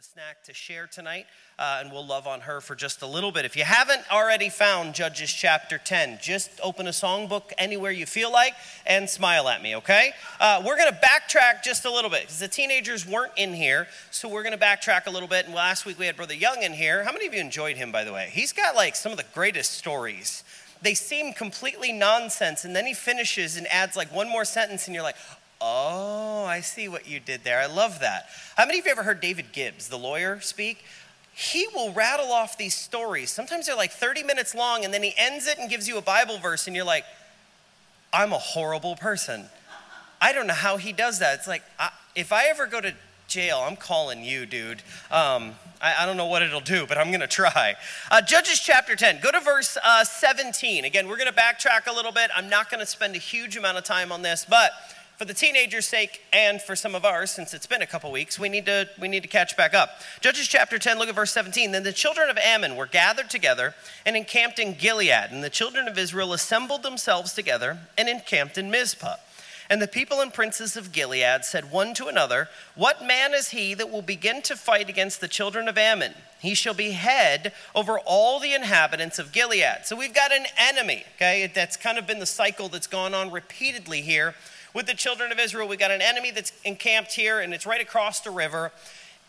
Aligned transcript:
a 0.00 0.02
snack 0.02 0.42
to 0.42 0.54
share 0.54 0.86
tonight, 0.86 1.26
uh, 1.58 1.80
and 1.80 1.92
we'll 1.92 2.06
love 2.06 2.26
on 2.26 2.40
her 2.40 2.62
for 2.62 2.74
just 2.74 3.02
a 3.02 3.06
little 3.06 3.30
bit. 3.30 3.44
If 3.44 3.54
you 3.54 3.64
haven't 3.64 4.00
already 4.10 4.48
found 4.48 4.94
Judges 4.94 5.30
chapter 5.30 5.76
10, 5.76 6.20
just 6.22 6.50
open 6.62 6.86
a 6.86 6.90
songbook 6.90 7.52
anywhere 7.58 7.90
you 7.90 8.06
feel 8.06 8.32
like 8.32 8.54
and 8.86 9.10
smile 9.10 9.46
at 9.46 9.62
me, 9.62 9.76
okay? 9.76 10.12
Uh, 10.40 10.62
we're 10.64 10.78
going 10.78 10.90
to 10.90 10.98
backtrack 11.00 11.62
just 11.62 11.84
a 11.84 11.92
little 11.92 12.08
bit 12.08 12.22
because 12.22 12.38
the 12.38 12.48
teenagers 12.48 13.06
weren't 13.06 13.32
in 13.36 13.52
here, 13.52 13.88
so 14.10 14.26
we're 14.26 14.42
going 14.42 14.58
to 14.58 14.64
backtrack 14.64 15.04
a 15.04 15.10
little 15.10 15.28
bit. 15.28 15.44
And 15.44 15.54
last 15.54 15.84
week 15.84 15.98
we 15.98 16.06
had 16.06 16.16
Brother 16.16 16.34
Young 16.34 16.62
in 16.62 16.72
here. 16.72 17.04
How 17.04 17.12
many 17.12 17.26
of 17.26 17.34
you 17.34 17.40
enjoyed 17.40 17.76
him, 17.76 17.92
by 17.92 18.04
the 18.04 18.12
way? 18.14 18.30
He's 18.32 18.54
got 18.54 18.74
like 18.74 18.96
some 18.96 19.12
of 19.12 19.18
the 19.18 19.26
greatest 19.34 19.72
stories. 19.72 20.44
They 20.82 20.94
seem 20.94 21.34
completely 21.34 21.92
nonsense, 21.92 22.64
and 22.64 22.74
then 22.74 22.86
he 22.86 22.94
finishes 22.94 23.58
and 23.58 23.66
adds 23.66 23.96
like 23.96 24.10
one 24.14 24.30
more 24.30 24.46
sentence, 24.46 24.86
and 24.86 24.94
you're 24.94 25.04
like, 25.04 25.16
Oh, 25.60 26.44
I 26.44 26.60
see 26.60 26.88
what 26.88 27.06
you 27.06 27.20
did 27.20 27.44
there. 27.44 27.60
I 27.60 27.66
love 27.66 28.00
that. 28.00 28.26
How 28.56 28.64
many 28.64 28.78
of 28.78 28.86
you 28.86 28.92
ever 28.92 29.02
heard 29.02 29.20
David 29.20 29.52
Gibbs, 29.52 29.88
the 29.88 29.98
lawyer, 29.98 30.40
speak? 30.40 30.84
He 31.34 31.66
will 31.74 31.92
rattle 31.92 32.32
off 32.32 32.56
these 32.56 32.74
stories. 32.74 33.30
Sometimes 33.30 33.66
they're 33.66 33.76
like 33.76 33.92
30 33.92 34.22
minutes 34.22 34.54
long, 34.54 34.84
and 34.84 34.92
then 34.92 35.02
he 35.02 35.14
ends 35.18 35.46
it 35.46 35.58
and 35.58 35.68
gives 35.68 35.86
you 35.86 35.98
a 35.98 36.02
Bible 36.02 36.38
verse, 36.38 36.66
and 36.66 36.74
you're 36.74 36.84
like, 36.84 37.04
I'm 38.12 38.32
a 38.32 38.38
horrible 38.38 38.96
person. 38.96 39.46
I 40.20 40.32
don't 40.32 40.46
know 40.46 40.54
how 40.54 40.76
he 40.76 40.92
does 40.92 41.18
that. 41.20 41.38
It's 41.38 41.48
like, 41.48 41.62
I, 41.78 41.90
if 42.14 42.32
I 42.32 42.46
ever 42.46 42.66
go 42.66 42.80
to 42.80 42.94
jail, 43.28 43.64
I'm 43.66 43.76
calling 43.76 44.24
you, 44.24 44.44
dude. 44.44 44.82
Um, 45.10 45.54
I, 45.80 45.94
I, 46.00 46.06
don't 46.06 46.16
know 46.16 46.26
what 46.26 46.42
it'll 46.42 46.60
do, 46.60 46.84
but 46.86 46.98
I'm 46.98 47.08
going 47.08 47.20
to 47.20 47.26
try. 47.28 47.76
Uh, 48.10 48.20
Judges 48.20 48.58
chapter 48.60 48.96
10, 48.96 49.20
go 49.22 49.30
to 49.30 49.40
verse 49.40 49.78
uh, 49.82 50.04
17. 50.04 50.84
Again, 50.84 51.08
we're 51.08 51.16
going 51.16 51.32
to 51.32 51.34
backtrack 51.34 51.86
a 51.86 51.94
little 51.94 52.12
bit. 52.12 52.30
I'm 52.36 52.50
not 52.50 52.70
going 52.70 52.80
to 52.80 52.86
spend 52.86 53.14
a 53.14 53.18
huge 53.18 53.56
amount 53.56 53.78
of 53.78 53.84
time 53.84 54.10
on 54.12 54.22
this, 54.22 54.44
but 54.48 54.72
for 55.20 55.26
the 55.26 55.34
teenagers' 55.34 55.86
sake 55.86 56.22
and 56.32 56.62
for 56.62 56.74
some 56.74 56.94
of 56.94 57.04
ours, 57.04 57.30
since 57.30 57.52
it's 57.52 57.66
been 57.66 57.82
a 57.82 57.86
couple 57.86 58.10
weeks, 58.10 58.38
we 58.38 58.48
need 58.48 58.64
to 58.64 58.88
we 58.98 59.06
need 59.06 59.22
to 59.22 59.28
catch 59.28 59.54
back 59.54 59.74
up. 59.74 60.00
Judges 60.22 60.48
chapter 60.48 60.78
10, 60.78 60.98
look 60.98 61.10
at 61.10 61.14
verse 61.14 61.30
17. 61.32 61.72
Then 61.72 61.82
the 61.82 61.92
children 61.92 62.30
of 62.30 62.38
Ammon 62.38 62.74
were 62.74 62.86
gathered 62.86 63.28
together 63.28 63.74
and 64.06 64.16
encamped 64.16 64.58
in 64.58 64.72
Gilead, 64.72 65.30
and 65.30 65.44
the 65.44 65.50
children 65.50 65.86
of 65.88 65.98
Israel 65.98 66.32
assembled 66.32 66.82
themselves 66.82 67.34
together 67.34 67.80
and 67.98 68.08
encamped 68.08 68.56
in 68.56 68.70
Mizpah. 68.70 69.16
And 69.68 69.82
the 69.82 69.86
people 69.86 70.22
and 70.22 70.32
princes 70.32 70.74
of 70.74 70.90
Gilead 70.90 71.44
said 71.44 71.70
one 71.70 71.92
to 71.94 72.06
another, 72.06 72.48
What 72.74 73.04
man 73.04 73.34
is 73.34 73.50
he 73.50 73.74
that 73.74 73.90
will 73.90 74.00
begin 74.00 74.40
to 74.42 74.56
fight 74.56 74.88
against 74.88 75.20
the 75.20 75.28
children 75.28 75.68
of 75.68 75.76
Ammon? 75.76 76.14
He 76.40 76.54
shall 76.54 76.72
be 76.72 76.92
head 76.92 77.52
over 77.74 77.98
all 77.98 78.40
the 78.40 78.54
inhabitants 78.54 79.18
of 79.18 79.32
Gilead. 79.32 79.80
So 79.84 79.96
we've 79.96 80.14
got 80.14 80.32
an 80.32 80.46
enemy, 80.56 81.04
okay? 81.16 81.52
That's 81.54 81.76
kind 81.76 81.98
of 81.98 82.06
been 82.06 82.20
the 82.20 82.26
cycle 82.26 82.70
that's 82.70 82.86
gone 82.86 83.12
on 83.12 83.30
repeatedly 83.30 84.00
here 84.00 84.34
with 84.74 84.86
the 84.86 84.94
children 84.94 85.32
of 85.32 85.38
Israel. 85.38 85.68
We 85.68 85.76
got 85.76 85.90
an 85.90 86.02
enemy 86.02 86.30
that's 86.30 86.52
encamped 86.64 87.14
here, 87.14 87.40
and 87.40 87.52
it's 87.52 87.66
right 87.66 87.80
across 87.80 88.20
the 88.20 88.30
river. 88.30 88.72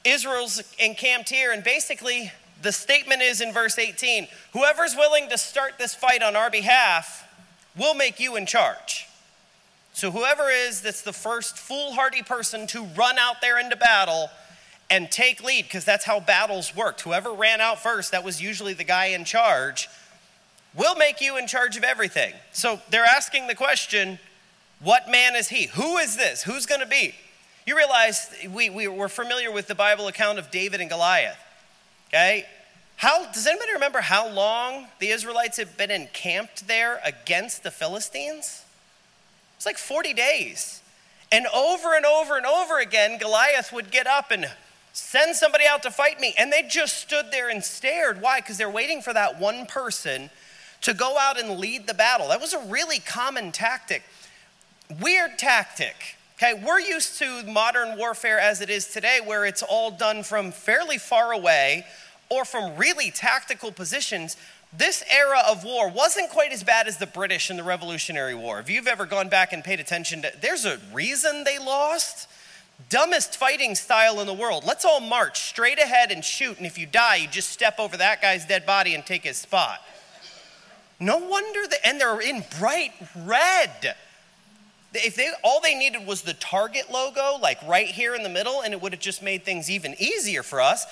Israel's 0.03 0.61
encamped 0.79 1.29
here, 1.29 1.51
and 1.51 1.63
basically 1.63 2.31
the 2.61 2.71
statement 2.71 3.21
is 3.21 3.41
in 3.41 3.53
verse 3.53 3.77
18 3.79 4.27
whoever's 4.53 4.95
willing 4.95 5.29
to 5.29 5.37
start 5.37 5.73
this 5.77 5.95
fight 5.95 6.21
on 6.21 6.35
our 6.35 6.49
behalf, 6.49 7.27
we'll 7.75 7.95
make 7.95 8.19
you 8.19 8.35
in 8.35 8.45
charge. 8.45 9.07
So, 9.93 10.11
whoever 10.11 10.49
is 10.49 10.81
that's 10.81 11.01
the 11.01 11.13
first 11.13 11.57
foolhardy 11.57 12.23
person 12.23 12.65
to 12.67 12.83
run 12.97 13.17
out 13.17 13.41
there 13.41 13.59
into 13.59 13.75
battle 13.75 14.29
and 14.89 15.09
take 15.11 15.43
lead, 15.43 15.63
because 15.63 15.85
that's 15.85 16.05
how 16.05 16.19
battles 16.19 16.75
worked. 16.75 17.01
Whoever 17.01 17.31
ran 17.31 17.61
out 17.61 17.81
first, 17.81 18.11
that 18.11 18.23
was 18.23 18.41
usually 18.41 18.73
the 18.73 18.83
guy 18.83 19.07
in 19.07 19.25
charge, 19.25 19.89
will 20.75 20.95
make 20.95 21.21
you 21.21 21.37
in 21.37 21.47
charge 21.47 21.77
of 21.77 21.83
everything. 21.83 22.33
So, 22.53 22.79
they're 22.89 23.05
asking 23.05 23.47
the 23.47 23.55
question 23.55 24.19
what 24.83 25.09
man 25.09 25.35
is 25.35 25.47
he? 25.47 25.67
Who 25.67 25.97
is 25.97 26.17
this? 26.17 26.43
Who's 26.43 26.65
going 26.65 26.81
to 26.81 26.87
be? 26.87 27.13
You 27.65 27.77
realize 27.77 28.33
we, 28.49 28.69
we, 28.69 28.87
we're 28.87 29.07
familiar 29.07 29.51
with 29.51 29.67
the 29.67 29.75
Bible 29.75 30.07
account 30.07 30.39
of 30.39 30.49
David 30.49 30.81
and 30.81 30.89
Goliath. 30.89 31.37
Okay? 32.09 32.45
How, 32.95 33.31
does 33.31 33.47
anybody 33.47 33.73
remember 33.73 34.01
how 34.01 34.27
long 34.29 34.87
the 34.99 35.09
Israelites 35.09 35.57
had 35.57 35.77
been 35.77 35.91
encamped 35.91 36.67
there 36.67 36.99
against 37.03 37.63
the 37.63 37.71
Philistines? 37.71 38.63
It's 39.57 39.65
like 39.65 39.77
40 39.77 40.13
days. 40.13 40.81
And 41.31 41.45
over 41.47 41.95
and 41.95 42.05
over 42.05 42.35
and 42.35 42.45
over 42.45 42.79
again, 42.79 43.17
Goliath 43.17 43.71
would 43.71 43.91
get 43.91 44.07
up 44.07 44.31
and 44.31 44.47
send 44.93 45.35
somebody 45.35 45.65
out 45.65 45.83
to 45.83 45.91
fight 45.91 46.19
me. 46.19 46.33
And 46.37 46.51
they 46.51 46.63
just 46.63 46.97
stood 46.97 47.27
there 47.31 47.49
and 47.49 47.63
stared. 47.63 48.21
Why? 48.21 48.39
Because 48.39 48.57
they're 48.57 48.69
waiting 48.69 49.01
for 49.01 49.13
that 49.13 49.39
one 49.39 49.65
person 49.65 50.29
to 50.81 50.93
go 50.93 51.17
out 51.17 51.39
and 51.39 51.59
lead 51.59 51.87
the 51.87 51.93
battle. 51.93 52.29
That 52.29 52.41
was 52.41 52.53
a 52.53 52.59
really 52.65 52.99
common 52.99 53.51
tactic. 53.51 54.03
Weird 54.99 55.37
tactic. 55.37 56.17
Okay, 56.35 56.59
we're 56.65 56.79
used 56.79 57.19
to 57.19 57.43
modern 57.43 57.97
warfare 57.97 58.39
as 58.39 58.61
it 58.61 58.69
is 58.69 58.87
today, 58.87 59.19
where 59.23 59.45
it's 59.45 59.63
all 59.63 59.91
done 59.91 60.23
from 60.23 60.51
fairly 60.51 60.97
far 60.97 61.31
away 61.31 61.85
or 62.29 62.43
from 62.43 62.75
really 62.75 63.11
tactical 63.11 63.71
positions. 63.71 64.35
This 64.73 65.03
era 65.09 65.43
of 65.47 65.63
war 65.63 65.89
wasn't 65.89 66.29
quite 66.29 66.51
as 66.51 66.63
bad 66.63 66.87
as 66.87 66.97
the 66.97 67.05
British 67.05 67.49
in 67.49 67.57
the 67.57 67.63
Revolutionary 67.63 68.35
War. 68.35 68.59
If 68.59 68.69
you've 68.69 68.87
ever 68.87 69.05
gone 69.05 69.29
back 69.29 69.53
and 69.53 69.63
paid 69.63 69.79
attention 69.79 70.23
to, 70.23 70.33
there's 70.41 70.65
a 70.65 70.79
reason 70.91 71.43
they 71.43 71.59
lost. 71.59 72.27
Dumbest 72.89 73.37
fighting 73.37 73.75
style 73.75 74.19
in 74.19 74.27
the 74.27 74.33
world. 74.33 74.63
Let's 74.65 74.83
all 74.83 74.99
march 74.99 75.39
straight 75.41 75.77
ahead 75.77 76.11
and 76.11 76.25
shoot, 76.25 76.57
and 76.57 76.65
if 76.65 76.77
you 76.77 76.87
die, 76.87 77.17
you 77.17 77.27
just 77.27 77.49
step 77.49 77.79
over 77.79 77.95
that 77.97 78.21
guy's 78.21 78.45
dead 78.45 78.65
body 78.65 78.95
and 78.95 79.05
take 79.05 79.23
his 79.23 79.37
spot. 79.37 79.79
No 80.99 81.17
wonder 81.17 81.67
that, 81.67 81.79
and 81.85 82.01
they're 82.01 82.19
in 82.19 82.43
bright 82.59 82.93
red. 83.15 83.95
If 84.93 85.15
they 85.15 85.31
all 85.43 85.61
they 85.61 85.75
needed 85.75 86.05
was 86.05 86.21
the 86.21 86.33
Target 86.33 86.91
logo, 86.91 87.37
like 87.41 87.59
right 87.67 87.87
here 87.87 88.13
in 88.13 88.23
the 88.23 88.29
middle, 88.29 88.61
and 88.61 88.73
it 88.73 88.81
would 88.81 88.91
have 88.91 89.01
just 89.01 89.23
made 89.23 89.43
things 89.43 89.69
even 89.69 89.95
easier 89.99 90.43
for 90.43 90.59
us. 90.59 90.85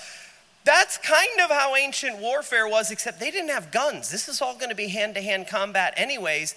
That's 0.65 0.97
kind 0.97 1.39
of 1.41 1.49
how 1.49 1.75
ancient 1.75 2.19
warfare 2.19 2.67
was, 2.67 2.91
except 2.91 3.19
they 3.19 3.31
didn't 3.31 3.49
have 3.49 3.71
guns. 3.71 4.11
This 4.11 4.29
is 4.29 4.41
all 4.41 4.55
going 4.55 4.69
to 4.69 4.75
be 4.75 4.88
hand 4.88 5.15
to 5.15 5.21
hand 5.21 5.47
combat, 5.47 5.93
anyways. 5.97 6.55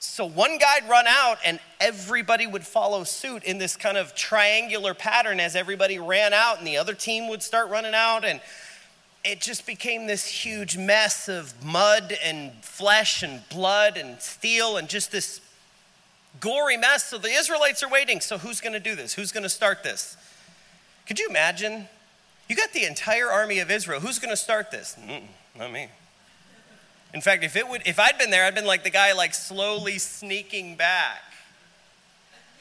So 0.00 0.26
one 0.26 0.58
guy'd 0.58 0.88
run 0.88 1.06
out, 1.08 1.38
and 1.44 1.58
everybody 1.80 2.46
would 2.46 2.66
follow 2.66 3.04
suit 3.04 3.42
in 3.42 3.58
this 3.58 3.74
kind 3.76 3.96
of 3.96 4.14
triangular 4.14 4.92
pattern 4.92 5.40
as 5.40 5.56
everybody 5.56 5.98
ran 5.98 6.32
out, 6.32 6.58
and 6.58 6.66
the 6.66 6.76
other 6.76 6.94
team 6.94 7.28
would 7.28 7.42
start 7.42 7.70
running 7.70 7.94
out. 7.94 8.24
And 8.24 8.40
it 9.24 9.40
just 9.40 9.66
became 9.66 10.06
this 10.06 10.26
huge 10.26 10.76
mess 10.76 11.28
of 11.28 11.64
mud 11.64 12.16
and 12.22 12.52
flesh 12.62 13.22
and 13.22 13.48
blood 13.48 13.96
and 13.96 14.20
steel 14.20 14.76
and 14.76 14.88
just 14.88 15.10
this 15.10 15.40
gory 16.40 16.76
mess. 16.76 17.04
So 17.04 17.18
the 17.18 17.28
Israelites 17.28 17.82
are 17.82 17.88
waiting. 17.88 18.20
So 18.20 18.38
who's 18.38 18.60
going 18.60 18.72
to 18.72 18.80
do 18.80 18.94
this? 18.94 19.14
Who's 19.14 19.32
going 19.32 19.42
to 19.42 19.48
start 19.48 19.82
this? 19.82 20.16
Could 21.06 21.18
you 21.18 21.28
imagine? 21.28 21.88
You 22.48 22.56
got 22.56 22.72
the 22.72 22.84
entire 22.84 23.30
army 23.30 23.58
of 23.58 23.70
Israel. 23.70 24.00
Who's 24.00 24.18
going 24.18 24.30
to 24.30 24.36
start 24.36 24.70
this? 24.70 24.96
Mm-mm, 25.00 25.22
not 25.56 25.72
me. 25.72 25.88
In 27.14 27.20
fact, 27.20 27.44
if 27.44 27.54
it 27.54 27.68
would, 27.68 27.82
if 27.86 28.00
I'd 28.00 28.18
been 28.18 28.30
there, 28.30 28.44
I'd 28.44 28.54
been 28.54 28.66
like 28.66 28.82
the 28.82 28.90
guy, 28.90 29.12
like 29.12 29.34
slowly 29.34 29.98
sneaking 29.98 30.76
back 30.76 31.22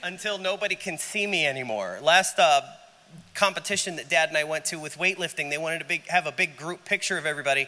until 0.03 0.37
nobody 0.37 0.75
can 0.75 0.97
see 0.97 1.25
me 1.25 1.47
anymore. 1.47 1.99
Last 2.01 2.37
uh, 2.37 2.61
competition 3.33 3.95
that 3.95 4.09
Dad 4.09 4.29
and 4.29 4.37
I 4.37 4.43
went 4.43 4.65
to 4.65 4.79
with 4.79 4.97
weightlifting, 4.97 5.49
they 5.49 5.57
wanted 5.57 5.79
to 5.79 5.85
big, 5.85 6.05
have 6.07 6.27
a 6.27 6.31
big 6.31 6.55
group 6.55 6.85
picture 6.85 7.17
of 7.17 7.25
everybody. 7.25 7.67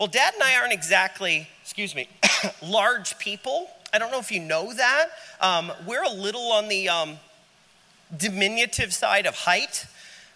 Well, 0.00 0.08
Dad 0.08 0.34
and 0.34 0.42
I 0.42 0.56
aren't 0.56 0.72
exactly, 0.72 1.48
excuse 1.62 1.94
me, 1.94 2.08
large 2.62 3.16
people. 3.18 3.68
I 3.94 3.98
don't 3.98 4.10
know 4.10 4.18
if 4.18 4.32
you 4.32 4.40
know 4.40 4.72
that. 4.72 5.06
Um, 5.40 5.70
we're 5.86 6.02
a 6.02 6.10
little 6.10 6.50
on 6.50 6.66
the 6.66 6.88
um, 6.88 7.18
diminutive 8.16 8.92
side 8.92 9.24
of 9.24 9.36
height. 9.36 9.86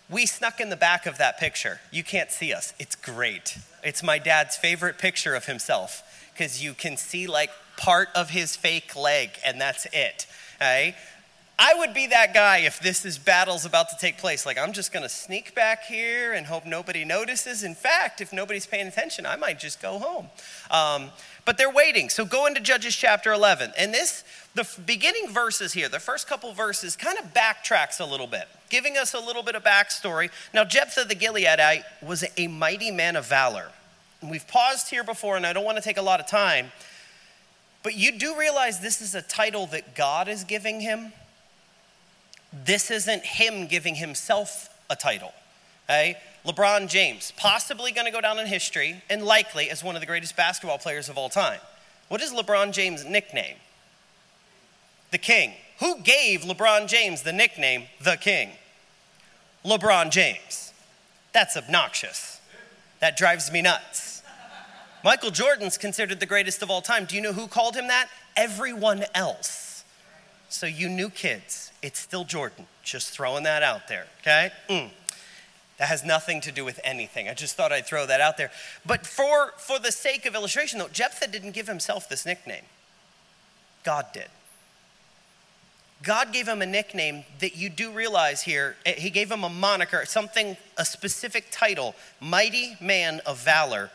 We 0.09 0.27
snuck 0.27 0.61
in 0.61 0.71
the 0.71 0.77
back 0.77 1.07
of 1.07 1.19
that 1.19 1.41
picture. 1.41 1.81
You 1.91 2.05
can't 2.05 2.31
see 2.31 2.53
us. 2.53 2.73
It's 2.79 2.95
great. 2.95 3.59
It's 3.83 4.01
my 4.01 4.19
dad's 4.21 4.57
favorite 4.57 4.97
picture 4.97 5.35
of 5.35 5.47
himself 5.47 6.05
because 6.33 6.63
you 6.63 6.73
can 6.73 6.97
see 6.97 7.27
like 7.27 7.51
part 7.77 8.11
of 8.15 8.31
his 8.31 8.55
fake 8.55 8.95
leg, 8.95 9.31
and 9.45 9.61
that's 9.61 9.89
it. 9.93 10.29
Okay? 10.63 10.95
I 11.61 11.75
would 11.75 11.93
be 11.93 12.07
that 12.07 12.33
guy 12.35 12.59
if 12.59 12.79
this 12.79 13.05
is 13.05 13.19
battle's 13.19 13.65
about 13.65 13.89
to 13.91 13.97
take 13.97 14.17
place. 14.17 14.47
Like, 14.47 14.57
I'm 14.57 14.73
just 14.73 14.93
gonna 14.93 15.09
sneak 15.09 15.57
back 15.57 15.85
here 15.85 16.33
and 16.33 16.47
hope 16.47 16.65
nobody 16.65 17.05
notices. 17.05 17.65
In 17.65 17.75
fact, 17.75 18.21
if 18.21 18.32
nobody's 18.32 18.67
paying 18.67 18.87
attention, 18.87 19.27
I 19.27 19.35
might 19.35 19.59
just 19.59 19.82
go 19.82 19.99
home. 19.99 20.29
Um, 20.71 21.11
but 21.44 21.59
they're 21.59 21.73
waiting. 21.73 22.11
So 22.11 22.25
go 22.25 22.47
into 22.47 22.61
Judges 22.61 22.94
chapter 22.94 23.32
11. 23.32 23.73
And 23.77 23.93
this, 23.93 24.23
the 24.55 24.69
beginning 24.87 25.31
verses 25.31 25.73
here, 25.73 25.88
the 25.88 25.99
first 25.99 26.29
couple 26.29 26.53
verses, 26.53 26.94
kind 26.94 27.19
of 27.19 27.35
backtracks 27.35 27.99
a 27.99 28.05
little 28.05 28.27
bit, 28.29 28.47
giving 28.71 28.97
us 28.97 29.12
a 29.12 29.19
little 29.19 29.43
bit 29.43 29.56
of 29.56 29.65
backstory. 29.65 30.31
Now, 30.55 30.62
Jephthah 30.62 31.06
the 31.06 31.17
Gileadite 31.17 31.82
was 32.03 32.25
a 32.37 32.47
mighty 32.47 32.93
man 32.93 33.17
of 33.17 33.27
valor. 33.27 33.71
We've 34.23 34.47
paused 34.47 34.91
here 34.91 35.03
before, 35.03 35.37
and 35.37 35.47
I 35.47 35.53
don't 35.53 35.65
want 35.65 35.79
to 35.79 35.82
take 35.82 35.97
a 35.97 36.03
lot 36.03 36.21
of 36.21 36.29
time. 36.29 36.71
But 37.82 37.94
you 37.94 38.12
do 38.12 38.38
realize 38.38 38.81
this 38.81 39.00
is 39.00 39.15
a 39.15 39.23
title 39.23 39.67
that 39.69 39.97
God 39.97 40.29
is 40.29 40.44
giving 40.44 40.81
him. 40.81 41.12
This 42.53 42.91
isn't 42.91 43.25
him 43.25 43.67
giving 43.67 43.95
himself 43.95 44.69
a 44.89 44.97
title. 44.97 45.33
Okay? 45.89 46.17
LeBron 46.47 46.89
James, 46.89 47.33
possibly 47.37 47.93
going 47.93 48.06
to 48.06 48.11
go 48.12 48.21
down 48.21 48.39
in 48.39 48.47
history 48.47 49.03
and 49.11 49.23
likely 49.23 49.71
as 49.71 49.85
one 49.85 49.97
of 49.97 50.00
the 50.00 50.06
greatest 50.06 50.37
basketball 50.37 50.79
players 50.79 51.09
of 51.09 51.19
all 51.19 51.29
time. 51.29 51.61
What 52.09 52.23
is 52.23 52.33
LeBron 52.33 52.73
James' 52.73 53.05
nickname? 53.05 53.56
The 55.11 55.19
King. 55.19 55.53
Who 55.81 56.00
gave 56.00 56.41
LeBron 56.41 56.89
James 56.89 57.23
the 57.23 57.33
nickname 57.33 57.85
The 58.03 58.17
King? 58.17 58.51
LeBron 59.65 60.11
James. 60.11 60.73
That's 61.33 61.56
obnoxious. 61.56 62.41
That 63.01 63.17
drives 63.17 63.53
me 63.53 63.62
nuts. 63.62 64.23
Michael 65.05 65.31
Jordan's 65.31 65.79
considered 65.79 66.19
the 66.19 66.27
greatest 66.27 66.62
of 66.62 66.71
all 66.71 66.83
time. 66.83 67.05
Do 67.05 67.15
you 67.15 67.23
know 67.23 67.33
who 67.33 67.47
called 67.47 67.77
him 67.77 67.89
that? 67.89 68.09
Everyone 68.37 69.05
else. 69.15 69.57
So, 70.49 70.67
you 70.67 70.89
new 70.89 71.11
kids, 71.11 71.73
it's 71.83 71.99
still 71.99 72.25
Jordan. 72.25 72.67
Just 72.83 73.11
throwing 73.11 73.45
that 73.45 73.62
out 73.62 73.87
there, 73.89 74.06
okay? 74.21 74.50
Mm. 74.69 74.91
That 75.79 75.89
has 75.89 76.05
nothing 76.05 76.41
to 76.43 76.53
do 76.53 76.65
with 76.65 76.81
anything. 76.83 77.29
I 77.29 77.35
just 77.35 77.55
thought 77.55 77.71
I'd 77.71 77.87
throw 77.87 78.06
that 78.06 78.21
out 78.21 78.37
there. 78.37 78.50
But 78.85 79.06
for, 79.06 79.53
for 79.59 79.79
the 79.79 79.93
sake 79.93 80.27
of 80.27 80.35
illustration, 80.35 80.79
though, 80.79 80.89
Jephthah 80.89 81.29
didn't 81.29 81.53
give 81.53 81.69
himself 81.69 82.09
this 82.09 82.27
nickname, 82.27 82.65
God 83.85 84.06
did. 84.12 84.29
God 86.03 86.33
gave 86.33 86.47
him 86.47 86.62
a 86.62 86.67
nickname 86.67 87.25
that 87.41 87.56
you 87.56 87.69
do 87.69 87.91
realize 87.91 88.43
here. 88.43 88.77
Eh, 88.87 88.94
he 88.94 89.11
gave 89.11 89.31
him 89.31 89.44
a 89.44 89.49
moniker, 89.49 90.05
something, 90.06 90.56
a 90.77 90.85
specific 90.85 91.47
title, 91.51 91.94
Mighty 92.21 92.77
Man 92.81 93.21
of 93.27 93.43
Valor, 93.43 93.91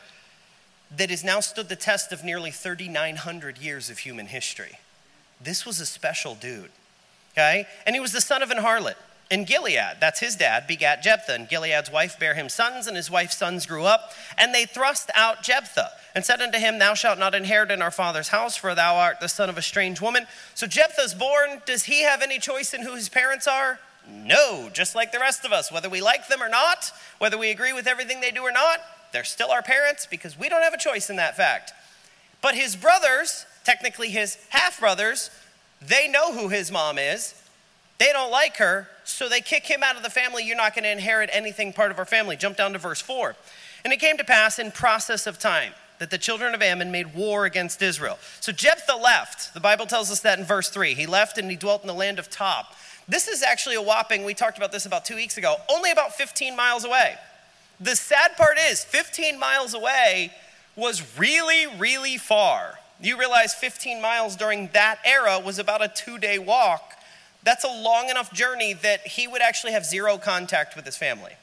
that 0.96 1.10
has 1.10 1.24
now 1.24 1.40
stood 1.40 1.70
the 1.70 1.76
test 1.76 2.12
of 2.12 2.24
nearly 2.24 2.52
3,900 2.52 3.58
years 3.58 3.90
of 3.90 4.00
human 4.00 4.28
history. 4.28 4.78
This 5.42 5.66
was 5.66 5.80
a 5.80 5.86
special 5.86 6.36
dude, 6.36 6.72
okay? 7.34 7.68
And 7.86 7.96
he 7.96 8.00
was 8.00 8.12
the 8.12 8.22
son 8.22 8.42
of 8.42 8.52
an 8.52 8.58
harlot. 8.58 8.96
And 9.32 9.48
Gilead, 9.48 9.98
that's 10.00 10.20
his 10.20 10.36
dad, 10.36 10.68
begat 10.68 11.02
Jephthah. 11.02 11.34
And 11.34 11.50
Gilead's 11.50 11.92
wife 11.92 12.20
bare 12.20 12.36
him 12.36 12.50
sons, 12.50 12.88
and 12.88 12.96
his 12.96 13.10
wife's 13.10 13.38
sons 13.38 13.66
grew 13.66 13.84
up. 13.84 14.12
And 14.38 14.54
they 14.54 14.66
thrust 14.66 15.10
out 15.16 15.42
Jephthah 15.42 15.90
and 16.14 16.24
said 16.24 16.42
unto 16.42 16.60
him, 16.60 16.78
Thou 16.78 16.94
shalt 16.94 17.18
not 17.18 17.34
inherit 17.34 17.72
in 17.72 17.82
our 17.82 17.90
father's 17.90 18.28
house, 18.28 18.56
for 18.56 18.76
thou 18.76 18.96
art 18.96 19.20
the 19.20 19.30
son 19.30 19.50
of 19.50 19.58
a 19.58 19.62
strange 19.62 20.02
woman. 20.02 20.28
So 20.54 20.68
Jephthah's 20.68 21.16
born. 21.16 21.62
Does 21.66 21.86
he 21.86 22.04
have 22.04 22.22
any 22.22 22.38
choice 22.38 22.74
in 22.74 22.84
who 22.84 22.94
his 22.94 23.10
parents 23.10 23.48
are? 23.48 23.80
No, 24.08 24.70
just 24.72 24.94
like 24.94 25.12
the 25.12 25.20
rest 25.20 25.46
of 25.46 25.52
us. 25.52 25.72
Whether 25.72 25.90
we 25.90 26.02
like 26.02 26.28
them 26.28 26.44
or 26.44 26.50
not, 26.50 26.92
whether 27.18 27.38
we 27.38 27.50
agree 27.50 27.74
with 27.74 27.88
everything 27.88 28.22
they 28.22 28.32
do 28.32 28.42
or 28.42 28.52
not, 28.52 28.82
they're 29.14 29.24
still 29.24 29.50
our 29.50 29.64
parents 29.64 30.06
because 30.06 30.38
we 30.38 30.50
don't 30.50 30.62
have 30.62 30.74
a 30.74 30.78
choice 30.78 31.10
in 31.10 31.16
that 31.16 31.38
fact. 31.38 31.72
But 32.42 32.56
his 32.56 32.76
brothers, 32.76 33.46
technically 33.64 34.10
his 34.10 34.38
half 34.50 34.80
brothers, 34.80 35.30
they 35.82 36.08
know 36.08 36.34
who 36.34 36.50
his 36.50 36.72
mom 36.72 36.98
is. 36.98 37.36
They 38.00 38.12
don't 38.12 38.32
like 38.32 38.58
her, 38.58 38.90
so 39.04 39.30
they 39.30 39.42
kick 39.42 39.66
him 39.66 39.84
out 39.84 39.96
of 39.96 40.04
the 40.04 40.10
family. 40.10 40.44
You're 40.44 40.58
not 40.58 40.76
going 40.76 40.84
to 40.84 40.92
inherit 40.92 41.30
anything 41.32 41.74
part 41.74 41.92
of 41.92 42.00
our 42.00 42.06
family. 42.06 42.36
Jump 42.36 42.58
down 42.58 42.74
to 42.74 42.80
verse 42.80 43.02
4. 43.02 43.36
And 43.84 43.94
it 43.94 44.00
came 44.00 44.18
to 44.18 44.24
pass 44.24 44.60
in 44.60 44.72
process 44.72 45.28
of 45.28 45.40
time 45.40 45.74
that 46.00 46.10
the 46.10 46.18
children 46.18 46.54
of 46.54 46.62
Ammon 46.62 46.92
made 46.92 47.14
war 47.14 47.46
against 47.46 47.82
Israel. 47.82 48.18
So 48.40 48.52
Jephthah 48.52 48.96
left. 48.96 49.54
The 49.54 49.60
Bible 49.60 49.86
tells 49.86 50.12
us 50.12 50.22
that 50.22 50.40
in 50.40 50.46
verse 50.46 50.70
3. 50.70 50.96
He 50.96 51.06
left 51.06 51.38
and 51.38 51.50
he 51.50 51.56
dwelt 51.56 51.82
in 51.82 51.88
the 51.88 51.94
land 51.94 52.20
of 52.20 52.30
Tob. 52.30 52.66
This 53.08 53.28
is 53.28 53.44
actually 53.44 53.76
a 53.76 53.82
whopping, 53.82 54.24
we 54.24 54.34
talked 54.34 54.58
about 54.58 54.72
this 54.72 54.86
about 54.86 55.06
two 55.06 55.16
weeks 55.16 55.38
ago, 55.38 55.58
only 55.70 55.92
about 55.92 56.14
15 56.14 56.56
miles 56.56 56.86
away. 56.86 57.16
The 57.80 57.96
sad 57.96 58.36
part 58.38 58.58
is, 58.58 58.84
15 58.84 59.38
miles 59.38 59.74
away 59.74 60.32
was 60.76 61.18
really, 61.18 61.68
really 61.78 62.18
far. 62.18 62.80
You 63.02 63.20
realize 63.20 63.54
15 63.54 64.02
miles 64.02 64.36
during 64.36 64.70
that 64.74 65.00
era 65.06 65.40
was 65.40 65.60
about 65.60 65.84
a 65.84 65.88
two 65.88 66.18
day 66.18 66.40
walk. 66.40 66.94
That's 67.44 67.64
a 67.64 67.68
long 67.68 68.10
enough 68.10 68.32
journey 68.34 68.74
that 68.74 69.06
he 69.06 69.28
would 69.28 69.42
actually 69.42 69.74
have 69.74 69.86
zero 69.86 70.18
contact 70.18 70.76
with 70.76 70.86
his 70.86 70.96
family. 70.96 71.34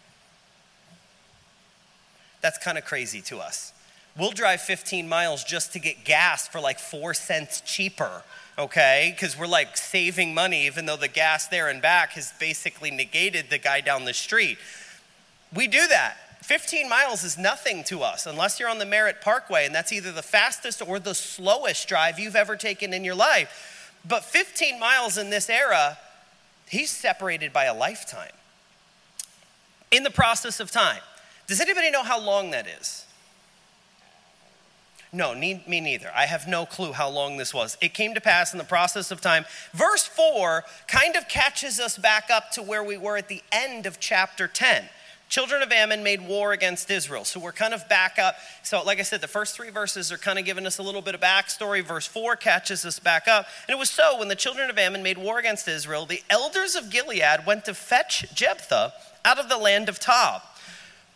That's 2.40 2.58
kind 2.58 2.78
of 2.78 2.84
crazy 2.84 3.20
to 3.22 3.38
us. 3.38 3.72
We'll 4.18 4.32
drive 4.32 4.60
15 4.60 5.08
miles 5.08 5.44
just 5.44 5.72
to 5.74 5.78
get 5.78 6.04
gas 6.04 6.48
for 6.48 6.60
like 6.60 6.78
four 6.78 7.14
cents 7.14 7.60
cheaper, 7.60 8.22
okay? 8.58 9.14
Because 9.14 9.38
we're 9.38 9.46
like 9.46 9.76
saving 9.76 10.34
money, 10.34 10.66
even 10.66 10.86
though 10.86 10.96
the 10.96 11.08
gas 11.08 11.46
there 11.48 11.68
and 11.68 11.80
back 11.80 12.10
has 12.12 12.32
basically 12.40 12.90
negated 12.90 13.50
the 13.50 13.58
guy 13.58 13.80
down 13.80 14.04
the 14.04 14.14
street. 14.14 14.58
We 15.54 15.68
do 15.68 15.86
that. 15.88 16.16
15 16.42 16.88
miles 16.88 17.22
is 17.22 17.38
nothing 17.38 17.84
to 17.84 18.02
us 18.02 18.26
unless 18.26 18.58
you're 18.58 18.68
on 18.68 18.78
the 18.78 18.86
Merritt 18.86 19.20
Parkway, 19.20 19.66
and 19.66 19.74
that's 19.74 19.92
either 19.92 20.10
the 20.10 20.22
fastest 20.22 20.82
or 20.86 20.98
the 20.98 21.14
slowest 21.14 21.86
drive 21.86 22.18
you've 22.18 22.36
ever 22.36 22.56
taken 22.56 22.92
in 22.92 23.04
your 23.04 23.14
life. 23.14 23.92
But 24.08 24.24
15 24.24 24.80
miles 24.80 25.18
in 25.18 25.30
this 25.30 25.50
era, 25.50 25.98
he's 26.68 26.90
separated 26.90 27.52
by 27.52 27.64
a 27.64 27.74
lifetime. 27.74 28.32
In 29.90 30.02
the 30.02 30.10
process 30.10 30.60
of 30.60 30.70
time. 30.70 31.00
Does 31.46 31.60
anybody 31.60 31.90
know 31.90 32.04
how 32.04 32.20
long 32.20 32.52
that 32.52 32.66
is? 32.66 33.04
No, 35.12 35.34
me 35.34 35.60
neither. 35.66 36.12
I 36.14 36.26
have 36.26 36.46
no 36.46 36.64
clue 36.64 36.92
how 36.92 37.10
long 37.10 37.36
this 37.36 37.52
was. 37.52 37.76
It 37.80 37.92
came 37.94 38.14
to 38.14 38.20
pass 38.20 38.52
in 38.52 38.58
the 38.58 38.64
process 38.64 39.10
of 39.10 39.20
time. 39.20 39.44
Verse 39.72 40.06
4 40.06 40.64
kind 40.86 41.16
of 41.16 41.28
catches 41.28 41.80
us 41.80 41.98
back 41.98 42.30
up 42.30 42.52
to 42.52 42.62
where 42.62 42.84
we 42.84 42.96
were 42.96 43.16
at 43.16 43.26
the 43.26 43.42
end 43.50 43.86
of 43.86 43.98
chapter 43.98 44.46
10. 44.46 44.84
Children 45.30 45.62
of 45.62 45.72
Ammon 45.72 46.02
made 46.02 46.20
war 46.20 46.52
against 46.52 46.90
Israel. 46.90 47.24
So 47.24 47.40
we're 47.40 47.52
kind 47.52 47.72
of 47.72 47.88
back 47.88 48.18
up. 48.18 48.36
So, 48.62 48.82
like 48.82 48.98
I 48.98 49.02
said, 49.02 49.22
the 49.22 49.28
first 49.28 49.56
three 49.56 49.70
verses 49.70 50.12
are 50.12 50.18
kind 50.18 50.38
of 50.38 50.44
giving 50.44 50.66
us 50.66 50.76
a 50.76 50.82
little 50.82 51.00
bit 51.00 51.14
of 51.14 51.22
backstory. 51.22 51.82
Verse 51.82 52.06
4 52.06 52.36
catches 52.36 52.84
us 52.84 52.98
back 52.98 53.26
up. 53.26 53.46
And 53.66 53.74
it 53.74 53.78
was 53.78 53.88
so 53.88 54.18
when 54.18 54.28
the 54.28 54.34
children 54.34 54.68
of 54.68 54.76
Ammon 54.76 55.02
made 55.02 55.16
war 55.16 55.38
against 55.38 55.66
Israel, 55.66 56.04
the 56.04 56.22
elders 56.28 56.74
of 56.74 56.90
Gilead 56.90 57.46
went 57.46 57.64
to 57.64 57.72
fetch 57.72 58.26
Jephthah 58.34 58.92
out 59.24 59.38
of 59.38 59.48
the 59.48 59.56
land 59.56 59.88
of 59.88 59.98
Tob. 59.98 60.42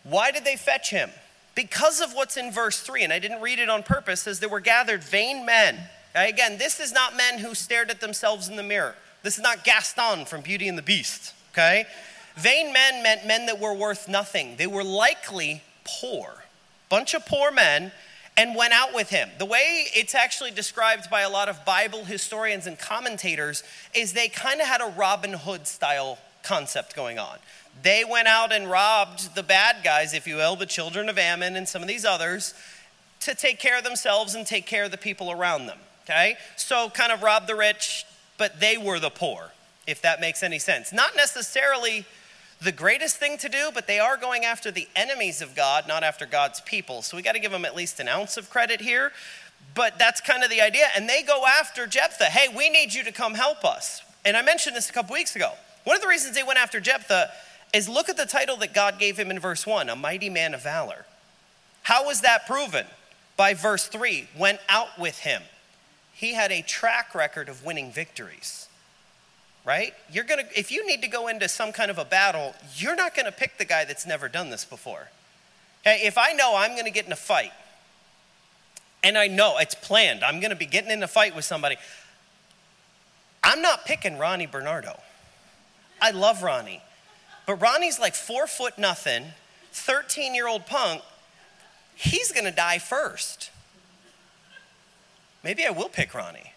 Why 0.03 0.31
did 0.31 0.45
they 0.45 0.55
fetch 0.55 0.89
him? 0.89 1.11
because 1.55 2.01
of 2.01 2.13
what's 2.13 2.37
in 2.37 2.51
verse 2.51 2.79
3, 2.81 3.03
and 3.03 3.13
I 3.13 3.19
didn't 3.19 3.41
read 3.41 3.59
it 3.59 3.69
on 3.69 3.81
purpose, 3.81 4.21
says 4.21 4.39
there 4.39 4.49
were 4.49 4.59
gathered 4.59 5.03
vain 5.03 5.45
men. 5.45 5.79
Again, 6.13 6.57
this 6.57 6.79
is 6.79 6.93
not 6.93 7.15
men 7.15 7.39
who 7.39 7.55
stared 7.55 7.89
at 7.89 8.01
themselves 8.01 8.47
in 8.47 8.57
the 8.57 8.63
mirror. 8.63 8.95
This 9.23 9.37
is 9.37 9.43
not 9.43 9.63
Gaston 9.63 10.25
from 10.25 10.41
Beauty 10.41 10.67
and 10.67 10.77
the 10.77 10.83
Beast, 10.83 11.33
okay? 11.53 11.85
Vain 12.35 12.73
men 12.73 13.01
meant 13.01 13.25
men 13.25 13.45
that 13.45 13.59
were 13.59 13.73
worth 13.73 14.07
nothing. 14.07 14.57
They 14.57 14.67
were 14.67 14.83
likely 14.83 15.63
poor. 15.83 16.43
Bunch 16.89 17.13
of 17.13 17.25
poor 17.25 17.51
men 17.51 17.91
and 18.37 18.55
went 18.55 18.73
out 18.73 18.93
with 18.93 19.09
him. 19.09 19.29
The 19.37 19.45
way 19.45 19.85
it's 19.93 20.13
actually 20.13 20.51
described 20.51 21.09
by 21.09 21.21
a 21.21 21.29
lot 21.29 21.47
of 21.47 21.63
Bible 21.63 22.03
historians 22.03 22.67
and 22.67 22.77
commentators 22.77 23.63
is 23.93 24.13
they 24.13 24.27
kind 24.27 24.59
of 24.59 24.67
had 24.67 24.81
a 24.81 24.93
Robin 24.97 25.33
Hood 25.33 25.67
style 25.67 26.17
concept 26.43 26.95
going 26.95 27.17
on. 27.17 27.37
They 27.81 28.03
went 28.03 28.27
out 28.27 28.51
and 28.51 28.69
robbed 28.69 29.35
the 29.35 29.43
bad 29.43 29.77
guys, 29.83 30.13
if 30.13 30.27
you 30.27 30.35
will, 30.35 30.55
the 30.55 30.65
children 30.65 31.09
of 31.09 31.17
Ammon 31.17 31.55
and 31.55 31.67
some 31.67 31.81
of 31.81 31.87
these 31.87 32.05
others, 32.05 32.53
to 33.21 33.33
take 33.33 33.59
care 33.59 33.77
of 33.77 33.83
themselves 33.83 34.35
and 34.35 34.45
take 34.45 34.65
care 34.65 34.83
of 34.83 34.91
the 34.91 34.97
people 34.97 35.31
around 35.31 35.65
them. 35.65 35.79
Okay? 36.03 36.35
So, 36.57 36.89
kind 36.89 37.11
of 37.11 37.23
rob 37.23 37.47
the 37.47 37.55
rich, 37.55 38.05
but 38.37 38.59
they 38.59 38.77
were 38.77 38.99
the 38.99 39.09
poor, 39.09 39.51
if 39.87 40.01
that 40.03 40.21
makes 40.21 40.43
any 40.43 40.59
sense. 40.59 40.93
Not 40.93 41.15
necessarily 41.15 42.05
the 42.61 42.71
greatest 42.71 43.17
thing 43.17 43.37
to 43.39 43.49
do, 43.49 43.69
but 43.73 43.87
they 43.87 43.99
are 43.99 44.17
going 44.17 44.45
after 44.45 44.71
the 44.71 44.87
enemies 44.95 45.41
of 45.41 45.55
God, 45.55 45.87
not 45.87 46.03
after 46.03 46.25
God's 46.25 46.61
people. 46.61 47.01
So, 47.01 47.17
we 47.17 47.23
got 47.23 47.33
to 47.33 47.39
give 47.39 47.51
them 47.51 47.65
at 47.65 47.75
least 47.75 47.99
an 47.99 48.07
ounce 48.07 48.37
of 48.37 48.49
credit 48.49 48.81
here. 48.81 49.11
But 49.73 49.99
that's 49.99 50.21
kind 50.21 50.43
of 50.43 50.49
the 50.49 50.61
idea. 50.61 50.85
And 50.95 51.07
they 51.09 51.21
go 51.21 51.43
after 51.45 51.85
Jephthah. 51.85 52.25
Hey, 52.25 52.53
we 52.55 52.69
need 52.69 52.93
you 52.93 53.03
to 53.03 53.11
come 53.11 53.33
help 53.33 53.65
us. 53.65 54.01
And 54.23 54.37
I 54.37 54.41
mentioned 54.41 54.75
this 54.75 54.89
a 54.89 54.93
couple 54.93 55.13
weeks 55.13 55.35
ago. 55.35 55.51
One 55.83 55.95
of 55.95 56.01
the 56.01 56.07
reasons 56.07 56.35
they 56.35 56.43
went 56.43 56.59
after 56.59 56.79
Jephthah 56.79 57.29
is 57.73 57.89
look 57.89 58.09
at 58.09 58.17
the 58.17 58.25
title 58.25 58.57
that 58.57 58.73
God 58.73 58.97
gave 58.99 59.17
him 59.17 59.29
in 59.29 59.39
verse 59.39 59.67
1 59.67 59.89
a 59.89 59.95
mighty 59.95 60.29
man 60.29 60.53
of 60.53 60.63
valor. 60.63 61.05
How 61.83 62.05
was 62.05 62.21
that 62.21 62.47
proven? 62.47 62.85
By 63.37 63.53
verse 63.53 63.87
3 63.87 64.29
went 64.37 64.59
out 64.69 64.97
with 64.97 65.19
him. 65.19 65.43
He 66.13 66.33
had 66.33 66.51
a 66.51 66.61
track 66.61 67.13
record 67.13 67.49
of 67.49 67.65
winning 67.65 67.91
victories. 67.91 68.67
Right? 69.65 69.93
You're 70.11 70.23
going 70.23 70.45
to 70.45 70.59
if 70.59 70.71
you 70.71 70.85
need 70.85 71.01
to 71.01 71.07
go 71.07 71.27
into 71.27 71.49
some 71.49 71.71
kind 71.71 71.89
of 71.89 71.97
a 71.97 72.05
battle, 72.05 72.53
you're 72.75 72.95
not 72.95 73.15
going 73.15 73.25
to 73.25 73.31
pick 73.31 73.57
the 73.57 73.65
guy 73.65 73.83
that's 73.83 74.05
never 74.05 74.29
done 74.29 74.51
this 74.51 74.63
before. 74.63 75.09
Okay, 75.81 76.01
if 76.03 76.17
I 76.17 76.33
know 76.33 76.55
I'm 76.55 76.71
going 76.71 76.85
to 76.85 76.91
get 76.91 77.05
in 77.05 77.11
a 77.11 77.17
fight, 77.17 77.51
and 79.03 79.17
I 79.17 79.27
know 79.27 79.57
it's 79.57 79.75
planned, 79.75 80.23
I'm 80.23 80.39
going 80.39 80.51
to 80.51 80.55
be 80.55 80.65
getting 80.65 80.91
in 80.91 81.01
a 81.03 81.07
fight 81.07 81.35
with 81.35 81.45
somebody, 81.45 81.77
I'm 83.43 83.61
not 83.61 83.85
picking 83.85 84.17
Ronnie 84.17 84.47
Bernardo. 84.47 84.99
I 86.01 86.11
love 86.11 86.43
Ronnie. 86.43 86.81
But 87.45 87.55
Ronnie's 87.55 87.99
like 87.99 88.15
four 88.15 88.47
foot 88.47 88.77
nothing, 88.77 89.25
13 89.71 90.33
year 90.33 90.47
old 90.47 90.65
punk. 90.65 91.01
He's 91.95 92.31
gonna 92.31 92.51
die 92.51 92.79
first. 92.79 93.51
Maybe 95.43 95.63
I 95.65 95.69
will 95.69 95.89
pick 95.89 96.13
Ronnie. 96.13 96.53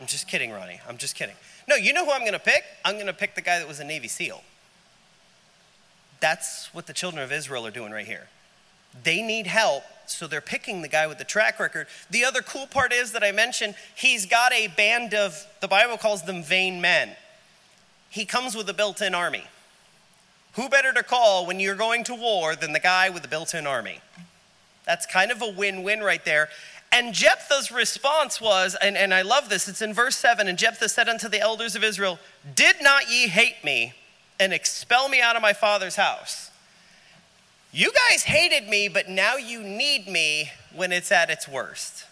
I'm 0.00 0.06
just 0.06 0.28
kidding, 0.28 0.52
Ronnie. 0.52 0.80
I'm 0.88 0.96
just 0.96 1.16
kidding. 1.16 1.34
No, 1.68 1.76
you 1.76 1.92
know 1.92 2.04
who 2.04 2.12
I'm 2.12 2.24
gonna 2.24 2.38
pick? 2.38 2.64
I'm 2.84 2.98
gonna 2.98 3.12
pick 3.12 3.34
the 3.34 3.42
guy 3.42 3.58
that 3.58 3.68
was 3.68 3.80
a 3.80 3.84
Navy 3.84 4.08
SEAL. 4.08 4.42
That's 6.20 6.72
what 6.72 6.86
the 6.86 6.92
children 6.92 7.22
of 7.22 7.32
Israel 7.32 7.66
are 7.66 7.70
doing 7.70 7.92
right 7.92 8.06
here. 8.06 8.28
They 9.02 9.22
need 9.22 9.46
help, 9.46 9.82
so 10.06 10.26
they're 10.26 10.40
picking 10.40 10.82
the 10.82 10.88
guy 10.88 11.06
with 11.06 11.18
the 11.18 11.24
track 11.24 11.58
record. 11.58 11.86
The 12.10 12.24
other 12.24 12.42
cool 12.42 12.66
part 12.66 12.92
is 12.92 13.12
that 13.12 13.24
I 13.24 13.32
mentioned 13.32 13.74
he's 13.94 14.24
got 14.24 14.52
a 14.52 14.68
band 14.68 15.14
of, 15.14 15.46
the 15.60 15.68
Bible 15.68 15.96
calls 15.96 16.22
them 16.22 16.42
vain 16.42 16.80
men. 16.80 17.10
He 18.08 18.24
comes 18.24 18.54
with 18.54 18.68
a 18.68 18.74
built 18.74 19.02
in 19.02 19.14
army. 19.14 19.44
Who 20.54 20.68
better 20.68 20.92
to 20.92 21.02
call 21.02 21.46
when 21.46 21.58
you're 21.58 21.74
going 21.74 22.04
to 22.04 22.14
war 22.14 22.54
than 22.54 22.72
the 22.72 22.80
guy 22.80 23.10
with 23.10 23.22
the 23.22 23.28
built 23.28 23.54
in 23.54 23.66
army? 23.66 24.00
That's 24.86 25.06
kind 25.06 25.32
of 25.32 25.42
a 25.42 25.50
win 25.50 25.82
win 25.82 26.00
right 26.00 26.24
there. 26.24 26.48
And 26.94 27.12
Jephthah's 27.12 27.72
response 27.72 28.40
was, 28.40 28.76
and, 28.80 28.96
and 28.96 29.12
I 29.12 29.22
love 29.22 29.48
this, 29.48 29.66
it's 29.66 29.82
in 29.82 29.92
verse 29.92 30.16
7 30.16 30.46
and 30.46 30.56
Jephthah 30.56 30.88
said 30.88 31.08
unto 31.08 31.28
the 31.28 31.40
elders 31.40 31.74
of 31.74 31.82
Israel, 31.82 32.20
Did 32.54 32.76
not 32.80 33.10
ye 33.10 33.26
hate 33.26 33.64
me 33.64 33.94
and 34.38 34.52
expel 34.52 35.08
me 35.08 35.20
out 35.20 35.34
of 35.34 35.42
my 35.42 35.52
father's 35.52 35.96
house? 35.96 36.52
You 37.72 37.90
guys 38.08 38.22
hated 38.22 38.68
me, 38.68 38.86
but 38.86 39.08
now 39.08 39.34
you 39.34 39.60
need 39.60 40.06
me 40.06 40.52
when 40.72 40.92
it's 40.92 41.10
at 41.10 41.30
its 41.30 41.48
worst. 41.48 42.04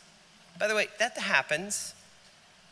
By 0.59 0.67
the 0.67 0.75
way, 0.75 0.89
that 0.99 1.17
happens 1.17 1.95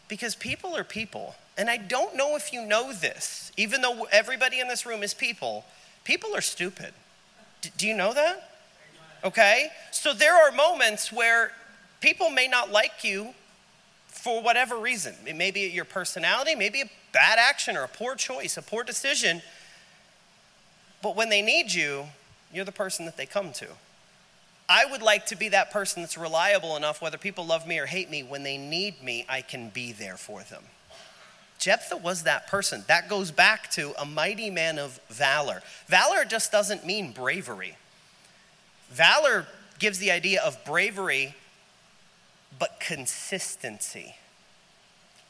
because 0.08 0.34
people 0.34 0.76
are 0.76 0.82
people. 0.82 1.36
And 1.56 1.70
I 1.70 1.76
don't 1.76 2.16
know 2.16 2.34
if 2.34 2.52
you 2.52 2.66
know 2.66 2.92
this, 2.92 3.52
even 3.56 3.82
though 3.82 4.08
everybody 4.10 4.58
in 4.58 4.66
this 4.66 4.84
room 4.84 5.04
is 5.04 5.14
people, 5.14 5.64
people 6.02 6.34
are 6.34 6.40
stupid. 6.40 6.92
D- 7.60 7.70
do 7.76 7.86
you 7.86 7.94
know 7.94 8.12
that? 8.12 8.50
Okay? 9.22 9.68
So 9.92 10.12
there 10.12 10.34
are 10.34 10.50
moments 10.50 11.12
where 11.12 11.52
people 12.00 12.30
may 12.30 12.48
not 12.48 12.70
like 12.70 13.04
you 13.04 13.34
for 14.08 14.42
whatever 14.42 14.76
reason. 14.76 15.14
It 15.26 15.36
may 15.36 15.50
be 15.50 15.60
your 15.60 15.84
personality, 15.84 16.54
maybe 16.54 16.80
a 16.82 16.90
bad 17.12 17.38
action 17.38 17.76
or 17.76 17.84
a 17.84 17.88
poor 17.88 18.14
choice, 18.14 18.56
a 18.56 18.62
poor 18.62 18.82
decision. 18.82 19.42
But 21.02 21.16
when 21.16 21.28
they 21.28 21.42
need 21.42 21.72
you, 21.72 22.06
you're 22.52 22.64
the 22.64 22.72
person 22.72 23.06
that 23.06 23.16
they 23.16 23.26
come 23.26 23.52
to. 23.54 23.68
I 24.68 24.84
would 24.84 25.02
like 25.02 25.26
to 25.26 25.36
be 25.36 25.48
that 25.48 25.72
person 25.72 26.02
that's 26.02 26.16
reliable 26.16 26.76
enough, 26.76 27.02
whether 27.02 27.18
people 27.18 27.44
love 27.44 27.66
me 27.66 27.78
or 27.78 27.86
hate 27.86 28.08
me, 28.10 28.22
when 28.22 28.44
they 28.44 28.56
need 28.56 29.02
me, 29.02 29.24
I 29.28 29.42
can 29.42 29.68
be 29.70 29.92
there 29.92 30.16
for 30.16 30.42
them. 30.42 30.62
Jephthah 31.58 31.96
was 31.96 32.22
that 32.22 32.46
person. 32.46 32.84
That 32.86 33.08
goes 33.08 33.30
back 33.30 33.70
to 33.72 33.92
a 34.00 34.04
mighty 34.04 34.48
man 34.48 34.78
of 34.78 35.00
valor. 35.08 35.62
Valor 35.88 36.24
just 36.24 36.52
doesn't 36.52 36.86
mean 36.86 37.12
bravery. 37.12 37.76
Valor 38.90 39.46
gives 39.78 39.98
the 39.98 40.10
idea 40.10 40.40
of 40.42 40.64
bravery, 40.64 41.34
but 42.58 42.80
consistency. 42.80 44.16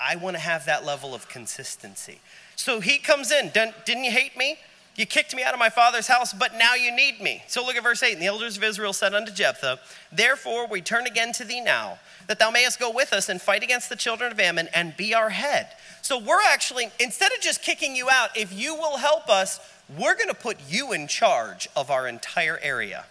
I 0.01 0.17
want 0.17 0.37
to 0.37 0.41
have 0.41 0.65
that 0.67 0.85
level 0.85 1.15
of 1.15 1.29
consistency. 1.29 2.21
So 2.57 2.81
he 2.81 2.99
comes 2.99 3.31
in. 3.31 3.51
Didn't 3.51 4.05
you 4.05 4.11
hate 4.11 4.37
me? 4.37 4.57
You 4.97 5.07
kicked 5.07 5.35
me 5.35 5.43
out 5.43 5.55
of 5.55 5.61
my 5.61 5.71
father's 5.71 6.09
house, 6.09 6.33
but 6.33 6.55
now 6.57 6.75
you 6.75 6.95
need 6.95 7.21
me. 7.21 7.43
So 7.47 7.65
look 7.65 7.77
at 7.77 7.83
verse 7.83 8.03
8. 8.03 8.15
And 8.15 8.23
the 8.23 8.27
elders 8.27 8.57
of 8.57 8.65
Israel 8.65 8.93
said 8.93 9.15
unto 9.15 9.33
Jephthah, 9.33 9.79
Therefore 10.11 10.67
we 10.67 10.83
turn 10.83 11.07
again 11.07 11.33
to 11.33 11.45
thee 11.45 11.61
now, 11.61 11.99
that 12.27 12.39
thou 12.39 12.51
mayest 12.51 12.79
go 12.79 12.91
with 12.91 13.13
us 13.13 13.29
and 13.29 13.41
fight 13.41 13.63
against 13.63 13.89
the 13.89 13.97
children 13.97 14.33
of 14.33 14.41
Ammon 14.41 14.69
and 14.75 14.97
be 14.97 15.15
our 15.15 15.31
head. 15.31 15.69
So 16.03 16.19
we're 16.19 16.43
actually, 16.43 16.91
instead 16.99 17.33
of 17.33 17.41
just 17.41 17.63
kicking 17.63 17.95
you 17.95 18.09
out, 18.11 18.37
if 18.37 18.53
you 18.53 18.75
will 18.75 18.99
help 18.99 19.29
us, 19.29 19.61
we're 19.99 20.15
going 20.15 20.29
to 20.29 20.35
put 20.35 20.59
you 20.69 20.93
in 20.93 21.09
charge 21.09 21.69
of 21.77 21.91
our 21.91 22.07
entire 22.07 22.59
area. 22.63 23.05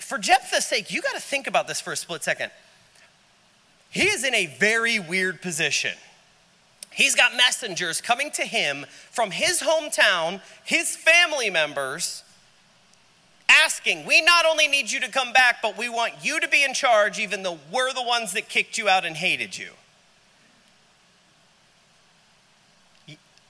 For 0.00 0.18
Jephthah's 0.18 0.64
sake, 0.64 0.92
you 0.92 1.02
got 1.02 1.14
to 1.14 1.20
think 1.20 1.46
about 1.46 1.68
this 1.68 1.80
for 1.80 1.92
a 1.92 1.96
split 1.96 2.22
second. 2.22 2.50
He 3.90 4.08
is 4.08 4.24
in 4.24 4.34
a 4.34 4.46
very 4.46 4.98
weird 4.98 5.40
position. 5.40 5.94
He's 6.96 7.14
got 7.14 7.36
messengers 7.36 8.00
coming 8.00 8.30
to 8.32 8.42
him 8.42 8.86
from 9.10 9.30
his 9.30 9.60
hometown, 9.60 10.40
his 10.64 10.96
family 10.96 11.50
members, 11.50 12.24
asking, 13.50 14.06
We 14.06 14.22
not 14.22 14.46
only 14.46 14.66
need 14.66 14.90
you 14.90 15.00
to 15.00 15.10
come 15.10 15.32
back, 15.32 15.56
but 15.60 15.76
we 15.76 15.88
want 15.88 16.14
you 16.22 16.40
to 16.40 16.48
be 16.48 16.64
in 16.64 16.72
charge, 16.72 17.18
even 17.18 17.42
though 17.42 17.58
we're 17.70 17.92
the 17.92 18.02
ones 18.02 18.32
that 18.32 18.48
kicked 18.48 18.78
you 18.78 18.88
out 18.88 19.04
and 19.04 19.16
hated 19.16 19.58
you. 19.58 19.70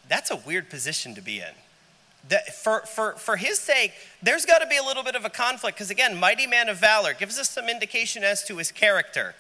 That's 0.09 0.31
a 0.31 0.37
weird 0.37 0.71
position 0.71 1.15
to 1.15 1.21
be 1.21 1.39
in. 1.39 1.55
That 2.29 2.55
for, 2.55 2.81
for, 2.81 3.13
for 3.13 3.37
his 3.37 3.59
sake, 3.59 3.93
there's 4.21 4.45
got 4.45 4.59
to 4.59 4.67
be 4.67 4.77
a 4.77 4.83
little 4.83 5.05
bit 5.05 5.15
of 5.15 5.25
a 5.25 5.31
conflict 5.31 5.77
because, 5.77 5.91
again, 5.91 6.19
mighty 6.19 6.47
man 6.47 6.69
of 6.69 6.79
valor 6.79 7.15
gives 7.15 7.39
us 7.39 7.51
some 7.51 7.69
indication 7.69 8.25
as 8.25 8.45
to 8.45 8.57
his 8.57 8.73
character. 8.73 9.35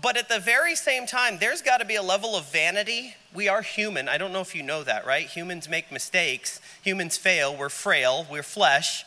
But 0.00 0.16
at 0.16 0.28
the 0.28 0.38
very 0.38 0.74
same 0.74 1.06
time, 1.06 1.38
there's 1.38 1.62
got 1.62 1.78
to 1.78 1.84
be 1.84 1.96
a 1.96 2.02
level 2.02 2.36
of 2.36 2.52
vanity. 2.52 3.14
We 3.34 3.48
are 3.48 3.62
human. 3.62 4.08
I 4.08 4.18
don't 4.18 4.32
know 4.32 4.40
if 4.40 4.54
you 4.54 4.62
know 4.62 4.84
that, 4.84 5.06
right? 5.06 5.26
Humans 5.26 5.68
make 5.68 5.90
mistakes, 5.90 6.60
humans 6.82 7.16
fail, 7.16 7.56
we're 7.56 7.68
frail, 7.68 8.26
we're 8.30 8.42
flesh. 8.42 9.04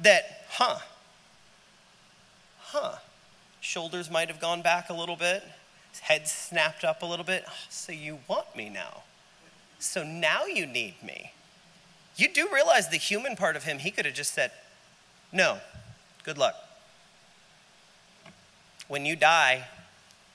That, 0.00 0.44
huh, 0.50 0.78
huh, 2.60 2.96
shoulders 3.60 4.10
might 4.10 4.28
have 4.28 4.40
gone 4.40 4.62
back 4.62 4.88
a 4.88 4.94
little 4.94 5.16
bit, 5.16 5.42
head 6.00 6.28
snapped 6.28 6.84
up 6.84 7.02
a 7.02 7.06
little 7.06 7.24
bit. 7.24 7.44
Oh, 7.46 7.52
so 7.68 7.92
you 7.92 8.18
want 8.28 8.56
me 8.56 8.68
now. 8.68 9.02
So 9.78 10.04
now 10.04 10.46
you 10.46 10.66
need 10.66 11.02
me. 11.02 11.32
You 12.16 12.28
do 12.28 12.48
realize 12.52 12.88
the 12.88 12.96
human 12.96 13.36
part 13.36 13.56
of 13.56 13.64
him, 13.64 13.80
he 13.80 13.90
could 13.90 14.06
have 14.06 14.14
just 14.14 14.32
said, 14.32 14.52
no, 15.32 15.58
good 16.24 16.38
luck. 16.38 16.54
When 18.86 19.04
you 19.04 19.16
die, 19.16 19.66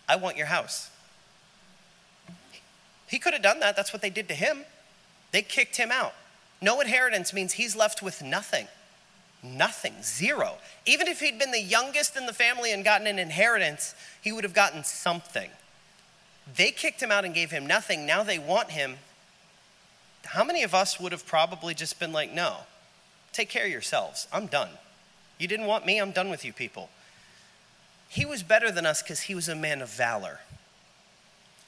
I 0.08 0.16
want 0.16 0.38
your 0.38 0.48
house. 0.48 0.90
He 3.08 3.20
could 3.20 3.34
have 3.34 3.42
done 3.42 3.60
that. 3.62 3.76
That's 3.76 3.94
what 3.94 4.02
they 4.02 4.10
did 4.10 4.28
to 4.28 4.34
him. 4.34 4.66
They 5.32 5.42
kicked 5.42 5.78
him 5.78 5.92
out. 5.92 6.14
No 6.62 6.82
inheritance 6.82 7.34
means 7.34 7.54
he's 7.54 7.76
left 7.76 8.02
with 8.02 8.24
nothing. 8.24 8.68
Nothing, 9.44 9.94
zero. 10.02 10.58
Even 10.86 11.08
if 11.08 11.20
he'd 11.20 11.38
been 11.38 11.52
the 11.52 11.62
youngest 11.62 12.18
in 12.18 12.26
the 12.26 12.34
family 12.34 12.72
and 12.72 12.84
gotten 12.84 13.08
an 13.08 13.20
inheritance, 13.20 13.94
he 14.22 14.32
would 14.32 14.44
have 14.44 14.54
gotten 14.54 14.84
something. 14.84 15.50
They 16.56 16.72
kicked 16.72 17.02
him 17.02 17.12
out 17.12 17.26
and 17.26 17.34
gave 17.34 17.52
him 17.52 17.68
nothing. 17.68 18.06
Now 18.06 18.24
they 18.24 18.40
want 18.40 18.72
him. 18.72 18.96
How 20.26 20.44
many 20.44 20.64
of 20.64 20.74
us 20.74 21.00
would 21.00 21.12
have 21.12 21.26
probably 21.26 21.74
just 21.74 22.00
been 22.00 22.12
like, 22.12 22.34
no, 22.34 22.58
take 23.32 23.50
care 23.50 23.66
of 23.66 23.72
yourselves. 23.72 24.28
I'm 24.34 24.48
done. 24.48 24.70
You 25.38 25.48
didn't 25.48 25.68
want 25.68 25.86
me, 25.86 26.00
I'm 26.00 26.12
done 26.12 26.30
with 26.30 26.44
you 26.44 26.52
people. 26.52 26.90
He 28.10 28.26
was 28.26 28.44
better 28.44 28.72
than 28.72 28.86
us 28.86 29.02
because 29.02 29.22
he 29.22 29.36
was 29.36 29.50
a 29.50 29.56
man 29.56 29.82
of 29.82 29.90
valor. 29.90 30.40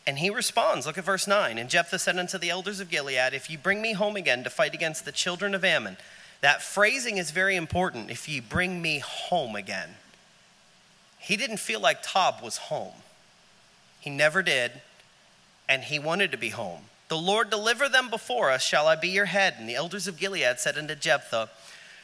And 0.07 0.17
he 0.17 0.29
responds, 0.29 0.87
look 0.87 0.97
at 0.97 1.03
verse 1.03 1.27
9. 1.27 1.57
And 1.57 1.69
Jephthah 1.69 1.99
said 1.99 2.17
unto 2.17 2.37
the 2.37 2.49
elders 2.49 2.79
of 2.79 2.89
Gilead, 2.89 3.33
If 3.33 3.49
you 3.49 3.57
bring 3.57 3.81
me 3.81 3.93
home 3.93 4.15
again 4.15 4.43
to 4.43 4.49
fight 4.49 4.73
against 4.73 5.05
the 5.05 5.11
children 5.11 5.53
of 5.53 5.63
Ammon, 5.63 5.97
that 6.41 6.63
phrasing 6.63 7.17
is 7.17 7.31
very 7.31 7.55
important. 7.55 8.09
If 8.09 8.27
you 8.27 8.41
bring 8.41 8.81
me 8.81 8.99
home 8.99 9.55
again. 9.55 9.89
He 11.19 11.35
didn't 11.35 11.57
feel 11.57 11.81
like 11.81 12.01
Tob 12.01 12.41
was 12.41 12.57
home. 12.57 12.93
He 13.99 14.09
never 14.09 14.41
did, 14.41 14.71
and 15.67 15.83
he 15.83 15.99
wanted 15.99 16.31
to 16.31 16.37
be 16.37 16.49
home. 16.49 16.83
The 17.09 17.17
Lord 17.17 17.49
deliver 17.49 17.89
them 17.89 18.09
before 18.09 18.49
us, 18.49 18.63
shall 18.63 18.87
I 18.87 18.95
be 18.95 19.09
your 19.09 19.25
head? 19.25 19.55
And 19.59 19.67
the 19.67 19.75
elders 19.75 20.07
of 20.07 20.17
Gilead 20.17 20.59
said 20.59 20.77
unto 20.77 20.95
Jephthah, 20.95 21.49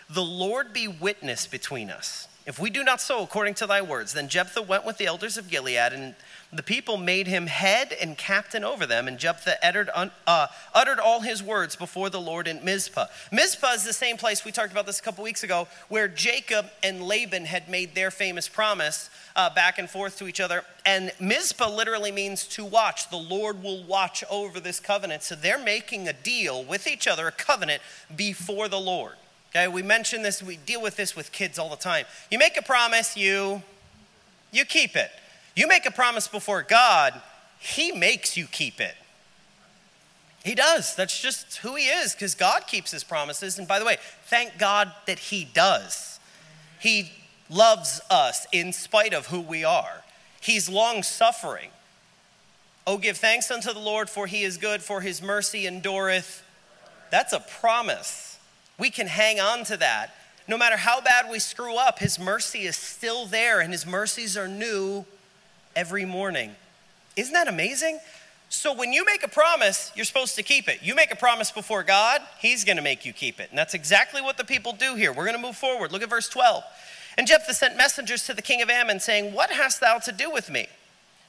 The 0.10 0.24
Lord 0.24 0.74
be 0.74 0.88
witness 0.88 1.48
between 1.48 1.90
us 1.90 2.28
if 2.46 2.60
we 2.60 2.70
do 2.70 2.84
not 2.84 3.02
so 3.02 3.24
according 3.24 3.56
to 3.56 3.66
thy 3.66 3.82
words, 3.82 4.14
then 4.14 4.30
Jephthah 4.30 4.62
went 4.62 4.86
with 4.86 4.98
the 4.98 5.08
elders 5.08 5.36
of 5.36 5.50
Gilead, 5.50 5.94
and 5.94 6.14
the 6.54 6.62
people 6.62 6.96
made 6.96 7.26
him 7.26 7.48
head 7.48 7.92
and 8.00 8.16
captain 8.16 8.64
over 8.64 8.86
them. 8.86 9.08
And 9.08 9.18
Jephthah 9.18 9.58
uttered, 9.66 9.90
uh, 10.28 10.48
uttered 10.72 11.00
all 11.00 11.22
his 11.22 11.42
words 11.42 11.76
before 11.76 12.12
the 12.12 12.22
Lord 12.22 12.48
in 12.48 12.64
Mizpah. 12.64 13.08
Mizpah 13.32 13.74
is 13.74 13.84
the 13.84 13.94
same 13.94 14.16
place 14.16 14.46
we 14.46 14.52
talked 14.52 14.72
about 14.72 14.86
this 14.86 15.00
a 15.00 15.02
couple 15.02 15.24
weeks 15.24 15.44
ago, 15.44 15.68
where 15.90 16.08
Jacob 16.08 16.68
and 16.84 17.02
Laban 17.02 17.46
had 17.46 17.68
made 17.68 17.96
their 17.96 18.12
famous 18.12 18.48
promise 18.48 19.10
uh, 19.36 19.50
back 19.50 19.80
and 19.80 19.90
forth 19.90 20.20
to 20.20 20.28
each 20.28 20.40
other. 20.40 20.64
And 20.86 21.12
Mizpah 21.20 21.70
literally 21.76 22.12
means 22.12 22.46
to 22.50 22.64
watch. 22.64 23.10
The 23.10 23.18
Lord 23.18 23.64
will 23.64 23.84
watch 23.86 24.24
over 24.30 24.60
this 24.60 24.80
covenant. 24.80 25.24
So 25.24 25.34
they're 25.34 25.58
making 25.58 26.08
a 26.08 26.14
deal 26.14 26.64
with 26.64 26.86
each 26.86 27.08
other, 27.08 27.28
a 27.28 27.32
covenant 27.32 27.82
before 28.16 28.68
the 28.68 28.80
Lord. 28.80 29.16
Okay, 29.56 29.70
we 29.70 29.82
mention 29.84 30.22
this, 30.22 30.44
we 30.44 30.58
deal 30.58 30.82
with 30.82 30.98
this 30.98 31.16
with 31.16 31.32
kids 31.32 31.58
all 31.58 31.70
the 31.70 31.78
time. 31.78 32.06
You 32.30 32.38
make 32.38 32.58
a 32.58 32.62
promise, 32.62 33.16
you 33.16 33.64
you 34.52 34.66
keep 34.66 34.98
it. 34.98 35.10
You 35.56 35.66
make 35.66 35.86
a 35.86 35.92
promise 35.92 36.28
before 36.28 36.62
God, 36.62 37.14
he 37.58 37.94
makes 37.94 38.36
you 38.36 38.48
keep 38.48 38.82
it. 38.82 38.96
He 40.44 40.56
does. 40.56 40.94
That's 40.96 41.22
just 41.22 41.58
who 41.58 41.76
he 41.76 41.86
is 41.86 42.14
because 42.14 42.36
God 42.36 42.68
keeps 42.68 42.92
his 42.92 43.06
promises. 43.06 43.58
And 43.58 43.66
by 43.66 43.80
the 43.80 43.86
way, 43.86 43.98
thank 44.26 44.58
God 44.58 44.92
that 45.08 45.20
he 45.20 45.46
does. 45.46 46.20
He 46.80 47.12
loves 47.50 48.02
us 48.10 48.46
in 48.52 48.74
spite 48.74 49.14
of 49.14 49.28
who 49.28 49.40
we 49.40 49.64
are. 49.64 50.04
He's 50.42 50.68
long 50.70 51.02
suffering. 51.02 51.70
Oh, 52.86 52.98
give 52.98 53.18
thanks 53.18 53.50
unto 53.50 53.74
the 53.74 53.80
Lord, 53.80 54.10
for 54.10 54.28
he 54.28 54.44
is 54.44 54.58
good, 54.58 54.82
for 54.82 55.00
his 55.00 55.22
mercy 55.22 55.66
endureth. 55.66 56.44
That's 57.10 57.32
a 57.32 57.40
promise. 57.40 58.35
We 58.78 58.90
can 58.90 59.08
hang 59.08 59.40
on 59.40 59.64
to 59.66 59.78
that. 59.78 60.14
No 60.48 60.58
matter 60.58 60.78
how 60.78 61.02
bad 61.02 61.30
we 61.30 61.40
screw 61.40 61.76
up, 61.78 62.00
His 62.00 62.20
mercy 62.20 62.62
is 62.62 62.76
still 62.76 63.26
there 63.26 63.60
and 63.60 63.72
His 63.72 63.86
mercies 63.86 64.38
are 64.38 64.48
new 64.48 65.06
every 65.76 66.06
morning. 66.06 66.56
Isn't 67.16 67.34
that 67.34 67.48
amazing? 67.48 68.00
So 68.50 68.74
when 68.74 68.94
you 68.94 69.04
make 69.06 69.24
a 69.24 69.28
promise, 69.28 69.92
you're 69.96 70.06
supposed 70.06 70.36
to 70.36 70.44
keep 70.44 70.70
it. 70.70 70.80
You 70.84 70.94
make 70.94 71.12
a 71.12 71.16
promise 71.16 71.52
before 71.52 71.84
God, 71.84 72.22
He's 72.40 72.64
going 72.64 72.78
to 72.78 72.84
make 72.84 73.06
you 73.06 73.14
keep 73.14 73.40
it. 73.40 73.50
And 73.50 73.58
that's 73.58 73.74
exactly 73.74 74.22
what 74.22 74.38
the 74.38 74.44
people 74.44 74.74
do 74.74 74.96
here. 74.96 75.12
We're 75.12 75.26
going 75.26 75.38
to 75.38 75.42
move 75.42 75.58
forward. 75.58 75.92
Look 75.92 76.04
at 76.04 76.10
verse 76.10 76.30
12. 76.30 76.64
And 77.18 77.28
Jephthah 77.28 77.54
sent 77.54 77.78
messengers 77.78 78.26
to 78.26 78.34
the 78.34 78.42
king 78.42 78.62
of 78.62 78.70
Ammon, 78.70 79.00
saying, 79.00 79.34
What 79.34 79.52
hast 79.52 79.80
thou 79.82 79.98
to 80.00 80.12
do 80.12 80.30
with 80.30 80.50
me? 80.50 80.68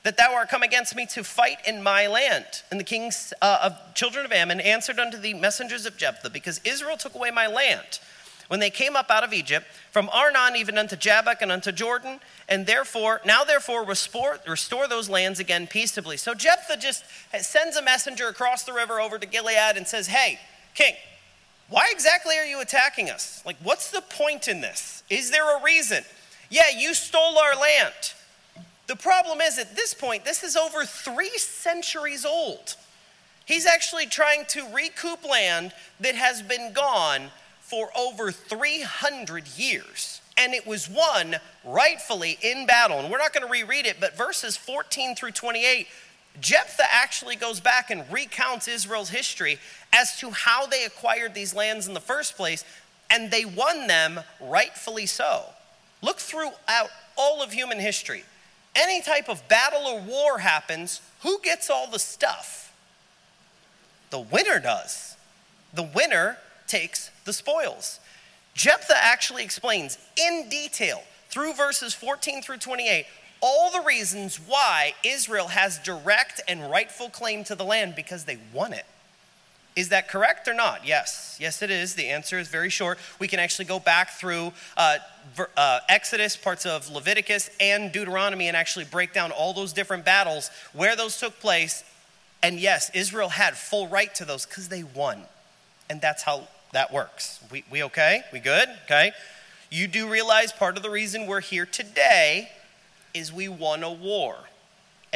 That 0.06 0.16
thou 0.16 0.32
art 0.32 0.48
come 0.48 0.62
against 0.62 0.94
me 0.94 1.04
to 1.04 1.24
fight 1.24 1.58
in 1.66 1.82
my 1.82 2.06
land. 2.06 2.46
And 2.70 2.78
the 2.78 2.84
kings 2.84 3.34
uh, 3.42 3.58
of 3.60 3.94
children 3.96 4.24
of 4.24 4.30
Ammon 4.30 4.60
answered 4.60 5.00
unto 5.00 5.18
the 5.18 5.34
messengers 5.34 5.84
of 5.84 5.96
Jephthah, 5.96 6.30
because 6.30 6.60
Israel 6.62 6.96
took 6.96 7.16
away 7.16 7.32
my 7.32 7.48
land 7.48 7.98
when 8.46 8.60
they 8.60 8.70
came 8.70 8.94
up 8.94 9.10
out 9.10 9.24
of 9.24 9.32
Egypt, 9.32 9.66
from 9.90 10.08
Arnon 10.12 10.54
even 10.54 10.78
unto 10.78 10.94
Jabbok 10.94 11.42
and 11.42 11.50
unto 11.50 11.72
Jordan, 11.72 12.20
and 12.48 12.66
therefore, 12.66 13.20
now 13.24 13.42
therefore 13.42 13.84
restore, 13.84 14.38
restore 14.46 14.86
those 14.86 15.08
lands 15.08 15.40
again 15.40 15.66
peaceably. 15.66 16.16
So 16.16 16.34
Jephthah 16.34 16.76
just 16.76 17.04
sends 17.40 17.76
a 17.76 17.82
messenger 17.82 18.28
across 18.28 18.62
the 18.62 18.72
river 18.72 19.00
over 19.00 19.18
to 19.18 19.26
Gilead 19.26 19.76
and 19.76 19.88
says, 19.88 20.06
Hey, 20.06 20.38
king, 20.76 20.94
Why 21.68 21.90
exactly 21.90 22.38
are 22.38 22.44
you 22.44 22.60
attacking 22.60 23.10
us? 23.10 23.42
Like, 23.44 23.56
what's 23.60 23.90
the 23.90 24.02
point 24.02 24.46
in 24.46 24.60
this? 24.60 25.02
Is 25.10 25.32
there 25.32 25.58
a 25.58 25.64
reason? 25.64 26.04
Yeah, 26.48 26.70
you 26.78 26.94
stole 26.94 27.36
our 27.36 27.56
land. 27.60 28.12
The 28.86 28.96
problem 28.96 29.40
is, 29.40 29.58
at 29.58 29.74
this 29.74 29.94
point, 29.94 30.24
this 30.24 30.42
is 30.42 30.56
over 30.56 30.84
three 30.84 31.36
centuries 31.38 32.24
old. 32.24 32.76
He's 33.44 33.66
actually 33.66 34.06
trying 34.06 34.44
to 34.48 34.66
recoup 34.72 35.28
land 35.28 35.72
that 36.00 36.14
has 36.14 36.42
been 36.42 36.72
gone 36.72 37.30
for 37.60 37.90
over 37.96 38.30
300 38.30 39.48
years. 39.56 40.20
And 40.38 40.52
it 40.52 40.66
was 40.66 40.88
won 40.88 41.36
rightfully 41.64 42.38
in 42.42 42.66
battle. 42.66 42.98
And 43.00 43.10
we're 43.10 43.18
not 43.18 43.32
going 43.32 43.46
to 43.46 43.50
reread 43.50 43.86
it, 43.86 43.96
but 43.98 44.16
verses 44.16 44.56
14 44.56 45.16
through 45.16 45.32
28, 45.32 45.86
Jephthah 46.40 46.92
actually 46.92 47.36
goes 47.36 47.60
back 47.60 47.90
and 47.90 48.04
recounts 48.12 48.68
Israel's 48.68 49.10
history 49.10 49.58
as 49.92 50.18
to 50.18 50.30
how 50.30 50.66
they 50.66 50.84
acquired 50.84 51.34
these 51.34 51.54
lands 51.54 51.88
in 51.88 51.94
the 51.94 52.00
first 52.00 52.36
place, 52.36 52.64
and 53.10 53.30
they 53.30 53.44
won 53.44 53.86
them 53.86 54.20
rightfully 54.40 55.06
so. 55.06 55.44
Look 56.02 56.18
throughout 56.18 56.90
all 57.16 57.42
of 57.42 57.52
human 57.52 57.80
history. 57.80 58.24
Any 58.76 59.00
type 59.00 59.28
of 59.28 59.46
battle 59.48 59.86
or 59.86 60.00
war 60.00 60.38
happens, 60.38 61.00
who 61.22 61.40
gets 61.40 61.70
all 61.70 61.90
the 61.90 61.98
stuff? 61.98 62.74
The 64.10 64.20
winner 64.20 64.60
does. 64.60 65.16
The 65.72 65.82
winner 65.82 66.38
takes 66.66 67.10
the 67.24 67.32
spoils. 67.32 68.00
Jephthah 68.54 68.96
actually 68.96 69.44
explains 69.44 69.98
in 70.16 70.48
detail 70.48 71.02
through 71.28 71.54
verses 71.54 71.94
14 71.94 72.42
through 72.42 72.58
28 72.58 73.06
all 73.40 73.70
the 73.70 73.82
reasons 73.82 74.36
why 74.36 74.94
Israel 75.04 75.48
has 75.48 75.78
direct 75.78 76.40
and 76.48 76.70
rightful 76.70 77.10
claim 77.10 77.44
to 77.44 77.54
the 77.54 77.64
land 77.64 77.94
because 77.94 78.24
they 78.24 78.38
won 78.52 78.72
it. 78.72 78.86
Is 79.76 79.90
that 79.90 80.08
correct 80.08 80.48
or 80.48 80.54
not? 80.54 80.86
Yes. 80.86 81.36
Yes, 81.38 81.60
it 81.60 81.70
is. 81.70 81.94
The 81.94 82.08
answer 82.08 82.38
is 82.38 82.48
very 82.48 82.70
short. 82.70 82.98
We 83.18 83.28
can 83.28 83.38
actually 83.38 83.66
go 83.66 83.78
back 83.78 84.10
through 84.10 84.52
uh, 84.76 84.96
uh, 85.54 85.80
Exodus, 85.88 86.34
parts 86.34 86.64
of 86.64 86.90
Leviticus, 86.90 87.50
and 87.60 87.92
Deuteronomy 87.92 88.48
and 88.48 88.56
actually 88.56 88.86
break 88.86 89.12
down 89.12 89.32
all 89.32 89.52
those 89.52 89.74
different 89.74 90.06
battles, 90.06 90.50
where 90.72 90.96
those 90.96 91.20
took 91.20 91.38
place. 91.40 91.84
And 92.42 92.58
yes, 92.58 92.90
Israel 92.94 93.28
had 93.28 93.54
full 93.54 93.86
right 93.86 94.14
to 94.14 94.24
those 94.24 94.46
because 94.46 94.68
they 94.68 94.82
won. 94.82 95.22
And 95.90 96.00
that's 96.00 96.22
how 96.22 96.48
that 96.72 96.90
works. 96.90 97.40
We, 97.52 97.64
we 97.70 97.82
okay? 97.84 98.22
We 98.32 98.40
good? 98.40 98.68
Okay. 98.84 99.12
You 99.70 99.88
do 99.88 100.08
realize 100.08 100.52
part 100.52 100.78
of 100.78 100.82
the 100.82 100.90
reason 100.90 101.26
we're 101.26 101.40
here 101.40 101.66
today 101.66 102.50
is 103.12 103.32
we 103.32 103.48
won 103.48 103.82
a 103.82 103.92
war. 103.92 104.36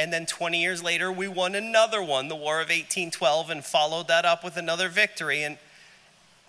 And 0.01 0.11
then 0.11 0.25
20 0.25 0.59
years 0.59 0.81
later, 0.81 1.11
we 1.11 1.27
won 1.27 1.53
another 1.53 2.01
one, 2.01 2.27
the 2.27 2.35
War 2.35 2.55
of 2.55 2.69
1812, 2.69 3.51
and 3.51 3.63
followed 3.63 4.07
that 4.07 4.25
up 4.25 4.43
with 4.43 4.57
another 4.57 4.89
victory. 4.89 5.43
And 5.43 5.59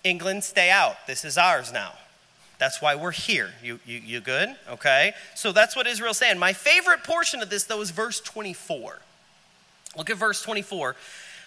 England, 0.03 0.43
stay 0.43 0.71
out. 0.71 0.95
This 1.05 1.23
is 1.23 1.37
ours 1.37 1.71
now. 1.71 1.91
That's 2.57 2.81
why 2.81 2.95
we're 2.95 3.11
here. 3.11 3.51
You, 3.61 3.79
you, 3.85 3.99
you 3.99 4.21
good? 4.21 4.55
Okay. 4.67 5.13
So 5.35 5.51
that's 5.51 5.75
what 5.75 5.85
Israel's 5.85 6.17
saying. 6.17 6.39
My 6.39 6.51
favorite 6.51 7.03
portion 7.03 7.43
of 7.43 7.51
this, 7.51 7.65
though, 7.65 7.79
is 7.81 7.91
verse 7.91 8.19
24. 8.21 8.97
Look 9.97 10.09
at 10.09 10.17
verse 10.17 10.41
24. 10.41 10.95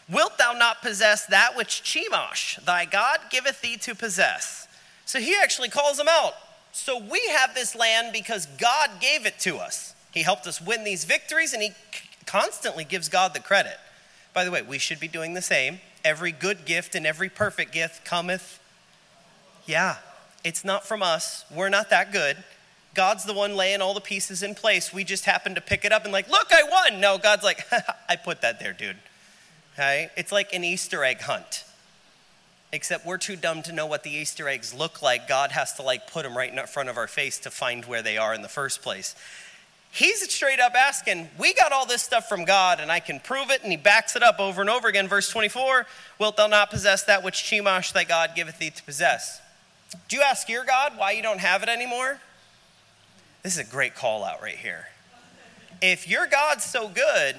Wilt 0.09 0.39
thou 0.39 0.53
not 0.53 0.83
possess 0.83 1.27
that 1.27 1.57
which 1.57 1.83
Chemosh, 1.83 2.65
thy 2.65 2.85
God, 2.85 3.19
giveth 3.31 3.63
thee 3.63 3.79
to 3.79 3.97
possess? 3.97 4.69
So 5.07 5.19
he 5.19 5.35
actually 5.43 5.71
calls 5.71 5.97
them 5.97 6.07
out. 6.09 6.35
So 6.71 7.01
we 7.01 7.21
have 7.31 7.53
this 7.57 7.75
land 7.75 8.13
because 8.13 8.47
God 8.59 8.91
gave 9.01 9.27
it 9.27 9.41
to 9.41 9.57
us. 9.57 9.96
He 10.17 10.23
helped 10.23 10.47
us 10.47 10.63
win 10.63 10.83
these 10.83 11.05
victories 11.05 11.53
and 11.53 11.63
he 11.63 11.73
constantly 12.25 12.85
gives 12.85 13.11
God 13.11 13.35
the 13.35 13.39
credit. 13.39 13.77
By 14.33 14.47
the 14.47 14.51
way, 14.51 14.63
we 14.63 14.79
should 14.79 14.99
be 14.99 15.09
doing 15.09 15.35
the 15.35 15.43
same. 15.43 15.81
Every 16.07 16.33
good 16.33 16.65
gift 16.65 16.95
and 16.95 17.07
every 17.07 17.29
perfect 17.29 17.71
gift 17.71 18.03
cometh. 18.07 18.59
Yeah, 19.67 19.97
it's 20.43 20.65
not 20.65 20.87
from 20.87 21.03
us. 21.03 21.45
We're 21.55 21.69
not 21.69 21.91
that 21.91 22.13
good. 22.13 22.39
God's 22.95 23.27
the 23.27 23.35
one 23.35 23.57
laying 23.57 23.83
all 23.83 23.93
the 23.93 24.01
pieces 24.01 24.43
in 24.43 24.55
place. 24.55 24.91
We 24.91 25.05
just 25.05 25.27
happen 25.27 25.55
to 25.55 25.61
pick 25.61 25.85
it 25.85 25.93
up 25.93 26.05
and, 26.05 26.15
like, 26.15 26.31
look, 26.31 26.47
I 26.51 26.63
won. 26.63 26.99
No, 26.99 27.19
God's 27.19 27.45
like, 27.45 27.67
I 28.09 28.17
put 28.17 28.41
that 28.41 28.59
there, 28.59 28.73
dude. 28.73 28.97
Okay? 29.75 30.09
It's 30.17 30.33
like 30.33 30.55
an 30.55 30.65
Easter 30.65 31.05
egg 31.05 31.21
hunt. 31.21 31.65
Except 32.73 33.05
we're 33.05 33.19
too 33.19 33.37
dumb 33.37 33.63
to 33.65 33.73
know 33.73 33.85
what 33.85 34.03
the 34.03 34.11
Easter 34.11 34.49
eggs 34.49 34.73
look 34.73 35.03
like. 35.03 35.29
God 35.29 35.53
has 35.53 35.75
to 35.75 35.83
like 35.83 36.11
put 36.11 36.23
them 36.23 36.35
right 36.35 36.51
in 36.51 36.67
front 36.67 36.89
of 36.89 36.97
our 36.97 37.07
face 37.07 37.39
to 37.41 37.51
find 37.51 37.85
where 37.85 38.01
they 38.01 38.17
are 38.17 38.33
in 38.33 38.41
the 38.41 38.49
first 38.49 38.81
place. 38.81 39.15
He's 39.97 40.31
straight 40.31 40.61
up 40.61 40.75
asking, 40.75 41.31
We 41.39 41.55
got 41.55 41.73
all 41.73 41.87
this 41.87 42.03
stuff 42.03 42.29
from 42.29 42.45
God, 42.45 42.81
and 42.81 42.93
I 42.93 43.01
can 43.01 43.19
prove 43.19 43.51
it. 43.51 43.63
And 43.63 43.71
he 43.71 43.79
backs 43.79 44.15
it 44.15 44.23
up 44.23 44.39
over 44.39 44.61
and 44.61 44.69
over 44.69 44.89
again. 44.89 45.09
Verse 45.09 45.31
24 45.31 45.87
Wilt 46.19 46.37
thou 46.37 46.49
not 46.49 46.69
possess 46.69 47.05
that 47.05 47.25
which 47.25 47.37
Chemosh 47.37 47.95
thy 47.95 48.05
God 48.05 48.33
giveth 48.37 48.59
thee 48.59 48.69
to 48.69 48.83
possess? 48.83 49.41
Do 50.09 50.17
you 50.17 50.23
ask 50.23 50.51
your 50.51 50.67
God 50.67 50.99
why 50.99 51.13
you 51.13 51.23
don't 51.23 51.41
have 51.41 51.63
it 51.63 51.71
anymore? 51.71 52.21
This 53.43 53.55
is 53.55 53.67
a 53.67 53.71
great 53.71 53.95
call 53.95 54.23
out 54.23 54.43
right 54.43 54.59
here. 54.59 54.89
If 55.81 56.07
your 56.07 56.27
God's 56.27 56.65
so 56.65 56.89
good, 56.89 57.37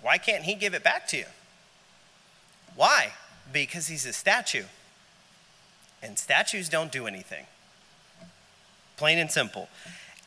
why 0.00 0.16
can't 0.16 0.44
he 0.44 0.54
give 0.54 0.72
it 0.72 0.82
back 0.82 1.06
to 1.08 1.18
you? 1.18 1.26
Why? 2.76 3.12
Because 3.52 3.88
he's 3.88 4.06
a 4.06 4.14
statue. 4.14 4.64
And 6.02 6.18
statues 6.18 6.70
don't 6.70 6.90
do 6.90 7.06
anything. 7.06 7.44
Plain 8.96 9.18
and 9.18 9.30
simple. 9.30 9.68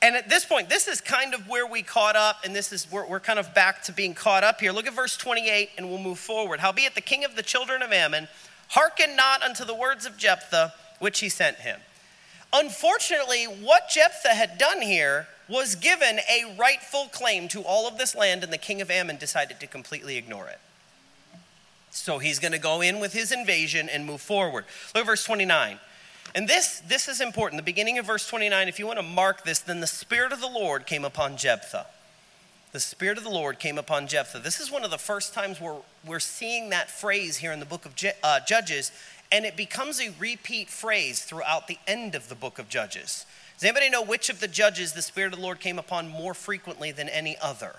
And 0.01 0.15
at 0.15 0.29
this 0.29 0.45
point, 0.45 0.69
this 0.69 0.87
is 0.87 1.01
kind 1.01 1.33
of 1.33 1.47
where 1.49 1.67
we 1.67 1.81
caught 1.81 2.15
up, 2.15 2.37
and 2.45 2.55
this 2.55 2.71
is 2.71 2.89
we're, 2.89 3.05
we're 3.05 3.19
kind 3.19 3.37
of 3.37 3.53
back 3.53 3.83
to 3.83 3.91
being 3.91 4.13
caught 4.13 4.43
up 4.43 4.61
here. 4.61 4.71
Look 4.71 4.87
at 4.87 4.93
verse 4.93 5.17
28, 5.17 5.71
and 5.77 5.89
we'll 5.89 5.99
move 5.99 6.19
forward. 6.19 6.61
Howbeit 6.61 6.95
the 6.95 7.01
king 7.01 7.25
of 7.25 7.35
the 7.35 7.43
children 7.43 7.81
of 7.81 7.91
Ammon 7.91 8.29
hearkened 8.69 9.17
not 9.17 9.43
unto 9.43 9.65
the 9.65 9.75
words 9.75 10.05
of 10.05 10.17
Jephthah, 10.17 10.73
which 10.99 11.19
he 11.19 11.27
sent 11.27 11.57
him. 11.57 11.79
Unfortunately, 12.53 13.43
what 13.43 13.89
Jephthah 13.89 14.33
had 14.33 14.57
done 14.57 14.81
here 14.81 15.27
was 15.49 15.75
given 15.75 16.19
a 16.29 16.55
rightful 16.57 17.07
claim 17.11 17.47
to 17.49 17.61
all 17.61 17.87
of 17.87 17.97
this 17.97 18.15
land, 18.15 18.43
and 18.43 18.53
the 18.53 18.57
king 18.57 18.81
of 18.81 18.89
Ammon 18.89 19.17
decided 19.17 19.59
to 19.59 19.67
completely 19.67 20.15
ignore 20.15 20.47
it. 20.47 20.59
So 21.91 22.19
he's 22.19 22.39
going 22.39 22.51
to 22.51 22.59
go 22.59 22.81
in 22.81 22.99
with 22.99 23.13
his 23.13 23.31
invasion 23.31 23.89
and 23.89 24.05
move 24.05 24.21
forward. 24.21 24.65
Look 24.93 25.01
at 25.01 25.07
verse 25.07 25.23
29. 25.23 25.79
And 26.35 26.47
this, 26.47 26.81
this 26.81 27.07
is 27.07 27.21
important. 27.21 27.59
The 27.59 27.63
beginning 27.63 27.97
of 27.97 28.05
verse 28.05 28.27
29, 28.27 28.67
if 28.67 28.77
you 28.77 28.85
want 28.85 28.99
to 28.99 29.03
mark 29.03 29.43
this, 29.43 29.59
then 29.59 29.79
the 29.79 29.87
Spirit 29.87 30.31
of 30.31 30.39
the 30.39 30.47
Lord 30.47 30.85
came 30.85 31.03
upon 31.03 31.37
Jephthah. 31.37 31.87
The 32.71 32.79
Spirit 32.79 33.17
of 33.17 33.23
the 33.23 33.31
Lord 33.31 33.57
came 33.57 33.79
upon 33.79 34.07
Jephthah. 34.07 34.39
This 34.39 34.59
is 34.59 34.71
one 34.71 34.83
of 34.83 34.91
the 34.91 34.99
first 34.99 35.33
times 35.33 35.59
we're, 35.59 35.77
we're 36.05 36.19
seeing 36.19 36.69
that 36.69 36.91
phrase 36.91 37.37
here 37.37 37.51
in 37.51 37.59
the 37.59 37.65
book 37.65 37.85
of 37.85 37.95
Je- 37.95 38.13
uh, 38.23 38.41
Judges, 38.47 38.91
and 39.31 39.43
it 39.43 39.57
becomes 39.57 39.99
a 39.99 40.13
repeat 40.19 40.69
phrase 40.69 41.23
throughout 41.23 41.67
the 41.67 41.79
end 41.87 42.13
of 42.13 42.29
the 42.29 42.35
book 42.35 42.59
of 42.59 42.69
Judges. 42.69 43.25
Does 43.55 43.63
anybody 43.63 43.89
know 43.89 44.03
which 44.03 44.29
of 44.29 44.39
the 44.39 44.47
judges 44.47 44.93
the 44.93 45.01
Spirit 45.01 45.33
of 45.33 45.39
the 45.39 45.43
Lord 45.43 45.59
came 45.59 45.79
upon 45.79 46.07
more 46.07 46.33
frequently 46.33 46.91
than 46.91 47.09
any 47.09 47.37
other? 47.41 47.75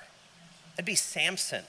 That'd 0.72 0.84
be 0.84 0.94
Samson. 0.94 1.62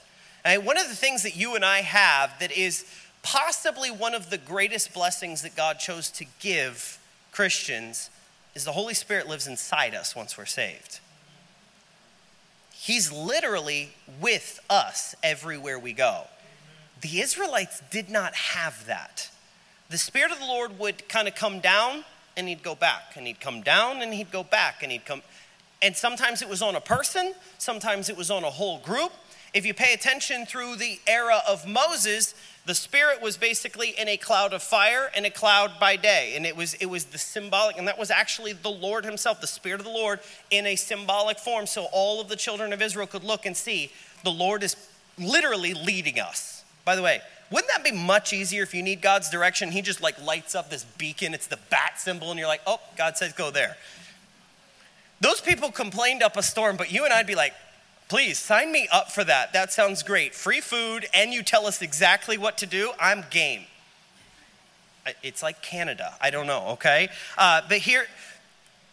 And 0.44 0.66
one 0.66 0.78
of 0.78 0.90
the 0.90 0.96
things 0.96 1.24
that 1.24 1.36
you 1.36 1.56
and 1.56 1.64
I 1.64 1.82
have 1.82 2.38
that 2.40 2.52
is 2.52 2.86
possibly 3.24 3.90
one 3.92 4.14
of 4.14 4.30
the 4.30 4.38
greatest 4.38 4.94
blessings 4.94 5.42
that 5.42 5.56
God 5.56 5.80
chose 5.80 6.10
to 6.12 6.26
give 6.40 7.00
Christians 7.32 8.10
is 8.56 8.66
the 8.66 8.72
Holy 8.74 8.94
Spirit 8.94 9.28
lives 9.28 9.48
inside 9.48 9.96
us 9.96 10.16
once 10.16 10.38
we're 10.38 10.46
saved. 10.46 11.00
He's 12.74 13.12
literally 13.12 13.92
with 14.20 14.60
us 14.70 15.16
everywhere 15.24 15.78
we 15.78 15.94
go. 15.94 16.24
The 17.02 17.22
Israelites 17.22 17.82
did 17.92 18.10
not 18.10 18.34
have 18.34 18.86
that. 18.88 19.30
The 19.90 19.98
Spirit 19.98 20.32
of 20.32 20.40
the 20.40 20.46
Lord 20.46 20.80
would 20.80 21.08
kind 21.08 21.28
of 21.28 21.36
come 21.36 21.60
down 21.60 22.06
and 22.38 22.48
he'd 22.48 22.64
go 22.64 22.76
back, 22.76 23.14
and 23.16 23.28
he'd 23.28 23.40
come 23.40 23.62
down 23.62 24.02
and 24.02 24.14
he'd 24.14 24.32
go 24.32 24.44
back, 24.44 24.84
and 24.84 24.92
he'd 24.92 25.06
come. 25.06 25.22
And 25.82 25.96
sometimes 25.96 26.42
it 26.42 26.48
was 26.48 26.62
on 26.62 26.76
a 26.76 26.82
person, 26.82 27.34
sometimes 27.58 28.10
it 28.10 28.16
was 28.16 28.32
on 28.32 28.44
a 28.44 28.50
whole 28.50 28.80
group. 28.80 29.12
If 29.54 29.66
you 29.66 29.74
pay 29.74 29.94
attention 29.94 30.46
through 30.46 30.78
the 30.78 31.00
era 31.08 31.42
of 31.48 31.68
Moses, 31.68 32.34
the 32.66 32.76
spirit 32.76 33.22
was 33.22 33.38
basically 33.38 33.90
in 33.90 34.08
a 34.08 34.18
cloud 34.18 34.54
of 34.54 34.64
fire 34.64 35.12
and 35.16 35.26
a 35.26 35.30
cloud 35.30 35.72
by 35.80 35.96
day 35.96 36.34
and 36.36 36.46
it 36.46 36.56
was 36.56 36.76
it 36.76 36.86
was 36.86 37.06
the 37.06 37.18
symbolic 37.18 37.76
and 37.78 37.88
that 37.88 37.98
was 37.98 38.12
actually 38.12 38.54
the 38.54 38.70
lord 38.70 39.04
himself 39.04 39.42
the 39.42 39.48
spirit 39.48 39.82
of 39.82 39.86
the 39.86 39.92
lord 39.92 40.20
in 40.52 40.68
a 40.68 40.76
symbolic 40.76 41.40
form 41.40 41.66
so 41.66 41.88
all 41.92 42.22
of 42.22 42.30
the 42.30 42.36
children 42.36 42.72
of 42.72 42.80
israel 42.80 43.08
could 43.08 43.24
look 43.24 43.48
and 43.48 43.58
see 43.58 43.92
the 44.24 44.30
lord 44.30 44.62
is 44.62 44.76
literally 45.18 45.74
leading 45.74 46.20
us 46.20 46.64
by 46.86 46.96
the 46.96 47.02
way 47.02 47.20
wouldn't 47.52 47.70
that 47.70 47.84
be 47.84 47.92
much 47.92 48.32
easier 48.32 48.64
if 48.64 48.74
you 48.74 48.82
need 48.82 49.02
God's 49.02 49.30
direction? 49.30 49.72
He 49.72 49.82
just 49.82 50.02
like 50.02 50.20
lights 50.24 50.56
up 50.56 50.70
this 50.70 50.86
beacon, 50.86 51.34
it's 51.34 51.48
the 51.48 51.60
bat 51.70 52.00
symbol, 52.00 52.32
and 52.32 52.40
you're 52.40 52.48
like, 52.48 52.62
oh, 52.66 52.80
God 52.98 53.18
says 53.18 53.34
go 53.34 53.52
there. 53.52 53.76
Those 55.20 55.42
people 55.42 55.70
complained 55.70 56.24
up 56.24 56.38
a 56.38 56.44
storm, 56.44 56.78
but 56.78 56.92
you 56.92 57.04
and 57.04 57.14
I'd 57.14 57.28
be 57.28 57.36
like, 57.36 57.54
please 58.12 58.38
sign 58.38 58.74
me 58.74 58.90
up 58.92 59.10
for 59.10 59.24
that. 59.24 59.54
That 59.54 59.72
sounds 59.72 60.04
great. 60.04 60.36
Free 60.36 60.60
food, 60.60 61.08
and 61.14 61.32
you 61.32 61.42
tell 61.42 61.66
us 61.66 61.82
exactly 61.82 62.38
what 62.38 62.58
to 62.58 62.66
do. 62.66 62.92
I'm 63.00 63.24
game. 63.30 63.62
It's 65.24 65.42
like 65.42 65.62
Canada. 65.62 66.16
I 66.20 66.30
don't 66.30 66.46
know, 66.46 66.72
okay? 66.72 67.08
Uh, 67.38 67.62
but 67.70 67.78
here, 67.78 68.08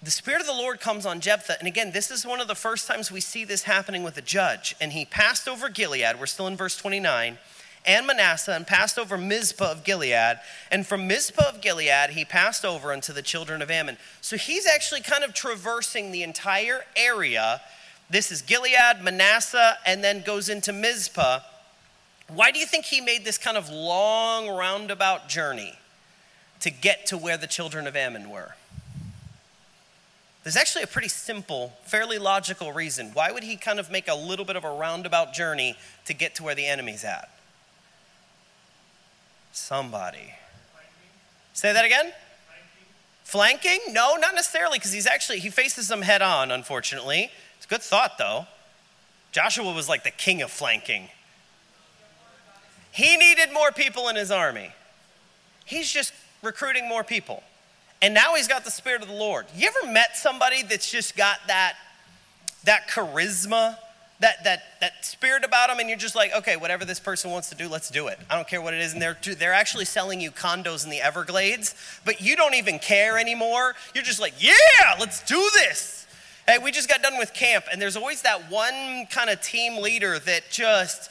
the 0.04 0.12
Spirit 0.12 0.40
of 0.40 0.46
the 0.46 0.52
Lord 0.52 0.78
comes 0.78 1.04
on 1.04 1.18
Jephthah. 1.18 1.57
And 1.59 1.66
again, 1.66 1.90
this 1.90 2.12
is 2.12 2.24
one 2.24 2.40
of 2.40 2.46
the 2.46 2.54
first 2.54 2.87
times 2.87 3.11
we 3.11 3.20
see 3.20 3.44
this 3.44 3.64
happening 3.64 4.04
with 4.04 4.16
a 4.18 4.22
judge. 4.22 4.76
And 4.81 4.92
he 4.92 5.04
passed 5.04 5.48
over 5.48 5.68
Gilead. 5.68 6.20
We're 6.20 6.26
still 6.26 6.46
in 6.46 6.57
verse 6.57 6.76
29 6.76 7.38
and 7.85 8.07
Manasseh 8.07 8.54
and 8.54 8.68
passed 8.68 9.00
over 9.00 9.18
Mizpah 9.18 9.72
of 9.72 9.83
Gilead. 9.83 10.38
And 10.70 10.87
from 10.87 11.09
Mizpah 11.09 11.48
of 11.48 11.61
Gilead, 11.61 12.11
he 12.11 12.24
passed 12.24 12.64
over 12.64 12.92
unto 12.92 13.12
the 13.12 13.22
children 13.22 13.62
of 13.62 13.70
Ammon. 13.70 13.96
So 14.20 14.37
he's 14.37 14.64
actually 14.64 15.00
kind 15.00 15.24
of 15.24 15.35
traversing 15.35 16.12
the 16.12 16.22
entire 16.22 16.85
area. 16.94 17.61
This 18.10 18.32
is 18.32 18.42
Gilead, 18.42 19.02
Manasseh, 19.02 19.76
and 19.84 20.02
then 20.02 20.22
goes 20.22 20.48
into 20.48 20.72
Mizpah. 20.72 21.40
Why 22.28 22.50
do 22.50 22.58
you 22.58 22.66
think 22.66 22.86
he 22.86 23.00
made 23.00 23.24
this 23.24 23.38
kind 23.38 23.56
of 23.56 23.68
long 23.68 24.48
roundabout 24.48 25.28
journey 25.28 25.78
to 26.60 26.70
get 26.70 27.06
to 27.06 27.18
where 27.18 27.36
the 27.36 27.46
children 27.46 27.86
of 27.86 27.96
Ammon 27.96 28.30
were? 28.30 28.54
There's 30.42 30.56
actually 30.56 30.84
a 30.84 30.88
pretty 30.88 31.08
simple, 31.08 31.74
fairly 31.84 32.18
logical 32.18 32.72
reason. 32.72 33.10
Why 33.12 33.30
would 33.30 33.42
he 33.42 33.56
kind 33.56 33.78
of 33.78 33.90
make 33.90 34.08
a 34.08 34.14
little 34.14 34.46
bit 34.46 34.56
of 34.56 34.64
a 34.64 34.70
roundabout 34.70 35.34
journey 35.34 35.76
to 36.06 36.14
get 36.14 36.34
to 36.36 36.42
where 36.42 36.54
the 36.54 36.66
enemy's 36.66 37.04
at? 37.04 37.28
Somebody. 39.52 40.34
Say 41.52 41.72
that 41.72 41.84
again? 41.84 42.12
Flanking? 43.24 43.80
No, 43.90 44.16
not 44.16 44.34
necessarily, 44.34 44.78
because 44.78 44.92
he's 44.92 45.06
actually, 45.06 45.40
he 45.40 45.50
faces 45.50 45.88
them 45.88 46.00
head 46.00 46.22
on, 46.22 46.50
unfortunately. 46.50 47.30
It's 47.58 47.66
a 47.66 47.68
good 47.68 47.82
thought, 47.82 48.16
though. 48.16 48.46
Joshua 49.32 49.72
was 49.72 49.88
like 49.88 50.04
the 50.04 50.10
king 50.10 50.40
of 50.40 50.50
flanking. 50.50 51.10
He 52.90 53.16
needed 53.16 53.52
more 53.52 53.70
people 53.70 54.08
in 54.08 54.16
his 54.16 54.30
army. 54.30 54.72
He's 55.64 55.92
just 55.92 56.14
recruiting 56.42 56.88
more 56.88 57.04
people. 57.04 57.42
And 58.00 58.14
now 58.14 58.34
he's 58.34 58.48
got 58.48 58.64
the 58.64 58.70
Spirit 58.70 59.02
of 59.02 59.08
the 59.08 59.14
Lord. 59.14 59.46
You 59.54 59.68
ever 59.68 59.92
met 59.92 60.16
somebody 60.16 60.62
that's 60.62 60.90
just 60.90 61.16
got 61.16 61.38
that, 61.48 61.74
that 62.64 62.88
charisma, 62.88 63.76
that, 64.20 64.42
that, 64.44 64.62
that 64.80 65.04
spirit 65.04 65.44
about 65.44 65.68
them, 65.68 65.78
and 65.78 65.88
you're 65.88 65.98
just 65.98 66.16
like, 66.16 66.34
okay, 66.34 66.56
whatever 66.56 66.84
this 66.84 66.98
person 66.98 67.30
wants 67.30 67.48
to 67.50 67.54
do, 67.54 67.68
let's 67.68 67.90
do 67.90 68.08
it. 68.08 68.18
I 68.30 68.34
don't 68.34 68.48
care 68.48 68.62
what 68.62 68.74
it 68.74 68.80
is. 68.80 68.92
And 68.92 69.02
they're, 69.02 69.16
they're 69.36 69.52
actually 69.52 69.84
selling 69.84 70.20
you 70.20 70.30
condos 70.30 70.84
in 70.84 70.90
the 70.90 71.00
Everglades, 71.00 71.74
but 72.04 72.20
you 72.20 72.34
don't 72.34 72.54
even 72.54 72.78
care 72.78 73.18
anymore. 73.18 73.74
You're 73.94 74.04
just 74.04 74.20
like, 74.20 74.34
yeah, 74.38 74.52
let's 74.98 75.22
do 75.22 75.48
this. 75.54 75.97
Hey, 76.48 76.58
we 76.58 76.72
just 76.72 76.88
got 76.88 77.00
done 77.00 77.16
with 77.18 77.32
camp, 77.32 77.66
and 77.70 77.80
there's 77.80 77.96
always 77.96 78.22
that 78.22 78.50
one 78.50 79.06
kind 79.11 79.30
of 79.30 79.40
team 79.40 79.80
leader 79.80 80.18
that 80.18 80.50
just, 80.50 81.11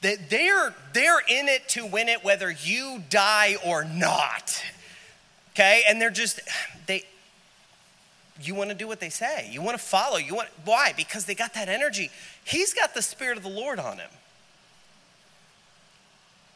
that 0.00 0.28
they're, 0.28 0.74
they're 0.92 1.20
in 1.28 1.46
it 1.46 1.68
to 1.68 1.86
win 1.86 2.08
it 2.08 2.24
whether 2.24 2.50
you 2.50 3.04
die 3.08 3.56
or 3.64 3.84
not 3.84 4.64
okay? 5.58 5.82
And 5.88 6.00
they're 6.00 6.10
just, 6.10 6.40
they, 6.86 7.04
you 8.40 8.54
want 8.54 8.70
to 8.70 8.76
do 8.76 8.86
what 8.86 9.00
they 9.00 9.08
say. 9.08 9.48
You 9.50 9.60
want 9.60 9.76
to 9.76 9.84
follow. 9.84 10.16
You 10.16 10.34
want, 10.36 10.48
why? 10.64 10.92
Because 10.96 11.24
they 11.24 11.34
got 11.34 11.54
that 11.54 11.68
energy. 11.68 12.10
He's 12.44 12.72
got 12.72 12.94
the 12.94 13.02
Spirit 13.02 13.36
of 13.36 13.42
the 13.42 13.50
Lord 13.50 13.80
on 13.80 13.98
him. 13.98 14.10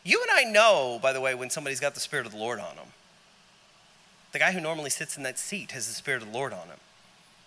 You 0.05 0.23
and 0.23 0.31
I 0.31 0.51
know, 0.51 0.99
by 1.03 1.13
the 1.13 1.21
way, 1.21 1.35
when 1.35 1.51
somebody's 1.51 1.81
got 1.81 1.95
the 1.95 2.01
Spirit 2.01 2.27
of 2.27 2.33
the 2.33 2.39
Lord 2.39 2.61
on 2.61 2.77
them. 2.77 2.87
The 4.33 4.39
guy 4.39 4.53
who 4.53 4.61
normally 4.61 4.91
sits 4.91 5.17
in 5.17 5.25
that 5.25 5.39
seat 5.39 5.73
has 5.73 5.89
the 5.89 5.95
Spirit 5.95 6.23
of 6.23 6.33
the 6.33 6.39
Lord 6.39 6.53
on 6.53 6.69
him. 6.69 6.79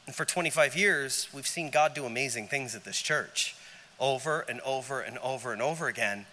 And 0.06 0.16
for 0.16 0.26
25 0.26 0.76
years, 0.76 1.28
we've 1.34 1.48
seen 1.48 1.72
God 1.72 1.94
do 1.94 2.06
amazing 2.06 2.48
things 2.48 2.76
at 2.76 2.84
this 2.84 3.02
church 3.02 3.56
over 4.00 4.42
and 4.42 4.60
over 4.62 5.02
and 5.02 5.18
over 5.20 5.52
and 5.54 5.62
over 5.62 5.88
again. 5.88 6.26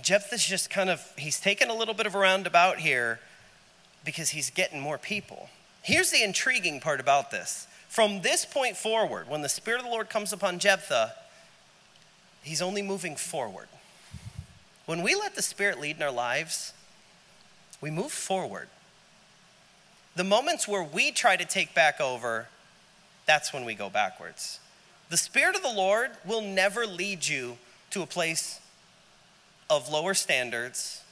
Jephthah's 0.00 0.44
just 0.44 0.70
kind 0.70 0.90
of, 0.90 1.02
he's 1.18 1.40
taken 1.40 1.68
a 1.68 1.74
little 1.74 1.94
bit 1.94 2.06
of 2.06 2.14
a 2.14 2.18
roundabout 2.18 2.78
here 2.78 3.20
because 4.04 4.30
he's 4.30 4.50
getting 4.50 4.80
more 4.80 4.98
people. 4.98 5.48
Here's 5.82 6.10
the 6.10 6.22
intriguing 6.22 6.80
part 6.80 7.00
about 7.00 7.30
this. 7.30 7.66
From 7.88 8.22
this 8.22 8.44
point 8.44 8.76
forward, 8.76 9.28
when 9.28 9.42
the 9.42 9.48
Spirit 9.48 9.78
of 9.78 9.86
the 9.86 9.90
Lord 9.90 10.10
comes 10.10 10.32
upon 10.32 10.58
Jephthah, 10.58 11.14
he's 12.42 12.62
only 12.62 12.82
moving 12.82 13.16
forward. 13.16 13.68
When 14.86 15.02
we 15.02 15.14
let 15.14 15.34
the 15.34 15.42
Spirit 15.42 15.80
lead 15.80 15.96
in 15.96 16.02
our 16.02 16.12
lives, 16.12 16.72
we 17.80 17.90
move 17.90 18.12
forward. 18.12 18.68
The 20.14 20.24
moments 20.24 20.66
where 20.66 20.82
we 20.82 21.10
try 21.10 21.36
to 21.36 21.44
take 21.44 21.74
back 21.74 22.00
over, 22.00 22.48
that's 23.26 23.52
when 23.52 23.64
we 23.64 23.74
go 23.74 23.90
backwards. 23.90 24.60
The 25.08 25.16
Spirit 25.16 25.56
of 25.56 25.62
the 25.62 25.72
Lord 25.72 26.10
will 26.24 26.42
never 26.42 26.86
lead 26.86 27.26
you 27.26 27.58
to 27.90 28.02
a 28.02 28.06
place 28.06 28.60
of 29.68 29.88
lower 29.88 30.14
standards, 30.14 31.02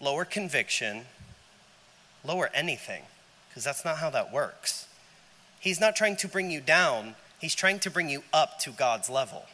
lower 0.00 0.24
conviction, 0.24 1.04
lower 2.24 2.50
anything, 2.54 3.02
because 3.48 3.64
that's 3.64 3.84
not 3.84 3.98
how 3.98 4.10
that 4.10 4.32
works. 4.32 4.86
He's 5.60 5.80
not 5.80 5.96
trying 5.96 6.16
to 6.16 6.28
bring 6.28 6.50
you 6.50 6.60
down, 6.60 7.14
he's 7.40 7.54
trying 7.54 7.78
to 7.80 7.90
bring 7.90 8.08
you 8.08 8.22
up 8.32 8.58
to 8.60 8.70
God's 8.70 9.10
level. 9.10 9.44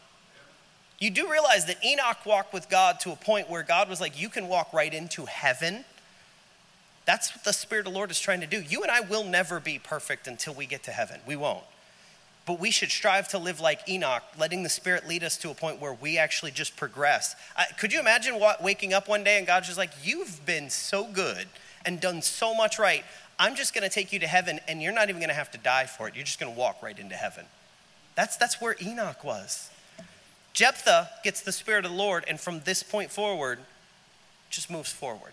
You 0.99 1.11
do 1.11 1.29
realize 1.29 1.67
that 1.67 1.85
Enoch 1.85 2.25
walked 2.25 2.53
with 2.53 2.69
God 2.69 3.01
to 3.01 3.11
a 3.11 3.17
point 3.17 3.51
where 3.51 3.65
God 3.65 3.88
was 3.88 4.01
like, 4.01 4.21
You 4.21 4.29
can 4.29 4.47
walk 4.47 4.73
right 4.73 4.93
into 4.95 5.27
heaven. 5.27 5.85
That's 7.05 7.35
what 7.35 7.43
the 7.43 7.53
Spirit 7.53 7.87
of 7.88 7.93
the 7.93 7.99
Lord 7.99 8.12
is 8.12 8.21
trying 8.21 8.41
to 8.41 8.47
do. 8.47 8.61
You 8.61 8.83
and 8.83 8.91
I 8.91 9.01
will 9.01 9.25
never 9.25 9.59
be 9.59 9.81
perfect 9.81 10.29
until 10.29 10.55
we 10.55 10.67
get 10.67 10.85
to 10.85 10.93
heaven. 10.93 11.19
We 11.27 11.35
won't. 11.35 11.65
But 12.44 12.59
we 12.59 12.70
should 12.70 12.90
strive 12.90 13.28
to 13.28 13.38
live 13.38 13.61
like 13.61 13.88
Enoch, 13.88 14.22
letting 14.38 14.64
the 14.64 14.68
Spirit 14.68 15.07
lead 15.07 15.22
us 15.22 15.37
to 15.38 15.50
a 15.50 15.55
point 15.55 15.81
where 15.81 15.94
we 15.94 16.18
actually 16.18 16.50
just 16.50 16.76
progress. 16.76 17.37
could 17.78 17.92
you 17.92 18.00
imagine 18.00 18.40
what, 18.40 18.62
waking 18.62 18.92
up 18.92 19.09
one 19.09 19.22
day 19.22 19.38
and 19.38 19.46
God's 19.46 19.66
just 19.66 19.78
like, 19.78 19.92
You've 20.02 20.44
been 20.44 20.68
so 20.68 21.05
good 21.05 21.46
and 21.85 22.00
done 22.00 22.20
so 22.22 22.55
much 22.55 22.78
right. 22.78 23.05
I'm 23.38 23.55
just 23.55 23.74
going 23.74 23.88
to 23.88 23.94
take 23.94 24.12
you 24.12 24.18
to 24.20 24.26
heaven 24.26 24.61
and 24.66 24.83
you're 24.83 24.92
not 24.92 25.09
even 25.09 25.20
going 25.20 25.28
to 25.28 25.35
have 25.35 25.50
to 25.52 25.59
die 25.59 25.87
for 25.87 26.09
it. 26.09 26.14
You're 26.14 26.24
just 26.24 26.40
going 26.40 26.52
to 26.52 26.59
walk 26.59 26.83
right 26.83 26.98
into 26.98 27.14
heaven. 27.14 27.46
That's, 28.14 28.37
that's 28.37 28.61
where 28.61 28.76
Enoch 28.83 29.24
was. 29.24 29.70
Jephthah 30.52 31.09
gets 31.24 31.40
the 31.40 31.52
Spirit 31.52 31.85
of 31.85 31.92
the 31.92 31.96
Lord, 31.96 32.24
and 32.28 32.38
from 32.38 32.61
this 32.61 32.83
point 32.83 33.11
forward, 33.11 33.59
just 34.50 34.70
moves 34.70 34.92
forward, 34.92 35.33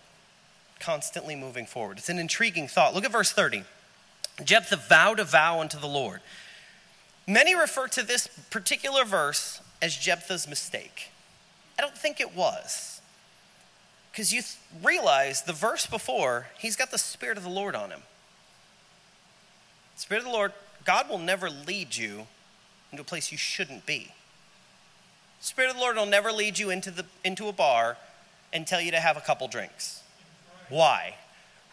constantly 0.78 1.36
moving 1.36 1.66
forward. 1.66 1.98
It's 1.98 2.08
an 2.08 2.18
intriguing 2.18 2.68
thought. 2.68 2.94
Look 2.94 3.04
at 3.04 3.12
verse 3.12 3.30
30. 3.30 3.64
Jephthah 4.42 4.76
vowed 4.76 5.20
a 5.20 5.24
vow 5.24 5.60
unto 5.60 5.78
the 5.78 5.86
Lord. 5.86 6.20
Many 7.30 7.54
refer 7.54 7.86
to 7.86 8.02
this 8.02 8.26
particular 8.50 9.04
verse 9.04 9.60
as 9.80 9.96
Jephthah's 9.96 10.48
mistake. 10.48 11.12
I 11.78 11.82
don't 11.82 11.96
think 11.96 12.20
it 12.20 12.34
was. 12.34 13.00
Because 14.10 14.32
you 14.32 14.42
th- 14.42 14.56
realize 14.82 15.42
the 15.42 15.52
verse 15.52 15.86
before, 15.86 16.48
he's 16.58 16.74
got 16.74 16.90
the 16.90 16.98
Spirit 16.98 17.38
of 17.38 17.44
the 17.44 17.48
Lord 17.48 17.76
on 17.76 17.90
him. 17.90 18.00
Spirit 19.94 20.22
of 20.22 20.26
the 20.26 20.32
Lord, 20.32 20.52
God 20.84 21.08
will 21.08 21.20
never 21.20 21.48
lead 21.48 21.96
you 21.96 22.26
into 22.90 23.02
a 23.02 23.06
place 23.06 23.30
you 23.30 23.38
shouldn't 23.38 23.86
be. 23.86 24.10
Spirit 25.38 25.70
of 25.70 25.76
the 25.76 25.82
Lord 25.82 25.94
will 25.94 26.06
never 26.06 26.32
lead 26.32 26.58
you 26.58 26.70
into, 26.70 26.90
the, 26.90 27.06
into 27.24 27.46
a 27.46 27.52
bar 27.52 27.96
and 28.52 28.66
tell 28.66 28.80
you 28.80 28.90
to 28.90 28.98
have 28.98 29.16
a 29.16 29.20
couple 29.20 29.46
drinks. 29.46 30.02
Why? 30.68 31.14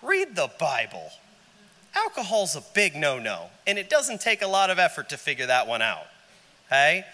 Read 0.03 0.35
the 0.35 0.51
Bible. 0.59 1.09
Alcohol's 2.03 2.55
a 2.55 2.63
big 2.73 2.95
no 2.95 3.19
no, 3.19 3.47
and 3.65 3.77
it 3.77 3.89
doesn't 3.89 4.21
take 4.21 4.41
a 4.41 4.47
lot 4.47 4.69
of 4.69 4.79
effort 4.79 5.09
to 5.09 5.17
figure 5.17 5.47
that 5.47 5.67
one 5.67 5.81
out. 5.81 6.05
Okay? 6.67 7.05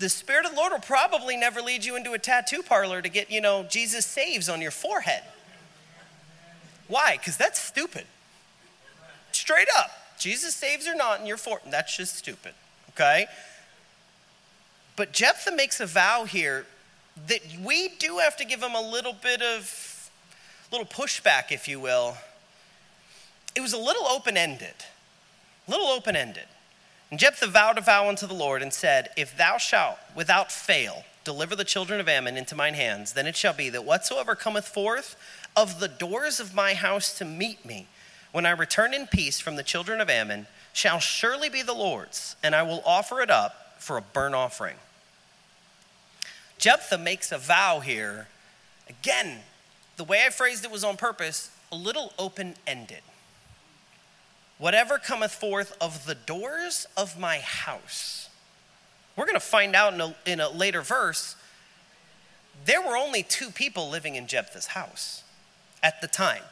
the 0.00 0.08
Spirit 0.08 0.46
of 0.46 0.52
the 0.52 0.56
Lord 0.56 0.72
will 0.72 0.80
probably 0.80 1.36
never 1.36 1.60
lead 1.60 1.84
you 1.84 1.94
into 1.94 2.12
a 2.12 2.18
tattoo 2.18 2.62
parlor 2.62 3.02
to 3.02 3.08
get, 3.08 3.30
you 3.30 3.40
know, 3.40 3.64
Jesus 3.64 4.06
saves 4.06 4.48
on 4.48 4.62
your 4.62 4.70
forehead. 4.70 5.22
Why? 6.88 7.18
Because 7.18 7.36
that's 7.36 7.60
stupid. 7.60 8.06
Straight 9.30 9.68
up. 9.78 9.90
Jesus 10.18 10.54
saves 10.54 10.88
or 10.88 10.94
not 10.94 11.20
in 11.20 11.26
your 11.26 11.36
forehead. 11.36 11.70
That's 11.70 11.96
just 11.96 12.16
stupid. 12.16 12.54
Okay? 12.90 13.26
But 14.96 15.12
Jephthah 15.12 15.54
makes 15.54 15.80
a 15.80 15.86
vow 15.86 16.24
here 16.24 16.64
that 17.28 17.40
we 17.62 17.88
do 17.98 18.18
have 18.18 18.38
to 18.38 18.44
give 18.46 18.62
him 18.62 18.74
a 18.74 18.82
little 18.82 19.12
bit 19.12 19.42
of, 19.42 20.10
little 20.72 20.86
pushback, 20.86 21.52
if 21.52 21.68
you 21.68 21.78
will. 21.78 22.16
It 23.54 23.60
was 23.60 23.72
a 23.72 23.78
little 23.78 24.06
open 24.06 24.36
ended. 24.36 24.74
Little 25.66 25.88
open 25.88 26.16
ended. 26.16 26.46
And 27.10 27.18
Jephthah 27.18 27.48
vowed 27.48 27.78
a 27.78 27.80
vow 27.80 28.08
unto 28.08 28.26
the 28.26 28.34
Lord 28.34 28.62
and 28.62 28.72
said, 28.72 29.10
If 29.16 29.36
thou 29.36 29.58
shalt 29.58 29.98
without 30.14 30.52
fail 30.52 31.04
deliver 31.24 31.54
the 31.54 31.64
children 31.64 32.00
of 32.00 32.08
Ammon 32.08 32.36
into 32.36 32.56
mine 32.56 32.74
hands, 32.74 33.12
then 33.12 33.26
it 33.26 33.36
shall 33.36 33.52
be 33.52 33.68
that 33.70 33.84
whatsoever 33.84 34.34
cometh 34.34 34.66
forth 34.66 35.16
of 35.56 35.80
the 35.80 35.88
doors 35.88 36.40
of 36.40 36.54
my 36.54 36.74
house 36.74 37.16
to 37.18 37.24
meet 37.24 37.64
me, 37.64 37.88
when 38.32 38.46
I 38.46 38.50
return 38.50 38.94
in 38.94 39.06
peace 39.06 39.40
from 39.40 39.56
the 39.56 39.62
children 39.62 40.00
of 40.00 40.08
Ammon, 40.08 40.46
shall 40.72 41.00
surely 41.00 41.48
be 41.48 41.62
the 41.62 41.74
Lord's, 41.74 42.36
and 42.42 42.54
I 42.54 42.62
will 42.62 42.82
offer 42.86 43.20
it 43.20 43.30
up 43.30 43.74
for 43.78 43.96
a 43.96 44.02
burnt 44.02 44.36
offering. 44.36 44.76
Jephthah 46.58 46.98
makes 46.98 47.32
a 47.32 47.38
vow 47.38 47.80
here. 47.80 48.28
Again, 48.88 49.40
the 49.96 50.04
way 50.04 50.24
I 50.24 50.30
phrased 50.30 50.64
it 50.64 50.70
was 50.70 50.84
on 50.84 50.96
purpose, 50.96 51.50
a 51.72 51.76
little 51.76 52.12
open 52.18 52.54
ended 52.66 53.02
whatever 54.60 54.98
cometh 54.98 55.32
forth 55.32 55.76
of 55.80 56.06
the 56.06 56.14
doors 56.14 56.86
of 56.96 57.18
my 57.18 57.38
house. 57.38 58.28
We're 59.16 59.24
going 59.24 59.34
to 59.34 59.40
find 59.40 59.74
out 59.74 59.94
in 59.94 60.00
a, 60.00 60.14
in 60.26 60.40
a 60.40 60.50
later 60.50 60.82
verse, 60.82 61.34
there 62.66 62.80
were 62.80 62.96
only 62.96 63.22
two 63.22 63.50
people 63.50 63.88
living 63.88 64.14
in 64.14 64.26
Jephthah's 64.26 64.68
house 64.68 65.24
at 65.82 66.00
the 66.00 66.06
time. 66.06 66.42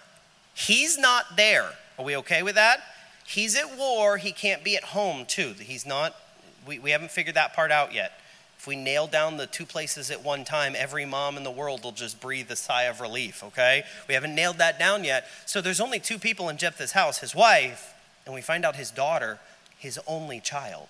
He's 0.54 0.98
not 0.98 1.36
there. 1.36 1.70
Are 1.98 2.04
we 2.04 2.16
okay 2.16 2.42
with 2.42 2.56
that? 2.56 2.80
He's 3.26 3.54
at 3.56 3.76
war. 3.76 4.16
He 4.16 4.32
can't 4.32 4.64
be 4.64 4.76
at 4.76 4.84
home, 4.84 5.26
too. 5.26 5.54
He's 5.60 5.84
not, 5.86 6.16
we, 6.66 6.78
we 6.78 6.90
haven't 6.90 7.10
figured 7.10 7.36
that 7.36 7.54
part 7.54 7.70
out 7.70 7.92
yet. 7.92 8.12
If 8.58 8.66
we 8.66 8.74
nail 8.74 9.06
down 9.06 9.36
the 9.36 9.46
two 9.46 9.66
places 9.66 10.10
at 10.10 10.24
one 10.24 10.44
time, 10.44 10.74
every 10.76 11.04
mom 11.04 11.36
in 11.36 11.44
the 11.44 11.50
world 11.50 11.84
will 11.84 11.92
just 11.92 12.20
breathe 12.20 12.50
a 12.50 12.56
sigh 12.56 12.84
of 12.84 13.00
relief, 13.00 13.44
okay? 13.44 13.84
We 14.08 14.14
haven't 14.14 14.34
nailed 14.34 14.58
that 14.58 14.78
down 14.78 15.04
yet. 15.04 15.26
So 15.46 15.60
there's 15.60 15.80
only 15.80 16.00
two 16.00 16.18
people 16.18 16.48
in 16.48 16.56
Jephthah's 16.56 16.92
house 16.92 17.18
his 17.18 17.34
wife, 17.34 17.94
and 18.28 18.34
we 18.36 18.40
find 18.40 18.64
out 18.64 18.76
his 18.76 18.92
daughter, 18.92 19.40
his 19.76 19.98
only 20.06 20.38
child. 20.38 20.86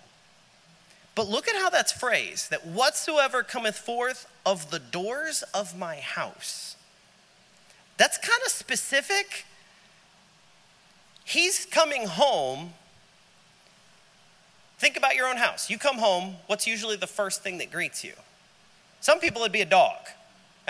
But 1.15 1.27
look 1.27 1.47
at 1.47 1.55
how 1.55 1.71
that's 1.71 1.91
phrased 1.91 2.51
that 2.51 2.67
whatsoever 2.67 3.41
cometh 3.41 3.77
forth 3.77 4.27
of 4.45 4.69
the 4.69 4.77
doors 4.77 5.43
of 5.51 5.75
my 5.75 5.95
house. 5.95 6.75
That's 7.97 8.19
kind 8.19 8.39
of 8.45 8.51
specific. 8.51 9.45
He's 11.25 11.65
coming 11.65 12.05
home 12.05 12.73
Think 14.79 14.95
about 14.95 15.15
your 15.15 15.27
own 15.27 15.35
house. 15.35 15.69
You 15.69 15.77
come 15.77 15.97
home, 15.97 16.37
what's 16.47 16.65
usually 16.65 16.95
the 16.95 17.05
first 17.05 17.43
thing 17.43 17.57
that 17.57 17.69
greets 17.69 18.01
you? 18.01 18.13
Some 19.01 19.19
people 19.19 19.41
it'd 19.41 19.51
be 19.51 19.59
a 19.59 19.65
dog. 19.65 19.97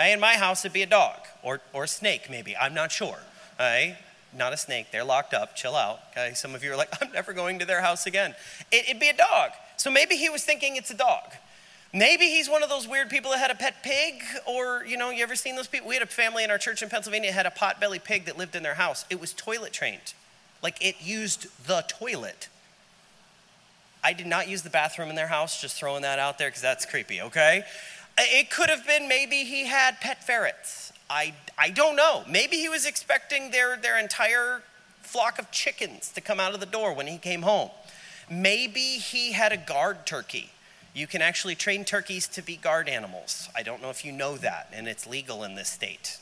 Eh? 0.00 0.12
In 0.12 0.18
my 0.18 0.34
house, 0.34 0.64
it'd 0.64 0.72
be 0.72 0.82
a 0.82 0.86
dog 0.86 1.16
or, 1.44 1.60
or 1.72 1.84
a 1.84 1.88
snake, 1.88 2.28
maybe. 2.28 2.56
I'm 2.56 2.74
not 2.74 2.90
sure. 2.90 3.18
Right? 3.58 3.96
Not 4.36 4.52
a 4.52 4.56
snake. 4.56 4.86
They're 4.92 5.04
locked 5.04 5.34
up. 5.34 5.56
Chill 5.56 5.74
out. 5.74 6.00
Okay? 6.12 6.34
Some 6.34 6.54
of 6.54 6.62
you 6.62 6.72
are 6.72 6.76
like, 6.76 6.90
I'm 7.02 7.12
never 7.12 7.32
going 7.32 7.58
to 7.58 7.64
their 7.64 7.80
house 7.80 8.06
again. 8.06 8.34
It, 8.70 8.88
it'd 8.88 9.00
be 9.00 9.08
a 9.08 9.16
dog. 9.16 9.50
So 9.76 9.90
maybe 9.90 10.16
he 10.16 10.28
was 10.28 10.44
thinking 10.44 10.76
it's 10.76 10.90
a 10.90 10.96
dog. 10.96 11.32
Maybe 11.92 12.26
he's 12.26 12.48
one 12.48 12.62
of 12.62 12.68
those 12.68 12.86
weird 12.86 13.10
people 13.10 13.32
that 13.32 13.40
had 13.40 13.50
a 13.50 13.56
pet 13.56 13.82
pig, 13.82 14.22
or, 14.46 14.84
you 14.86 14.96
know, 14.96 15.10
you 15.10 15.24
ever 15.24 15.34
seen 15.34 15.56
those 15.56 15.66
people? 15.66 15.88
We 15.88 15.94
had 15.94 16.04
a 16.04 16.06
family 16.06 16.44
in 16.44 16.50
our 16.50 16.58
church 16.58 16.82
in 16.82 16.88
Pennsylvania 16.88 17.32
had 17.32 17.46
a 17.46 17.50
potbelly 17.50 18.02
pig 18.02 18.26
that 18.26 18.38
lived 18.38 18.54
in 18.54 18.62
their 18.62 18.74
house. 18.74 19.04
It 19.10 19.20
was 19.20 19.32
toilet 19.32 19.72
trained. 19.72 20.14
Like 20.62 20.76
it 20.84 20.96
used 21.00 21.48
the 21.66 21.84
toilet. 21.88 22.48
I 24.04 24.12
did 24.12 24.26
not 24.26 24.48
use 24.48 24.62
the 24.62 24.70
bathroom 24.70 25.10
in 25.10 25.16
their 25.16 25.26
house, 25.26 25.60
just 25.60 25.76
throwing 25.76 26.02
that 26.02 26.18
out 26.18 26.38
there 26.38 26.48
because 26.48 26.62
that's 26.62 26.86
creepy, 26.86 27.20
okay? 27.22 27.64
It 28.18 28.50
could 28.50 28.70
have 28.70 28.86
been 28.86 29.08
maybe 29.08 29.44
he 29.44 29.66
had 29.66 30.00
pet 30.00 30.24
ferrets. 30.24 30.89
I, 31.10 31.34
I 31.58 31.70
don't 31.70 31.96
know. 31.96 32.22
Maybe 32.28 32.56
he 32.56 32.68
was 32.68 32.86
expecting 32.86 33.50
their, 33.50 33.76
their 33.76 33.98
entire 33.98 34.62
flock 35.02 35.40
of 35.40 35.50
chickens 35.50 36.10
to 36.12 36.20
come 36.20 36.38
out 36.38 36.54
of 36.54 36.60
the 36.60 36.66
door 36.66 36.94
when 36.94 37.08
he 37.08 37.18
came 37.18 37.42
home. 37.42 37.70
Maybe 38.30 38.80
he 38.80 39.32
had 39.32 39.52
a 39.52 39.56
guard 39.56 40.06
turkey. 40.06 40.50
You 40.94 41.08
can 41.08 41.20
actually 41.20 41.56
train 41.56 41.84
turkeys 41.84 42.28
to 42.28 42.42
be 42.42 42.56
guard 42.56 42.88
animals. 42.88 43.48
I 43.56 43.64
don't 43.64 43.82
know 43.82 43.90
if 43.90 44.04
you 44.04 44.12
know 44.12 44.36
that, 44.36 44.68
and 44.72 44.86
it's 44.86 45.04
legal 45.04 45.42
in 45.42 45.56
this 45.56 45.68
state. 45.68 46.18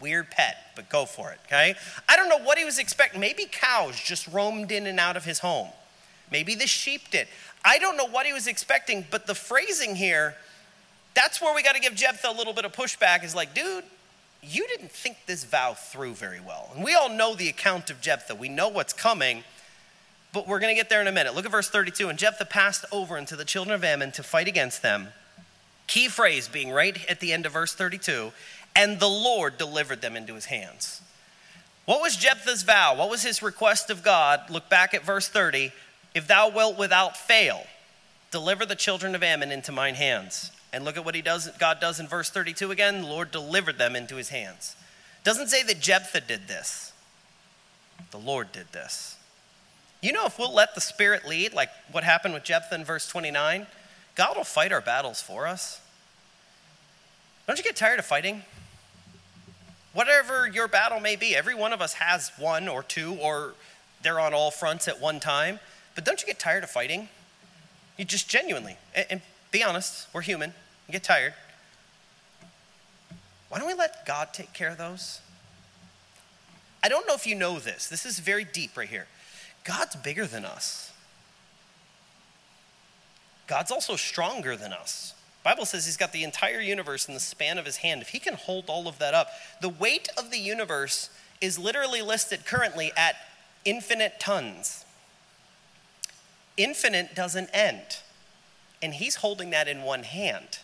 Weird 0.00 0.30
pet, 0.30 0.56
but 0.74 0.88
go 0.88 1.04
for 1.04 1.30
it, 1.32 1.38
okay? 1.46 1.74
I 2.08 2.16
don't 2.16 2.30
know 2.30 2.38
what 2.38 2.56
he 2.56 2.64
was 2.64 2.78
expecting. 2.78 3.20
Maybe 3.20 3.46
cows 3.50 4.00
just 4.00 4.26
roamed 4.28 4.72
in 4.72 4.86
and 4.86 4.98
out 4.98 5.18
of 5.18 5.26
his 5.26 5.40
home. 5.40 5.68
Maybe 6.32 6.54
the 6.54 6.66
sheep 6.66 7.10
did. 7.10 7.28
I 7.62 7.78
don't 7.78 7.98
know 7.98 8.06
what 8.06 8.24
he 8.24 8.32
was 8.32 8.46
expecting, 8.46 9.04
but 9.10 9.26
the 9.26 9.34
phrasing 9.34 9.96
here, 9.96 10.34
that's 11.12 11.42
where 11.42 11.54
we 11.54 11.62
got 11.62 11.74
to 11.74 11.80
give 11.80 11.94
Jephthah 11.94 12.30
a 12.30 12.32
little 12.32 12.54
bit 12.54 12.64
of 12.64 12.72
pushback 12.72 13.22
is 13.22 13.34
like, 13.34 13.54
dude, 13.54 13.84
you 14.42 14.66
didn't 14.68 14.90
think 14.90 15.18
this 15.26 15.44
vow 15.44 15.74
through 15.74 16.14
very 16.14 16.40
well. 16.40 16.70
And 16.74 16.84
we 16.84 16.94
all 16.94 17.08
know 17.08 17.34
the 17.34 17.48
account 17.48 17.90
of 17.90 18.00
Jephthah. 18.00 18.34
We 18.34 18.48
know 18.48 18.68
what's 18.68 18.92
coming, 18.92 19.44
but 20.32 20.48
we're 20.48 20.60
going 20.60 20.74
to 20.74 20.80
get 20.80 20.88
there 20.88 21.00
in 21.00 21.06
a 21.06 21.12
minute. 21.12 21.34
Look 21.34 21.44
at 21.44 21.50
verse 21.50 21.68
32. 21.68 22.08
And 22.08 22.18
Jephthah 22.18 22.46
passed 22.46 22.84
over 22.90 23.18
into 23.18 23.36
the 23.36 23.44
children 23.44 23.74
of 23.74 23.84
Ammon 23.84 24.12
to 24.12 24.22
fight 24.22 24.48
against 24.48 24.82
them. 24.82 25.08
Key 25.86 26.08
phrase 26.08 26.48
being 26.48 26.70
right 26.70 27.04
at 27.08 27.20
the 27.20 27.32
end 27.32 27.46
of 27.46 27.52
verse 27.52 27.74
32 27.74 28.32
and 28.76 29.00
the 29.00 29.08
Lord 29.08 29.58
delivered 29.58 30.00
them 30.00 30.16
into 30.16 30.34
his 30.34 30.46
hands. 30.46 31.02
What 31.86 32.00
was 32.00 32.16
Jephthah's 32.16 32.62
vow? 32.62 32.94
What 32.94 33.10
was 33.10 33.24
his 33.24 33.42
request 33.42 33.90
of 33.90 34.04
God? 34.04 34.48
Look 34.48 34.68
back 34.68 34.94
at 34.94 35.04
verse 35.04 35.28
30. 35.28 35.72
If 36.14 36.26
thou 36.26 36.48
wilt 36.48 36.78
without 36.78 37.16
fail 37.16 37.64
deliver 38.30 38.64
the 38.64 38.76
children 38.76 39.14
of 39.14 39.22
Ammon 39.22 39.50
into 39.50 39.72
mine 39.72 39.96
hands. 39.96 40.52
And 40.72 40.84
look 40.84 40.96
at 40.96 41.04
what 41.04 41.14
he 41.14 41.22
does, 41.22 41.48
God 41.58 41.80
does 41.80 41.98
in 41.98 42.06
verse 42.06 42.30
32 42.30 42.70
again. 42.70 43.02
The 43.02 43.08
Lord 43.08 43.30
delivered 43.30 43.78
them 43.78 43.96
into 43.96 44.16
his 44.16 44.28
hands. 44.28 44.76
Doesn't 45.24 45.48
say 45.48 45.62
that 45.64 45.80
Jephthah 45.80 46.22
did 46.22 46.48
this. 46.48 46.92
The 48.10 48.18
Lord 48.18 48.52
did 48.52 48.72
this. 48.72 49.16
You 50.00 50.12
know, 50.12 50.26
if 50.26 50.38
we'll 50.38 50.54
let 50.54 50.74
the 50.74 50.80
Spirit 50.80 51.26
lead, 51.28 51.52
like 51.52 51.70
what 51.92 52.04
happened 52.04 52.34
with 52.34 52.44
Jephthah 52.44 52.74
in 52.74 52.84
verse 52.84 53.06
29, 53.08 53.66
God 54.14 54.36
will 54.36 54.44
fight 54.44 54.72
our 54.72 54.80
battles 54.80 55.20
for 55.20 55.46
us. 55.46 55.80
Don't 57.46 57.58
you 57.58 57.64
get 57.64 57.76
tired 57.76 57.98
of 57.98 58.06
fighting? 58.06 58.42
Whatever 59.92 60.46
your 60.46 60.68
battle 60.68 61.00
may 61.00 61.16
be, 61.16 61.34
every 61.34 61.54
one 61.54 61.72
of 61.72 61.82
us 61.82 61.94
has 61.94 62.30
one 62.38 62.68
or 62.68 62.82
two, 62.82 63.14
or 63.14 63.54
they're 64.02 64.20
on 64.20 64.32
all 64.32 64.50
fronts 64.50 64.86
at 64.88 65.00
one 65.00 65.20
time. 65.20 65.58
But 65.94 66.04
don't 66.04 66.20
you 66.20 66.26
get 66.26 66.38
tired 66.38 66.62
of 66.62 66.70
fighting? 66.70 67.08
You 67.96 68.04
just 68.04 68.28
genuinely, 68.28 68.76
and, 68.94 69.20
be 69.50 69.62
honest, 69.62 70.06
we're 70.12 70.20
human, 70.20 70.54
you 70.86 70.92
get 70.92 71.02
tired. 71.02 71.34
Why 73.48 73.58
don't 73.58 73.66
we 73.66 73.74
let 73.74 74.06
God 74.06 74.28
take 74.32 74.52
care 74.52 74.70
of 74.70 74.78
those? 74.78 75.20
I 76.82 76.88
don't 76.88 77.06
know 77.06 77.14
if 77.14 77.26
you 77.26 77.34
know 77.34 77.58
this. 77.58 77.88
This 77.88 78.06
is 78.06 78.18
very 78.18 78.44
deep 78.44 78.76
right 78.76 78.88
here. 78.88 79.06
God's 79.64 79.96
bigger 79.96 80.26
than 80.26 80.44
us. 80.44 80.92
God's 83.46 83.70
also 83.70 83.96
stronger 83.96 84.56
than 84.56 84.72
us. 84.72 85.14
Bible 85.42 85.66
says 85.66 85.84
he's 85.84 85.96
got 85.96 86.12
the 86.12 86.22
entire 86.22 86.60
universe 86.60 87.08
in 87.08 87.14
the 87.14 87.20
span 87.20 87.58
of 87.58 87.66
his 87.66 87.78
hand. 87.78 88.02
If 88.02 88.10
he 88.10 88.18
can 88.18 88.34
hold 88.34 88.66
all 88.68 88.86
of 88.86 88.98
that 88.98 89.14
up, 89.14 89.28
the 89.60 89.68
weight 89.68 90.08
of 90.16 90.30
the 90.30 90.38
universe 90.38 91.10
is 91.40 91.58
literally 91.58 92.02
listed 92.02 92.46
currently 92.46 92.92
at 92.96 93.16
infinite 93.64 94.20
tons 94.20 94.84
infinite 96.62 97.14
doesn't 97.14 97.48
end. 97.52 97.98
And 98.82 98.94
he's 98.94 99.16
holding 99.16 99.50
that 99.50 99.68
in 99.68 99.82
one 99.82 100.04
hand. 100.04 100.58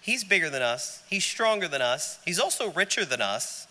He's 0.00 0.24
bigger 0.24 0.50
than 0.50 0.62
us, 0.62 1.02
he's 1.08 1.24
stronger 1.24 1.66
than 1.66 1.82
us, 1.82 2.20
he's 2.24 2.38
also 2.38 2.70
richer 2.70 3.04
than 3.04 3.20
us. 3.20 3.66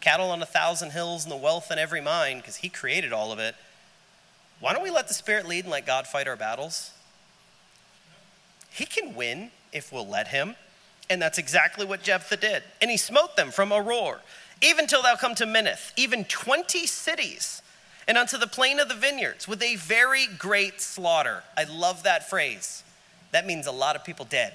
Cattle 0.00 0.30
on 0.30 0.42
a 0.42 0.46
thousand 0.46 0.90
hills 0.90 1.24
and 1.24 1.32
the 1.32 1.36
wealth 1.36 1.70
in 1.70 1.78
every 1.78 2.00
mine, 2.00 2.38
because 2.38 2.56
he 2.56 2.68
created 2.68 3.12
all 3.12 3.32
of 3.32 3.38
it. 3.38 3.54
Why 4.60 4.72
don't 4.72 4.82
we 4.82 4.90
let 4.90 5.08
the 5.08 5.14
Spirit 5.14 5.46
lead 5.48 5.64
and 5.64 5.72
let 5.72 5.86
God 5.86 6.06
fight 6.06 6.28
our 6.28 6.36
battles? 6.36 6.92
He 8.70 8.86
can 8.86 9.14
win 9.14 9.50
if 9.72 9.92
we'll 9.92 10.06
let 10.06 10.28
him. 10.28 10.56
And 11.10 11.20
that's 11.20 11.38
exactly 11.38 11.84
what 11.84 12.02
Jephthah 12.02 12.36
did. 12.36 12.62
And 12.80 12.90
he 12.90 12.96
smote 12.96 13.36
them 13.36 13.50
from 13.50 13.70
Aroer, 13.70 14.18
even 14.62 14.86
till 14.86 15.02
thou 15.02 15.16
come 15.16 15.34
to 15.36 15.44
Minnith, 15.44 15.92
even 15.96 16.24
20 16.24 16.86
cities 16.86 17.62
and 18.06 18.18
unto 18.18 18.36
the 18.38 18.46
plain 18.46 18.80
of 18.80 18.88
the 18.88 18.94
vineyards 18.94 19.48
with 19.48 19.62
a 19.62 19.76
very 19.76 20.26
great 20.38 20.80
slaughter. 20.80 21.42
I 21.56 21.64
love 21.64 22.02
that 22.02 22.28
phrase. 22.28 22.82
That 23.32 23.46
means 23.46 23.66
a 23.66 23.72
lot 23.72 23.96
of 23.96 24.04
people 24.04 24.26
dead. 24.26 24.54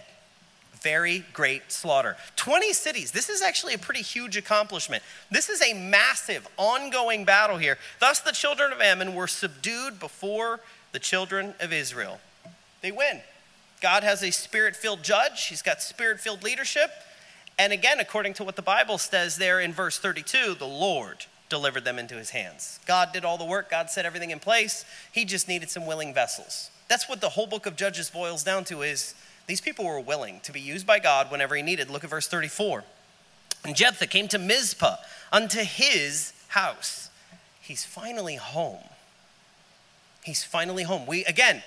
Very 0.81 1.25
great 1.33 1.71
slaughter. 1.71 2.15
20 2.37 2.71
cities. 2.71 3.11
This 3.11 3.27
is 3.27 3.41
actually 3.41 3.73
a 3.73 3.77
pretty 3.77 4.01
huge 4.01 4.37
accomplishment. 4.37 5.03
This 5.29 5.49
is 5.49 5.61
a 5.61 5.73
massive, 5.73 6.47
ongoing 6.55 7.25
battle 7.25 7.57
here. 7.57 7.77
Thus, 7.99 8.21
the 8.21 8.31
children 8.31 8.71
of 8.71 8.79
Ammon 8.79 9.13
were 9.13 9.27
subdued 9.27 9.99
before 9.99 10.61
the 10.93 10.99
children 10.99 11.53
of 11.59 11.73
Israel. 11.73 12.21
They 12.81 12.91
win. 12.91 13.21
God 13.81 14.03
has 14.03 14.23
a 14.23 14.31
spirit 14.31 14.75
filled 14.75 15.03
judge, 15.03 15.47
He's 15.47 15.61
got 15.61 15.81
spirit 15.81 16.19
filled 16.19 16.43
leadership. 16.43 16.91
And 17.57 17.73
again, 17.73 17.99
according 17.99 18.35
to 18.35 18.45
what 18.45 18.55
the 18.55 18.61
Bible 18.61 18.97
says 18.97 19.35
there 19.35 19.59
in 19.59 19.73
verse 19.73 19.99
32, 19.99 20.55
the 20.55 20.65
Lord 20.65 21.25
delivered 21.49 21.83
them 21.83 21.99
into 21.99 22.15
his 22.15 22.29
hands. 22.29 22.79
God 22.85 23.11
did 23.11 23.25
all 23.25 23.37
the 23.37 23.45
work, 23.45 23.69
God 23.69 23.89
set 23.89 24.05
everything 24.05 24.31
in 24.31 24.39
place. 24.39 24.85
He 25.11 25.25
just 25.25 25.47
needed 25.47 25.69
some 25.69 25.85
willing 25.85 26.13
vessels. 26.13 26.69
That's 26.87 27.09
what 27.09 27.21
the 27.21 27.29
whole 27.29 27.47
book 27.47 27.65
of 27.65 27.75
Judges 27.75 28.09
boils 28.09 28.43
down 28.43 28.63
to 28.65 28.81
is 28.81 29.13
these 29.47 29.61
people 29.61 29.85
were 29.85 29.99
willing 29.99 30.39
to 30.41 30.51
be 30.51 30.61
used 30.61 30.85
by 30.85 30.99
God 30.99 31.31
whenever 31.31 31.55
he 31.55 31.61
needed. 31.61 31.89
Look 31.89 32.03
at 32.03 32.09
verse 32.09 32.27
34. 32.27 32.83
And 33.65 33.75
Jephthah 33.75 34.07
came 34.07 34.27
to 34.29 34.37
Mizpah 34.37 34.97
unto 35.31 35.59
his 35.59 36.33
house. 36.49 37.09
He's 37.61 37.83
finally 37.83 38.35
home. 38.35 38.83
He's 40.23 40.43
finally 40.43 40.83
home. 40.83 41.05
We 41.05 41.25
again, 41.25 41.63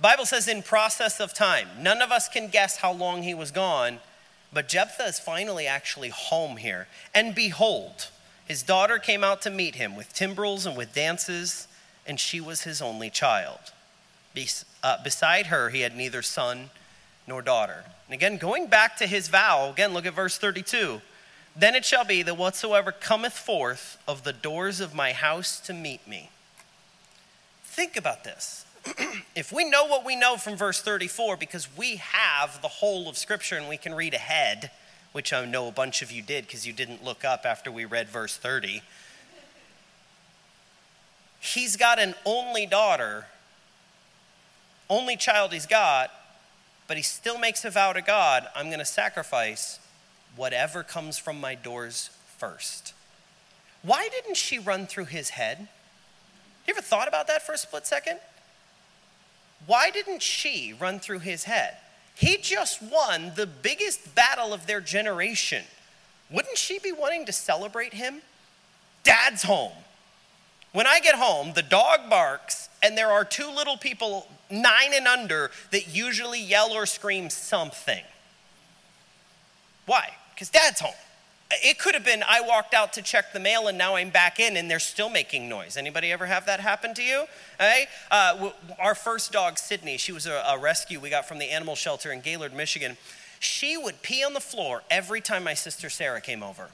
Bible 0.00 0.26
says 0.26 0.48
in 0.48 0.62
process 0.62 1.20
of 1.20 1.34
time. 1.34 1.68
None 1.80 2.02
of 2.02 2.10
us 2.10 2.28
can 2.28 2.48
guess 2.48 2.78
how 2.78 2.92
long 2.92 3.22
he 3.22 3.34
was 3.34 3.50
gone, 3.50 3.98
but 4.52 4.68
Jephthah 4.68 5.04
is 5.04 5.18
finally 5.18 5.66
actually 5.66 6.08
home 6.08 6.56
here. 6.56 6.88
And 7.14 7.34
behold, 7.34 8.08
his 8.52 8.62
daughter 8.62 8.98
came 8.98 9.24
out 9.24 9.40
to 9.40 9.50
meet 9.50 9.76
him 9.76 9.96
with 9.96 10.12
timbrels 10.12 10.66
and 10.66 10.76
with 10.76 10.92
dances, 10.92 11.66
and 12.06 12.20
she 12.20 12.38
was 12.38 12.64
his 12.64 12.82
only 12.82 13.08
child. 13.08 13.72
Bes- 14.34 14.66
uh, 14.82 15.02
beside 15.02 15.46
her, 15.46 15.70
he 15.70 15.80
had 15.80 15.96
neither 15.96 16.20
son 16.20 16.68
nor 17.26 17.40
daughter. 17.40 17.84
And 18.06 18.12
again, 18.12 18.36
going 18.36 18.66
back 18.66 18.98
to 18.98 19.06
his 19.06 19.28
vow, 19.28 19.70
again, 19.70 19.94
look 19.94 20.04
at 20.04 20.12
verse 20.12 20.36
32. 20.36 21.00
Then 21.56 21.74
it 21.74 21.86
shall 21.86 22.04
be 22.04 22.22
that 22.24 22.36
whatsoever 22.36 22.92
cometh 22.92 23.32
forth 23.32 23.96
of 24.06 24.22
the 24.22 24.34
doors 24.34 24.80
of 24.80 24.94
my 24.94 25.14
house 25.14 25.58
to 25.60 25.72
meet 25.72 26.06
me. 26.06 26.28
Think 27.64 27.96
about 27.96 28.22
this. 28.22 28.66
if 29.34 29.50
we 29.50 29.64
know 29.64 29.86
what 29.86 30.04
we 30.04 30.14
know 30.14 30.36
from 30.36 30.56
verse 30.56 30.82
34, 30.82 31.38
because 31.38 31.74
we 31.74 31.96
have 31.96 32.60
the 32.60 32.68
whole 32.68 33.08
of 33.08 33.16
Scripture 33.16 33.56
and 33.56 33.66
we 33.66 33.78
can 33.78 33.94
read 33.94 34.12
ahead, 34.12 34.70
which 35.12 35.32
I 35.32 35.44
know 35.44 35.68
a 35.68 35.72
bunch 35.72 36.02
of 36.02 36.10
you 36.10 36.22
did 36.22 36.46
because 36.46 36.66
you 36.66 36.72
didn't 36.72 37.04
look 37.04 37.24
up 37.24 37.44
after 37.44 37.70
we 37.70 37.84
read 37.84 38.08
verse 38.08 38.36
30. 38.36 38.82
He's 41.40 41.76
got 41.76 41.98
an 41.98 42.14
only 42.24 42.66
daughter, 42.66 43.26
only 44.88 45.16
child 45.16 45.52
he's 45.52 45.66
got, 45.66 46.10
but 46.86 46.96
he 46.96 47.02
still 47.02 47.38
makes 47.38 47.64
a 47.64 47.70
vow 47.70 47.92
to 47.92 48.02
God 48.02 48.46
I'm 48.54 48.66
going 48.66 48.78
to 48.78 48.84
sacrifice 48.84 49.78
whatever 50.36 50.82
comes 50.82 51.18
from 51.18 51.40
my 51.40 51.54
doors 51.54 52.10
first. 52.38 52.94
Why 53.82 54.08
didn't 54.08 54.36
she 54.36 54.58
run 54.58 54.86
through 54.86 55.06
his 55.06 55.30
head? 55.30 55.68
You 56.66 56.74
ever 56.74 56.80
thought 56.80 57.08
about 57.08 57.26
that 57.26 57.42
for 57.42 57.52
a 57.52 57.58
split 57.58 57.86
second? 57.86 58.18
Why 59.66 59.90
didn't 59.90 60.22
she 60.22 60.74
run 60.78 61.00
through 61.00 61.20
his 61.20 61.44
head? 61.44 61.76
He 62.22 62.36
just 62.36 62.80
won 62.80 63.32
the 63.34 63.48
biggest 63.48 64.14
battle 64.14 64.52
of 64.52 64.68
their 64.68 64.80
generation. 64.80 65.64
Wouldn't 66.30 66.56
she 66.56 66.78
be 66.78 66.92
wanting 66.92 67.26
to 67.26 67.32
celebrate 67.32 67.94
him? 67.94 68.22
Dad's 69.02 69.42
home. 69.42 69.72
When 70.72 70.86
I 70.86 71.00
get 71.00 71.16
home, 71.16 71.54
the 71.54 71.62
dog 71.62 72.08
barks, 72.08 72.68
and 72.80 72.96
there 72.96 73.10
are 73.10 73.24
two 73.24 73.50
little 73.50 73.76
people, 73.76 74.28
nine 74.48 74.94
and 74.94 75.08
under, 75.08 75.50
that 75.72 75.92
usually 75.92 76.40
yell 76.40 76.70
or 76.70 76.86
scream 76.86 77.28
something. 77.28 78.04
Why? 79.86 80.10
Because 80.32 80.48
dad's 80.48 80.78
home. 80.78 80.94
It 81.62 81.78
could 81.78 81.94
have 81.94 82.04
been 82.04 82.22
I 82.26 82.40
walked 82.40 82.74
out 82.74 82.92
to 82.94 83.02
check 83.02 83.32
the 83.32 83.40
mail 83.40 83.68
and 83.68 83.76
now 83.76 83.96
I'm 83.96 84.10
back 84.10 84.40
in 84.40 84.56
and 84.56 84.70
they're 84.70 84.78
still 84.78 85.10
making 85.10 85.48
noise. 85.48 85.76
Anybody 85.76 86.10
ever 86.12 86.26
have 86.26 86.46
that 86.46 86.60
happen 86.60 86.94
to 86.94 87.02
you? 87.02 87.24
Hey, 87.58 87.86
uh, 88.10 88.50
our 88.78 88.94
first 88.94 89.32
dog, 89.32 89.58
Sydney, 89.58 89.96
she 89.96 90.12
was 90.12 90.26
a, 90.26 90.42
a 90.48 90.58
rescue 90.58 91.00
we 91.00 91.10
got 91.10 91.26
from 91.26 91.38
the 91.38 91.50
animal 91.50 91.74
shelter 91.74 92.12
in 92.12 92.20
Gaylord, 92.20 92.54
Michigan. 92.54 92.96
She 93.40 93.76
would 93.76 94.02
pee 94.02 94.24
on 94.24 94.34
the 94.34 94.40
floor 94.40 94.82
every 94.90 95.20
time 95.20 95.44
my 95.44 95.54
sister 95.54 95.90
Sarah 95.90 96.20
came 96.20 96.42
over. 96.42 96.68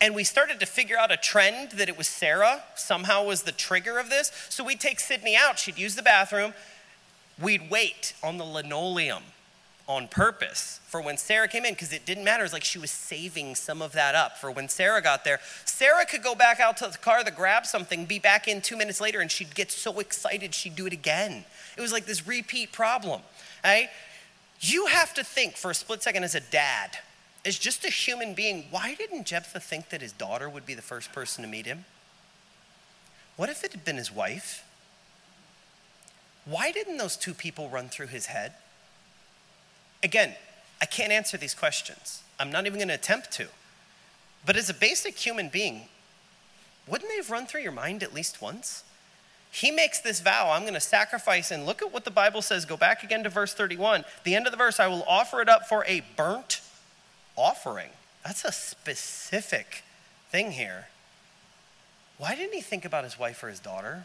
And 0.00 0.14
we 0.14 0.22
started 0.24 0.60
to 0.60 0.66
figure 0.66 0.96
out 0.96 1.10
a 1.10 1.16
trend 1.16 1.72
that 1.72 1.88
it 1.88 1.98
was 1.98 2.06
Sarah 2.06 2.62
somehow 2.76 3.24
was 3.24 3.42
the 3.42 3.52
trigger 3.52 3.98
of 3.98 4.10
this. 4.10 4.30
So 4.48 4.62
we'd 4.62 4.80
take 4.80 5.00
Sydney 5.00 5.36
out, 5.36 5.58
she'd 5.58 5.78
use 5.78 5.96
the 5.96 6.02
bathroom, 6.02 6.54
we'd 7.40 7.68
wait 7.68 8.14
on 8.22 8.38
the 8.38 8.44
linoleum 8.44 9.24
on 9.88 10.06
purpose 10.06 10.80
for 10.86 11.00
when 11.00 11.16
Sarah 11.16 11.48
came 11.48 11.64
in 11.64 11.72
because 11.72 11.94
it 11.94 12.04
didn't 12.04 12.22
matter. 12.22 12.44
It's 12.44 12.52
like 12.52 12.62
she 12.62 12.78
was 12.78 12.90
saving 12.90 13.54
some 13.54 13.80
of 13.80 13.92
that 13.92 14.14
up 14.14 14.36
for 14.36 14.50
when 14.50 14.68
Sarah 14.68 15.00
got 15.00 15.24
there. 15.24 15.40
Sarah 15.64 16.04
could 16.04 16.22
go 16.22 16.34
back 16.34 16.60
out 16.60 16.76
to 16.78 16.88
the 16.88 16.98
car 16.98 17.24
to 17.24 17.30
grab 17.30 17.64
something, 17.64 18.04
be 18.04 18.18
back 18.18 18.46
in 18.46 18.60
two 18.60 18.76
minutes 18.76 19.00
later, 19.00 19.20
and 19.20 19.30
she'd 19.30 19.54
get 19.54 19.72
so 19.72 19.98
excited 19.98 20.54
she'd 20.54 20.76
do 20.76 20.86
it 20.86 20.92
again. 20.92 21.44
It 21.76 21.80
was 21.80 21.90
like 21.90 22.04
this 22.04 22.28
repeat 22.28 22.70
problem. 22.70 23.22
Right? 23.64 23.88
You 24.60 24.86
have 24.86 25.14
to 25.14 25.24
think 25.24 25.56
for 25.56 25.70
a 25.70 25.74
split 25.74 26.02
second 26.02 26.22
as 26.22 26.34
a 26.34 26.40
dad, 26.40 26.98
as 27.46 27.58
just 27.58 27.84
a 27.84 27.90
human 27.90 28.34
being, 28.34 28.66
why 28.70 28.94
didn't 28.94 29.26
Jephthah 29.26 29.60
think 29.60 29.88
that 29.88 30.02
his 30.02 30.12
daughter 30.12 30.50
would 30.50 30.66
be 30.66 30.74
the 30.74 30.82
first 30.82 31.12
person 31.12 31.42
to 31.42 31.48
meet 31.48 31.64
him? 31.64 31.86
What 33.36 33.48
if 33.48 33.64
it 33.64 33.72
had 33.72 33.84
been 33.84 33.96
his 33.96 34.12
wife? 34.12 34.64
Why 36.44 36.72
didn't 36.72 36.98
those 36.98 37.16
two 37.16 37.34
people 37.34 37.68
run 37.68 37.88
through 37.88 38.08
his 38.08 38.26
head? 38.26 38.52
Again, 40.02 40.34
I 40.80 40.86
can't 40.86 41.12
answer 41.12 41.36
these 41.36 41.54
questions. 41.54 42.22
I'm 42.38 42.52
not 42.52 42.66
even 42.66 42.78
going 42.78 42.88
to 42.88 42.94
attempt 42.94 43.32
to. 43.32 43.48
But 44.46 44.56
as 44.56 44.70
a 44.70 44.74
basic 44.74 45.18
human 45.18 45.48
being, 45.48 45.88
wouldn't 46.86 47.10
they 47.10 47.16
have 47.16 47.30
run 47.30 47.46
through 47.46 47.62
your 47.62 47.72
mind 47.72 48.02
at 48.02 48.14
least 48.14 48.40
once? 48.40 48.84
He 49.50 49.70
makes 49.70 50.00
this 50.00 50.20
vow 50.20 50.50
I'm 50.52 50.62
going 50.62 50.74
to 50.74 50.80
sacrifice, 50.80 51.50
and 51.50 51.66
look 51.66 51.82
at 51.82 51.92
what 51.92 52.04
the 52.04 52.10
Bible 52.10 52.42
says. 52.42 52.64
Go 52.64 52.76
back 52.76 53.02
again 53.02 53.24
to 53.24 53.28
verse 53.28 53.54
31. 53.54 54.04
The 54.24 54.34
end 54.34 54.46
of 54.46 54.52
the 54.52 54.58
verse 54.58 54.78
I 54.78 54.86
will 54.86 55.04
offer 55.08 55.40
it 55.40 55.48
up 55.48 55.68
for 55.68 55.84
a 55.86 56.02
burnt 56.16 56.60
offering. 57.36 57.90
That's 58.24 58.44
a 58.44 58.52
specific 58.52 59.82
thing 60.30 60.52
here. 60.52 60.88
Why 62.18 62.34
didn't 62.34 62.54
he 62.54 62.60
think 62.60 62.84
about 62.84 63.04
his 63.04 63.18
wife 63.18 63.42
or 63.42 63.48
his 63.48 63.60
daughter? 63.60 64.04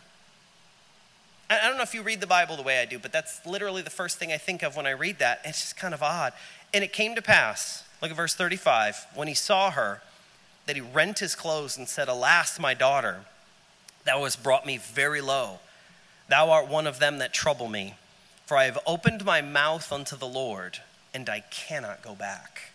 I 1.61 1.67
don't 1.67 1.77
know 1.77 1.83
if 1.83 1.93
you 1.93 2.01
read 2.01 2.21
the 2.21 2.27
Bible 2.27 2.55
the 2.55 2.63
way 2.63 2.79
I 2.79 2.85
do, 2.85 2.97
but 2.99 3.11
that's 3.11 3.45
literally 3.45 3.81
the 3.81 3.89
first 3.89 4.17
thing 4.17 4.31
I 4.31 4.37
think 4.37 4.63
of 4.63 4.75
when 4.75 4.85
I 4.85 4.91
read 4.91 5.19
that. 5.19 5.41
It's 5.45 5.61
just 5.61 5.77
kind 5.77 5.93
of 5.93 6.01
odd. 6.01 6.33
And 6.73 6.83
it 6.83 6.93
came 6.93 7.15
to 7.15 7.21
pass, 7.21 7.83
look 8.01 8.11
at 8.11 8.17
verse 8.17 8.33
35, 8.33 9.07
when 9.13 9.27
he 9.27 9.33
saw 9.33 9.71
her, 9.71 10.01
that 10.65 10.75
he 10.75 10.81
rent 10.81 11.19
his 11.19 11.35
clothes 11.35 11.77
and 11.77 11.87
said, 11.87 12.07
Alas, 12.07 12.59
my 12.59 12.73
daughter, 12.73 13.21
thou 14.05 14.23
hast 14.23 14.41
brought 14.41 14.65
me 14.65 14.77
very 14.77 15.21
low. 15.21 15.59
Thou 16.29 16.49
art 16.49 16.67
one 16.67 16.87
of 16.87 16.99
them 16.99 17.17
that 17.19 17.33
trouble 17.33 17.67
me. 17.67 17.95
For 18.45 18.57
I 18.57 18.65
have 18.65 18.79
opened 18.85 19.25
my 19.25 19.41
mouth 19.41 19.91
unto 19.91 20.15
the 20.15 20.27
Lord, 20.27 20.79
and 21.13 21.29
I 21.29 21.41
cannot 21.51 22.01
go 22.01 22.15
back. 22.15 22.73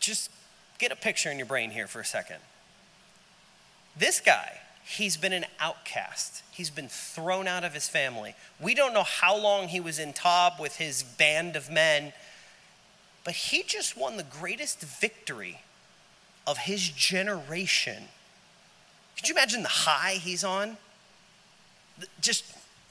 Just 0.00 0.30
get 0.78 0.92
a 0.92 0.96
picture 0.96 1.30
in 1.30 1.38
your 1.38 1.46
brain 1.46 1.70
here 1.70 1.86
for 1.86 2.00
a 2.00 2.04
second. 2.04 2.38
This 3.96 4.20
guy, 4.20 4.60
he's 4.88 5.16
been 5.16 5.32
an 5.32 5.44
outcast. 5.60 6.42
He's 6.50 6.70
been 6.70 6.88
thrown 6.88 7.46
out 7.46 7.62
of 7.62 7.74
his 7.74 7.88
family. 7.88 8.34
We 8.58 8.74
don't 8.74 8.94
know 8.94 9.02
how 9.02 9.36
long 9.36 9.68
he 9.68 9.80
was 9.80 9.98
in 9.98 10.14
Tob 10.14 10.54
with 10.58 10.76
his 10.76 11.02
band 11.02 11.56
of 11.56 11.70
men, 11.70 12.12
but 13.24 13.34
he 13.34 13.62
just 13.62 13.96
won 13.96 14.16
the 14.16 14.24
greatest 14.24 14.80
victory 14.80 15.60
of 16.46 16.58
his 16.58 16.88
generation. 16.88 18.04
Could 19.16 19.28
you 19.28 19.34
imagine 19.34 19.62
the 19.62 19.68
high 19.68 20.14
he's 20.14 20.42
on? 20.42 20.78
Just 22.20 22.44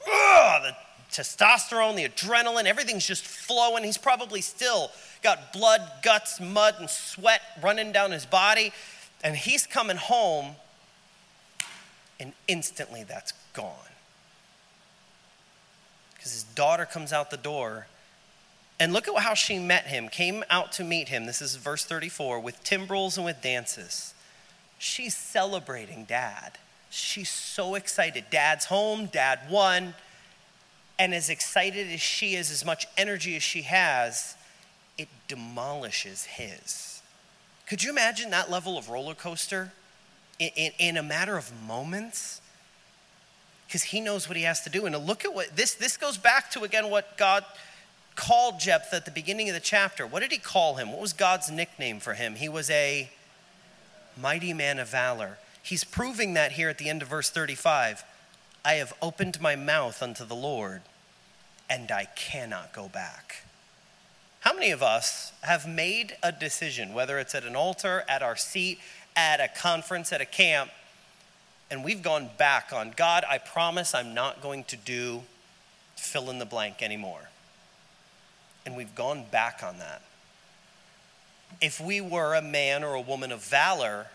ugh, 0.08 0.64
the 0.64 0.76
testosterone, 1.12 1.96
the 1.96 2.08
adrenaline, 2.08 2.66
everything's 2.66 3.08
just 3.08 3.26
flowing. 3.26 3.84
He's 3.84 3.98
probably 3.98 4.42
still 4.42 4.92
got 5.24 5.52
blood, 5.52 5.82
guts, 6.04 6.40
mud, 6.40 6.76
and 6.80 6.90
sweat 6.90 7.42
running 7.64 7.92
down 7.92 8.12
his 8.12 8.26
body. 8.26 8.72
And 9.24 9.36
he's 9.36 9.66
coming 9.66 9.98
home 9.98 10.56
and 12.19 12.34
instantly 12.47 13.03
that's 13.03 13.34
gone. 13.53 13.73
Because 16.15 16.34
his 16.34 16.43
daughter 16.43 16.86
comes 16.86 17.13
out 17.13 17.32
the 17.32 17.38
door, 17.38 17.88
and 18.80 18.93
look 18.93 19.08
at 19.08 19.17
how 19.17 19.34
she 19.34 19.58
met 19.58 19.88
him, 19.88 20.08
came 20.08 20.43
out 20.49 20.71
to 20.73 20.84
meet 20.84 21.10
him. 21.10 21.25
This 21.25 21.41
is 21.41 21.56
verse 21.56 21.84
34 21.84 22.39
with 22.39 22.63
timbrels 22.63 23.17
and 23.17 23.25
with 23.25 23.41
dances. 23.41 24.13
She's 24.77 25.15
celebrating 25.15 26.06
dad. 26.06 26.60
She's 26.89 27.30
so 27.30 27.75
excited. 27.75 28.25
Dad's 28.30 28.65
home, 28.65 29.08
dad 29.08 29.39
won. 29.49 29.95
And 30.99 31.13
as 31.13 31.30
excited 31.30 31.91
as 31.91 32.01
she 32.01 32.36
is, 32.36 32.51
as 32.51 32.63
much 32.63 32.88
energy 32.97 33.36
as 33.36 33.43
she 33.43 33.63
has, 33.63 34.36
it 34.97 35.08
demolishes 35.27 36.25
his. 36.25 37.01
Could 37.67 37.84
you 37.84 37.89
imagine 37.89 38.30
that 38.30 38.49
level 38.49 38.77
of 38.77 38.89
roller 38.89 39.13
coaster? 39.15 39.71
In, 40.39 40.50
in, 40.56 40.71
in 40.80 40.97
a 40.97 41.04
matter 41.04 41.38
of 41.38 41.52
moments 41.67 42.41
because 43.67 43.84
he 43.84 44.00
knows 44.00 44.28
what 44.28 44.38
he 44.38 44.43
has 44.43 44.62
to 44.62 44.69
do. 44.69 44.86
And 44.86 44.95
to 44.95 45.00
look 45.00 45.26
at 45.26 45.34
what 45.34 45.56
this 45.56 45.73
this 45.73 45.97
goes 45.97 46.17
back 46.17 46.52
to 46.52 46.63
again 46.63 46.89
what 46.89 47.17
God 47.17 47.43
called 48.15 48.60
Jephthah 48.60 48.97
at 48.97 49.06
the 49.06 49.12
beginning 49.12 49.50
of 49.50 49.54
the 49.54 49.62
chapter. 49.62 50.08
What 50.08 50.21
did 50.21 50.32
he 50.32 50.39
call 50.39 50.76
him? 50.76 50.91
What 50.91 51.00
was 51.00 51.13
God's 51.13 51.52
nickname 51.52 52.00
for 52.00 52.15
him? 52.15 52.36
He 52.36 52.50
was 52.50 52.69
a 52.69 53.10
mighty 54.19 54.54
man 54.54 54.80
of 54.80 54.89
valor. 54.89 55.38
He's 55.62 55.84
proving 55.84 56.34
that 56.34 56.54
here 56.54 56.69
at 56.69 56.78
the 56.78 56.89
end 56.89 57.02
of 57.02 57.10
verse 57.10 57.30
35. 57.30 58.04
I 58.65 58.73
have 58.73 58.93
opened 59.02 59.39
my 59.39 59.56
mouth 59.56 60.02
unto 60.02 60.26
the 60.26 60.36
Lord, 60.36 60.82
and 61.69 61.91
I 61.91 62.06
cannot 62.15 62.73
go 62.73 62.89
back. 62.89 63.43
How 64.41 64.54
many 64.54 64.71
of 64.71 64.82
us 64.82 65.34
have 65.41 65.67
made 65.67 66.15
a 66.23 66.32
decision, 66.32 66.93
whether 66.93 67.19
it's 67.19 67.36
at 67.36 67.43
an 67.43 67.56
altar, 67.56 68.04
at 68.08 68.23
our 68.23 68.36
seat, 68.36 68.80
at 69.17 69.41
a 69.41 69.47
conference, 69.47 70.13
at 70.13 70.21
a 70.21 70.25
camp, 70.25 70.69
and 71.69 71.84
we've 71.84 72.03
gone 72.03 72.30
back 72.38 72.71
on 72.71 72.93
God, 72.95 73.25
I 73.27 73.39
promise 73.39 73.93
I'm 73.93 74.13
not 74.13 74.41
going 74.41 74.63
to 74.65 74.77
do 74.77 75.23
fill 75.97 76.30
in 76.30 76.39
the 76.39 76.45
blank 76.45 76.82
anymore. 76.82 77.30
And 78.65 78.77
we've 78.77 78.93
gone 78.93 79.25
back 79.30 79.62
on 79.63 79.80
that. 79.80 80.03
If 81.60 81.82
we 81.82 81.99
were 81.99 82.36
a 82.36 82.41
man 82.41 82.84
or 82.84 82.93
a 82.93 83.01
woman 83.01 83.32
of 83.32 83.43
valor, 83.43 84.08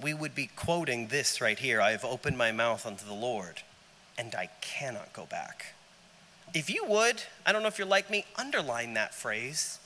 we 0.00 0.14
would 0.14 0.34
be 0.34 0.48
quoting 0.54 1.08
this 1.08 1.40
right 1.40 1.58
here 1.58 1.80
I 1.80 1.90
have 1.90 2.04
opened 2.04 2.38
my 2.38 2.52
mouth 2.52 2.86
unto 2.86 3.04
the 3.04 3.12
Lord, 3.12 3.62
and 4.16 4.34
I 4.34 4.48
cannot 4.60 5.12
go 5.12 5.26
back. 5.26 5.74
If 6.54 6.70
you 6.70 6.84
would, 6.86 7.22
I 7.44 7.52
don't 7.52 7.62
know 7.62 7.68
if 7.68 7.78
you're 7.78 7.86
like 7.86 8.08
me, 8.08 8.24
underline 8.36 8.94
that 8.94 9.14
phrase. 9.14 9.78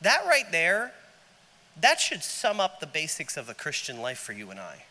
That 0.00 0.24
right 0.26 0.50
there 0.50 0.92
that 1.80 2.00
should 2.00 2.22
sum 2.22 2.60
up 2.60 2.80
the 2.80 2.86
basics 2.86 3.36
of 3.36 3.46
the 3.46 3.54
Christian 3.54 4.00
life 4.00 4.18
for 4.18 4.32
you 4.32 4.50
and 4.50 4.58
I. 4.58 4.84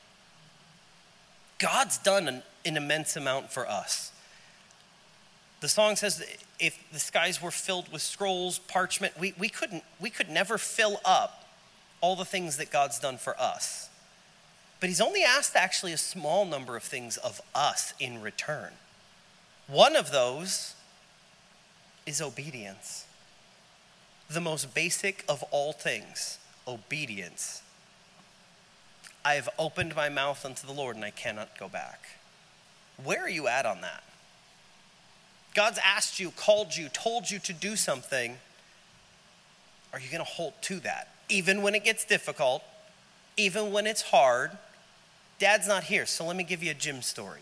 God's 1.57 1.97
done 1.97 2.27
an, 2.27 2.43
an 2.65 2.77
immense 2.77 3.15
amount 3.15 3.51
for 3.51 3.67
us. 3.67 4.11
The 5.61 5.67
song 5.67 5.95
says 5.95 6.23
if 6.59 6.77
the 6.91 6.99
skies 6.99 7.41
were 7.41 7.51
filled 7.51 7.91
with 7.91 8.01
scrolls, 8.01 8.59
parchment, 8.59 9.19
we, 9.19 9.33
we, 9.37 9.49
couldn't, 9.49 9.83
we 9.99 10.09
could 10.09 10.29
never 10.29 10.57
fill 10.57 10.99
up 11.03 11.45
all 12.01 12.15
the 12.15 12.25
things 12.25 12.57
that 12.57 12.69
God's 12.69 12.99
done 12.99 13.17
for 13.17 13.39
us. 13.39 13.89
But 14.79 14.89
He's 14.89 15.01
only 15.01 15.23
asked 15.23 15.55
actually 15.55 15.93
a 15.93 15.97
small 15.97 16.45
number 16.45 16.75
of 16.75 16.83
things 16.83 17.17
of 17.17 17.41
us 17.55 17.93
in 17.99 18.21
return. 18.21 18.73
One 19.67 19.95
of 19.95 20.11
those 20.11 20.75
is 22.05 22.21
obedience, 22.21 23.07
the 24.29 24.41
most 24.41 24.75
basic 24.75 25.25
of 25.27 25.41
all 25.49 25.73
things 25.73 26.37
obedience. 26.67 27.61
I 29.23 29.33
have 29.35 29.49
opened 29.57 29.95
my 29.95 30.09
mouth 30.09 30.45
unto 30.45 30.67
the 30.67 30.73
Lord 30.73 30.95
and 30.95 31.05
I 31.05 31.11
cannot 31.11 31.57
go 31.57 31.67
back. 31.67 32.01
Where 33.03 33.21
are 33.21 33.29
you 33.29 33.47
at 33.47 33.65
on 33.65 33.81
that? 33.81 34.03
God's 35.53 35.79
asked 35.83 36.19
you, 36.19 36.31
called 36.31 36.75
you, 36.75 36.89
told 36.89 37.31
you 37.31 37.39
to 37.39 37.53
do 37.53 37.75
something, 37.75 38.37
are 39.93 39.99
you 39.99 40.09
going 40.09 40.23
to 40.23 40.29
hold 40.29 40.53
to 40.63 40.79
that? 40.81 41.09
Even 41.29 41.61
when 41.61 41.73
it 41.73 41.83
gets 41.83 42.05
difficult, 42.05 42.61
even 43.37 43.71
when 43.71 43.87
it's 43.87 44.01
hard. 44.01 44.51
Dad's 45.39 45.67
not 45.67 45.85
here, 45.85 46.05
so 46.05 46.25
let 46.25 46.35
me 46.35 46.43
give 46.43 46.63
you 46.63 46.71
a 46.71 46.75
gym 46.75 47.01
story. 47.01 47.41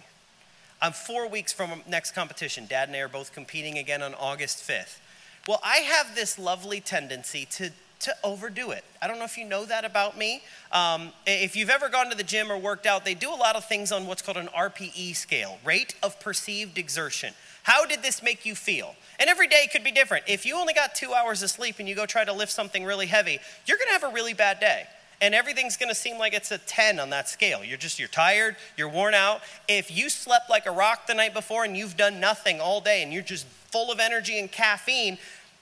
I'm 0.82 0.92
four 0.92 1.28
weeks 1.28 1.54
from 1.54 1.82
next 1.88 2.12
competition. 2.12 2.66
Dad 2.68 2.88
and 2.90 2.98
I 2.98 3.00
are 3.00 3.08
both 3.08 3.34
competing 3.34 3.78
again 3.78 4.02
on 4.02 4.14
August 4.16 4.68
5th. 4.68 5.00
Well, 5.48 5.60
I 5.64 5.78
have 5.78 6.16
this 6.16 6.40
lovely 6.40 6.80
tendency 6.80 7.46
to 7.52 7.72
to 8.04 8.16
overdo 8.24 8.72
it. 8.72 8.84
I 9.02 9.08
don't 9.08 9.18
know 9.18 9.26
if 9.26 9.38
you 9.38 9.46
know 9.46 9.66
that 9.66 9.86
about 9.86 10.18
me. 10.18 10.44
Um, 10.72 11.12
if 11.26 11.56
you've 11.56 11.70
ever 11.70 11.90
gone 11.90 12.10
to 12.10 12.18
the 12.18 12.24
gym 12.24 12.52
or 12.52 12.58
worked 12.58 12.86
out, 12.86 13.06
they 13.06 13.14
do 13.14 13.30
a 13.30 13.36
lot 13.36 13.56
of 13.56 13.66
things 13.66 13.92
on 13.92 14.08
what's 14.08 14.22
called 14.22 14.38
an 14.38 14.48
RPE 14.48 15.16
scale, 15.16 15.58
rate 15.66 15.96
of 16.04 16.20
perceived 16.20 16.78
exertion. 16.78 17.34
How 17.64 17.86
did 17.86 18.04
this 18.04 18.22
make 18.22 18.46
you 18.46 18.56
feel? 18.56 18.96
And 19.20 19.30
every 19.30 19.48
day 19.48 19.68
could 19.72 19.84
be 19.84 19.92
different. 19.92 20.26
If 20.28 20.46
you 20.46 20.56
only 20.58 20.74
got 20.74 20.96
two 20.96 21.14
hours 21.14 21.42
of 21.44 21.50
sleep 21.50 21.76
and 21.80 21.88
you 21.88 21.96
go 21.96 22.06
try 22.06 22.26
to 22.26 22.34
lift 22.34 22.52
something 22.52 22.84
really 22.84 23.08
heavy, 23.08 23.40
you're 23.66 23.78
gonna 23.78 23.92
have 23.92 24.04
a 24.04 24.14
really 24.14 24.34
bad 24.34 24.60
day. 24.60 24.86
And 25.22 25.34
everything's 25.34 25.78
gonna 25.78 25.96
seem 25.96 26.18
like 26.18 26.34
it's 26.34 26.52
a 26.52 26.58
10 26.58 27.00
on 27.00 27.10
that 27.12 27.30
scale. 27.30 27.64
You're 27.64 27.78
just, 27.78 28.00
you're 28.00 28.10
tired, 28.10 28.58
you're 28.78 28.90
worn 28.90 29.14
out. 29.14 29.42
If 29.70 29.96
you 29.96 30.10
slept 30.10 30.50
like 30.50 30.66
a 30.66 30.72
rock 30.72 31.08
the 31.08 31.14
night 31.14 31.34
before 31.34 31.64
and 31.64 31.78
you've 31.78 31.96
done 31.96 32.20
nothing 32.20 32.60
all 32.60 32.82
day 32.82 33.02
and 33.02 33.14
you're 33.14 33.24
just 33.24 33.46
full 33.72 33.92
of 33.92 34.00
energy 34.02 34.38
and 34.40 34.52
caffeine, 34.52 35.18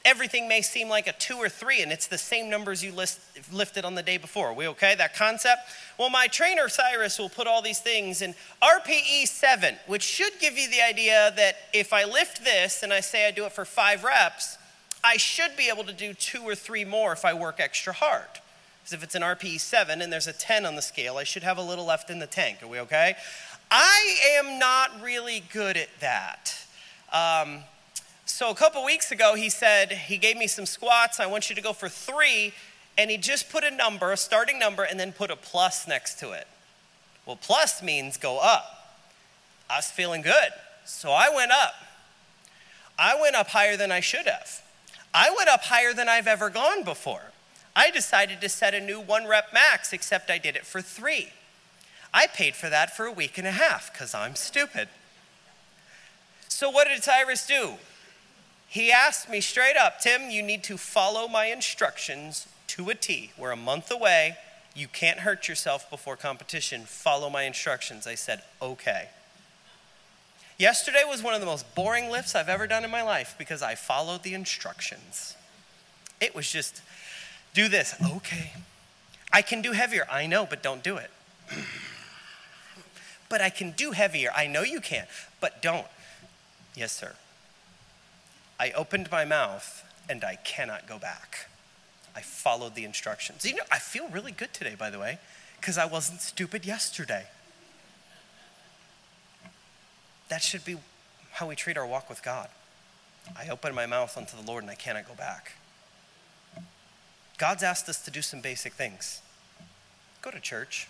everything 0.05 0.47
may 0.47 0.61
seem 0.61 0.89
like 0.89 1.07
a 1.07 1.13
two 1.13 1.35
or 1.35 1.49
three, 1.49 1.81
and 1.81 1.91
it's 1.91 2.07
the 2.07 2.17
same 2.17 2.49
numbers 2.49 2.83
you 2.83 2.91
list, 2.91 3.19
lifted 3.51 3.85
on 3.85 3.95
the 3.95 4.03
day 4.03 4.17
before. 4.17 4.47
Are 4.47 4.53
we 4.53 4.67
okay? 4.69 4.95
That 4.95 5.15
concept? 5.15 5.61
Well, 5.97 6.09
my 6.09 6.27
trainer, 6.27 6.67
Cyrus, 6.69 7.19
will 7.19 7.29
put 7.29 7.47
all 7.47 7.61
these 7.61 7.79
things 7.79 8.21
in 8.21 8.33
RPE 8.61 9.27
7, 9.27 9.75
which 9.87 10.03
should 10.03 10.33
give 10.39 10.57
you 10.57 10.69
the 10.69 10.81
idea 10.81 11.33
that 11.35 11.55
if 11.73 11.93
I 11.93 12.05
lift 12.05 12.43
this 12.43 12.83
and 12.83 12.91
I 12.91 12.99
say 12.99 13.27
I 13.27 13.31
do 13.31 13.45
it 13.45 13.51
for 13.51 13.65
five 13.65 14.03
reps, 14.03 14.57
I 15.03 15.17
should 15.17 15.55
be 15.57 15.69
able 15.69 15.83
to 15.85 15.93
do 15.93 16.13
two 16.13 16.41
or 16.41 16.55
three 16.55 16.85
more 16.85 17.11
if 17.11 17.25
I 17.25 17.33
work 17.33 17.59
extra 17.59 17.93
hard. 17.93 18.27
Because 18.79 18.93
if 18.93 19.03
it's 19.03 19.15
an 19.15 19.21
RPE 19.21 19.59
7 19.59 20.01
and 20.01 20.11
there's 20.11 20.27
a 20.27 20.33
10 20.33 20.65
on 20.65 20.75
the 20.75 20.81
scale, 20.81 21.17
I 21.17 21.23
should 21.23 21.43
have 21.43 21.57
a 21.57 21.61
little 21.61 21.85
left 21.85 22.09
in 22.09 22.19
the 22.19 22.27
tank. 22.27 22.63
Are 22.63 22.67
we 22.67 22.79
okay? 22.79 23.15
I 23.69 24.17
am 24.37 24.59
not 24.59 25.01
really 25.01 25.43
good 25.53 25.77
at 25.77 25.89
that. 25.99 26.55
Um, 27.13 27.63
so 28.25 28.49
a 28.49 28.55
couple 28.55 28.83
weeks 28.83 29.11
ago, 29.11 29.35
he 29.35 29.49
said, 29.49 29.91
he 29.91 30.17
gave 30.17 30.37
me 30.37 30.47
some 30.47 30.65
squats. 30.65 31.19
I 31.19 31.25
want 31.25 31.49
you 31.49 31.55
to 31.55 31.61
go 31.61 31.73
for 31.73 31.89
three. 31.89 32.53
And 32.97 33.09
he 33.09 33.17
just 33.17 33.49
put 33.49 33.63
a 33.63 33.71
number, 33.71 34.11
a 34.11 34.17
starting 34.17 34.59
number, 34.59 34.83
and 34.83 34.99
then 34.99 35.11
put 35.11 35.31
a 35.31 35.35
plus 35.35 35.87
next 35.87 36.19
to 36.19 36.31
it. 36.31 36.47
Well, 37.25 37.37
plus 37.41 37.81
means 37.81 38.17
go 38.17 38.39
up. 38.39 38.97
I 39.69 39.77
was 39.77 39.89
feeling 39.89 40.21
good. 40.21 40.49
So 40.85 41.11
I 41.11 41.29
went 41.33 41.51
up. 41.51 41.73
I 42.97 43.19
went 43.19 43.35
up 43.35 43.47
higher 43.47 43.77
than 43.77 43.91
I 43.91 43.99
should 43.99 44.27
have. 44.27 44.61
I 45.13 45.33
went 45.35 45.49
up 45.49 45.61
higher 45.63 45.93
than 45.93 46.09
I've 46.09 46.27
ever 46.27 46.49
gone 46.49 46.83
before. 46.83 47.31
I 47.75 47.89
decided 47.89 48.41
to 48.41 48.49
set 48.49 48.73
a 48.73 48.79
new 48.79 48.99
one 48.99 49.27
rep 49.27 49.53
max, 49.53 49.93
except 49.93 50.29
I 50.29 50.37
did 50.37 50.55
it 50.55 50.65
for 50.65 50.81
three. 50.81 51.29
I 52.13 52.27
paid 52.27 52.55
for 52.55 52.69
that 52.69 52.95
for 52.95 53.05
a 53.05 53.11
week 53.11 53.37
and 53.37 53.47
a 53.47 53.51
half 53.51 53.91
because 53.91 54.13
I'm 54.13 54.35
stupid. 54.35 54.89
So, 56.49 56.69
what 56.69 56.87
did 56.87 57.01
Cyrus 57.01 57.47
do? 57.47 57.75
He 58.71 58.89
asked 58.89 59.29
me 59.29 59.41
straight 59.41 59.75
up, 59.75 59.99
Tim, 59.99 60.29
you 60.29 60.41
need 60.41 60.63
to 60.63 60.77
follow 60.77 61.27
my 61.27 61.47
instructions 61.47 62.47
to 62.67 62.89
a 62.89 62.95
T. 62.95 63.33
We're 63.37 63.51
a 63.51 63.57
month 63.57 63.91
away. 63.91 64.37
You 64.73 64.87
can't 64.87 65.19
hurt 65.19 65.49
yourself 65.49 65.89
before 65.89 66.15
competition. 66.15 66.83
Follow 66.85 67.29
my 67.29 67.43
instructions. 67.43 68.07
I 68.07 68.15
said, 68.15 68.43
okay. 68.61 69.09
Yesterday 70.57 71.03
was 71.05 71.21
one 71.21 71.33
of 71.33 71.41
the 71.41 71.45
most 71.45 71.75
boring 71.75 72.09
lifts 72.09 72.33
I've 72.33 72.47
ever 72.47 72.65
done 72.65 72.85
in 72.85 72.91
my 72.91 73.01
life 73.01 73.35
because 73.37 73.61
I 73.61 73.75
followed 73.75 74.23
the 74.23 74.33
instructions. 74.33 75.35
It 76.21 76.33
was 76.33 76.49
just, 76.49 76.81
do 77.53 77.67
this. 77.67 77.93
Okay. 78.01 78.53
I 79.33 79.41
can 79.41 79.61
do 79.61 79.73
heavier. 79.73 80.07
I 80.09 80.27
know, 80.27 80.47
but 80.49 80.63
don't 80.63 80.81
do 80.81 80.95
it. 80.95 81.11
but 83.27 83.41
I 83.41 83.49
can 83.49 83.71
do 83.71 83.91
heavier. 83.91 84.31
I 84.33 84.47
know 84.47 84.61
you 84.61 84.79
can, 84.79 85.07
but 85.41 85.61
don't. 85.61 85.87
Yes, 86.73 86.93
sir. 86.93 87.15
I 88.61 88.69
opened 88.73 89.09
my 89.09 89.25
mouth 89.25 89.83
and 90.07 90.23
I 90.23 90.35
cannot 90.35 90.87
go 90.87 90.99
back. 90.99 91.47
I 92.15 92.21
followed 92.21 92.75
the 92.75 92.85
instructions. 92.85 93.43
You 93.43 93.55
know, 93.55 93.63
I 93.71 93.79
feel 93.79 94.07
really 94.09 94.31
good 94.31 94.53
today, 94.53 94.75
by 94.77 94.91
the 94.91 94.99
way, 94.99 95.17
because 95.59 95.79
I 95.79 95.85
wasn't 95.85 96.21
stupid 96.21 96.63
yesterday. 96.63 97.25
That 100.29 100.43
should 100.43 100.63
be 100.63 100.77
how 101.31 101.47
we 101.47 101.55
treat 101.55 101.75
our 101.75 101.87
walk 101.87 102.07
with 102.07 102.21
God. 102.21 102.49
I 103.35 103.49
open 103.49 103.73
my 103.73 103.87
mouth 103.87 104.15
unto 104.15 104.37
the 104.37 104.43
Lord 104.43 104.63
and 104.63 104.69
I 104.69 104.75
cannot 104.75 105.07
go 105.07 105.15
back. 105.15 105.53
God's 107.39 107.63
asked 107.63 107.89
us 107.89 107.99
to 108.05 108.11
do 108.11 108.21
some 108.21 108.41
basic 108.41 108.73
things. 108.73 109.23
Go 110.21 110.29
to 110.29 110.39
church. 110.39 110.87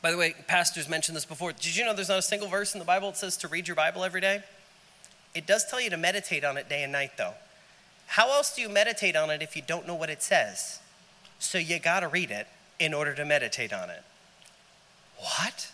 By 0.00 0.10
the 0.10 0.16
way, 0.16 0.34
pastors 0.48 0.88
mentioned 0.88 1.14
this 1.14 1.26
before. 1.26 1.52
Did 1.52 1.76
you 1.76 1.84
know 1.84 1.92
there's 1.92 2.08
not 2.08 2.20
a 2.20 2.22
single 2.22 2.48
verse 2.48 2.72
in 2.72 2.78
the 2.78 2.86
Bible 2.86 3.10
that 3.10 3.18
says 3.18 3.36
to 3.38 3.48
read 3.48 3.68
your 3.68 3.74
Bible 3.74 4.02
every 4.02 4.22
day? 4.22 4.42
It 5.34 5.46
does 5.46 5.64
tell 5.64 5.80
you 5.80 5.90
to 5.90 5.96
meditate 5.96 6.44
on 6.44 6.56
it 6.56 6.68
day 6.68 6.82
and 6.82 6.92
night, 6.92 7.12
though. 7.16 7.34
How 8.06 8.30
else 8.32 8.54
do 8.54 8.62
you 8.62 8.68
meditate 8.68 9.16
on 9.16 9.30
it 9.30 9.42
if 9.42 9.56
you 9.56 9.62
don't 9.66 9.86
know 9.86 9.94
what 9.94 10.10
it 10.10 10.22
says? 10.22 10.80
So 11.38 11.58
you 11.58 11.78
got 11.78 12.00
to 12.00 12.08
read 12.08 12.30
it 12.30 12.46
in 12.78 12.94
order 12.94 13.14
to 13.14 13.24
meditate 13.24 13.72
on 13.72 13.90
it. 13.90 14.02
What? 15.18 15.70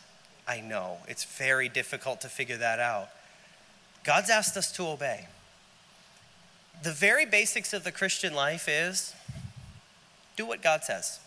I 0.46 0.60
know. 0.60 0.98
It's 1.06 1.24
very 1.24 1.68
difficult 1.68 2.20
to 2.22 2.28
figure 2.28 2.56
that 2.56 2.80
out. 2.80 3.08
God's 4.04 4.30
asked 4.30 4.56
us 4.56 4.72
to 4.72 4.86
obey. 4.86 5.26
The 6.82 6.92
very 6.92 7.26
basics 7.26 7.72
of 7.72 7.84
the 7.84 7.92
Christian 7.92 8.34
life 8.34 8.68
is 8.68 9.14
do 10.36 10.46
what 10.46 10.62
God 10.62 10.82
says. 10.82 11.20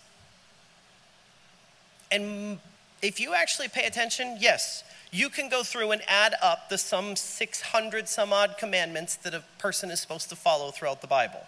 And 2.12 2.60
if 3.02 3.20
you 3.20 3.34
actually 3.34 3.68
pay 3.68 3.86
attention, 3.86 4.38
yes, 4.40 4.84
you 5.14 5.30
can 5.30 5.48
go 5.48 5.62
through 5.62 5.92
and 5.92 6.02
add 6.08 6.34
up 6.42 6.70
the 6.70 6.78
some 6.78 7.16
600 7.16 8.10
some 8.10 8.34
odd 8.34 8.56
commandments 8.58 9.16
that 9.18 9.36
a 9.36 9.44
person 9.60 9.92
is 9.92 10.02
supposed 10.02 10.28
to 10.30 10.36
follow 10.36 10.72
throughout 10.72 11.02
the 11.02 11.08
Bible. 11.08 11.46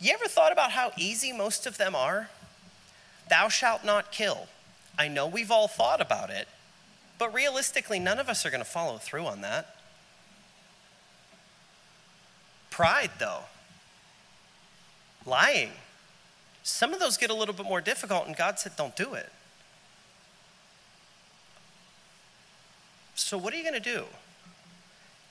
You 0.00 0.14
ever 0.14 0.26
thought 0.26 0.52
about 0.52 0.72
how 0.72 0.90
easy 0.96 1.32
most 1.32 1.66
of 1.66 1.76
them 1.76 1.94
are? 1.94 2.30
Thou 3.28 3.48
shalt 3.48 3.84
not 3.84 4.10
kill. 4.10 4.46
I 4.98 5.06
know 5.08 5.26
we've 5.26 5.50
all 5.50 5.68
thought 5.68 6.00
about 6.00 6.30
it, 6.30 6.48
but 7.18 7.32
realistically, 7.34 7.98
none 7.98 8.18
of 8.18 8.30
us 8.30 8.46
are 8.46 8.50
going 8.50 8.64
to 8.64 8.68
follow 8.68 8.96
through 8.96 9.26
on 9.26 9.42
that. 9.42 9.76
Pride, 12.70 13.10
though, 13.18 13.44
lying. 15.26 15.72
Some 16.62 16.94
of 16.94 17.00
those 17.00 17.18
get 17.18 17.28
a 17.28 17.34
little 17.34 17.54
bit 17.54 17.66
more 17.66 17.82
difficult, 17.82 18.26
and 18.26 18.36
God 18.36 18.58
said, 18.58 18.72
don't 18.76 18.96
do 18.96 19.12
it. 19.12 19.30
So, 23.16 23.38
what 23.38 23.54
are 23.54 23.56
you 23.56 23.62
going 23.62 23.74
to 23.74 23.80
do? 23.80 24.04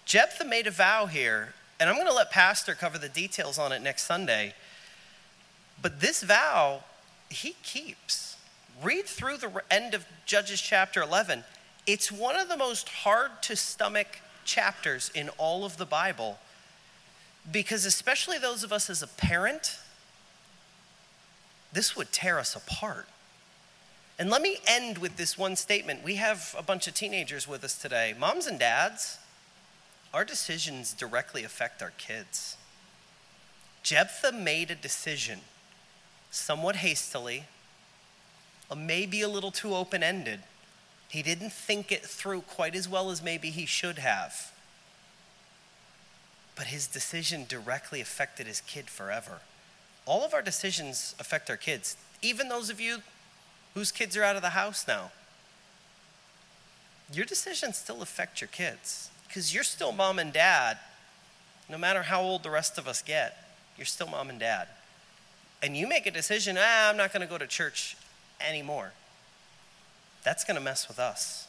Jephthah 0.05 0.43
made 0.43 0.65
a 0.65 0.71
vow 0.71 1.05
here, 1.05 1.53
and 1.79 1.87
I'm 1.87 1.95
going 1.95 2.07
to 2.07 2.13
let 2.13 2.31
Pastor 2.31 2.73
cover 2.73 2.97
the 2.97 3.07
details 3.07 3.59
on 3.59 3.71
it 3.71 3.81
next 3.81 4.03
Sunday. 4.03 4.55
But 5.81 6.01
this 6.01 6.23
vow, 6.23 6.81
he 7.29 7.55
keeps. 7.63 8.37
Read 8.83 9.05
through 9.05 9.37
the 9.37 9.61
end 9.69 9.93
of 9.93 10.05
Judges 10.25 10.59
chapter 10.59 11.01
11. 11.01 11.43
It's 11.85 12.11
one 12.11 12.35
of 12.35 12.49
the 12.49 12.57
most 12.57 12.89
hard 12.89 13.31
to 13.43 13.55
stomach 13.55 14.19
chapters 14.43 15.11
in 15.13 15.29
all 15.37 15.63
of 15.63 15.77
the 15.77 15.85
Bible 15.85 16.39
because, 17.51 17.85
especially 17.85 18.39
those 18.39 18.63
of 18.63 18.73
us 18.73 18.89
as 18.89 19.03
a 19.03 19.07
parent, 19.07 19.77
this 21.71 21.95
would 21.95 22.11
tear 22.11 22.39
us 22.39 22.55
apart. 22.55 23.07
And 24.17 24.29
let 24.29 24.41
me 24.41 24.57
end 24.65 24.99
with 24.99 25.17
this 25.17 25.37
one 25.37 25.55
statement. 25.55 26.03
We 26.03 26.15
have 26.15 26.55
a 26.57 26.63
bunch 26.63 26.87
of 26.87 26.93
teenagers 26.93 27.47
with 27.47 27.63
us 27.63 27.77
today. 27.77 28.15
Moms 28.17 28.47
and 28.47 28.57
dads, 28.57 29.17
our 30.13 30.23
decisions 30.23 30.93
directly 30.93 31.43
affect 31.43 31.81
our 31.81 31.91
kids. 31.97 32.55
Jephthah 33.83 34.31
made 34.31 34.71
a 34.71 34.75
decision 34.75 35.41
somewhat 36.31 36.77
hastily, 36.77 37.43
maybe 38.75 39.21
a 39.21 39.27
little 39.27 39.51
too 39.51 39.75
open 39.75 40.01
ended. 40.01 40.39
He 41.09 41.21
didn't 41.21 41.51
think 41.51 41.91
it 41.91 42.03
through 42.03 42.41
quite 42.41 42.75
as 42.75 42.89
well 42.89 43.11
as 43.11 43.21
maybe 43.21 43.49
he 43.49 43.65
should 43.65 43.99
have. 43.99 44.53
But 46.55 46.67
his 46.67 46.87
decision 46.87 47.45
directly 47.47 47.99
affected 47.99 48.47
his 48.47 48.61
kid 48.61 48.89
forever. 48.89 49.41
All 50.05 50.23
of 50.23 50.33
our 50.33 50.41
decisions 50.41 51.15
affect 51.19 51.49
our 51.49 51.57
kids, 51.57 51.97
even 52.21 52.47
those 52.47 52.69
of 52.69 52.79
you 52.79 52.99
whose 53.75 53.91
kids 53.91 54.17
are 54.17 54.23
out 54.23 54.35
of 54.35 54.41
the 54.41 54.49
house 54.51 54.87
now. 54.87 55.11
Your 57.13 57.25
decisions 57.25 57.77
still 57.77 58.01
affect 58.01 58.41
your 58.41 58.47
kids 58.47 59.11
because 59.27 59.53
you're 59.53 59.63
still 59.63 59.91
mom 59.91 60.17
and 60.17 60.33
dad, 60.33 60.79
no 61.69 61.77
matter 61.77 62.03
how 62.03 62.21
old 62.21 62.41
the 62.41 62.49
rest 62.49 62.79
of 62.79 62.87
us 62.87 63.03
get. 63.03 63.37
You're 63.77 63.85
still 63.85 64.07
mom 64.07 64.29
and 64.29 64.39
dad. 64.39 64.69
And 65.61 65.75
you 65.75 65.87
make 65.87 66.07
a 66.07 66.11
decision, 66.11 66.57
ah, 66.57 66.89
I'm 66.89 66.97
not 66.97 67.11
going 67.11 67.21
to 67.21 67.27
go 67.27 67.37
to 67.37 67.45
church 67.45 67.97
anymore. 68.39 68.93
That's 70.23 70.43
going 70.43 70.55
to 70.55 70.63
mess 70.63 70.87
with 70.87 70.97
us. 70.97 71.47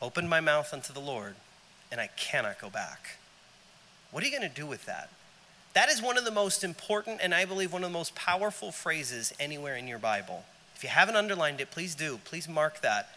Open 0.00 0.28
my 0.28 0.40
mouth 0.40 0.72
unto 0.72 0.92
the 0.92 1.00
Lord, 1.00 1.34
and 1.92 2.00
I 2.00 2.08
cannot 2.16 2.60
go 2.60 2.70
back. 2.70 3.18
What 4.10 4.22
are 4.22 4.26
you 4.26 4.36
going 4.36 4.48
to 4.48 4.54
do 4.54 4.66
with 4.66 4.86
that? 4.86 5.10
That 5.74 5.90
is 5.90 6.00
one 6.00 6.16
of 6.16 6.24
the 6.24 6.30
most 6.30 6.64
important 6.64 7.20
and 7.22 7.34
I 7.34 7.44
believe 7.44 7.72
one 7.72 7.84
of 7.84 7.90
the 7.90 7.98
most 7.98 8.14
powerful 8.14 8.72
phrases 8.72 9.32
anywhere 9.38 9.76
in 9.76 9.86
your 9.86 9.98
Bible. 9.98 10.44
If 10.78 10.84
you 10.84 10.90
haven't 10.90 11.16
underlined 11.16 11.60
it, 11.60 11.72
please 11.72 11.96
do. 11.96 12.20
Please 12.24 12.48
mark 12.48 12.82
that. 12.82 13.08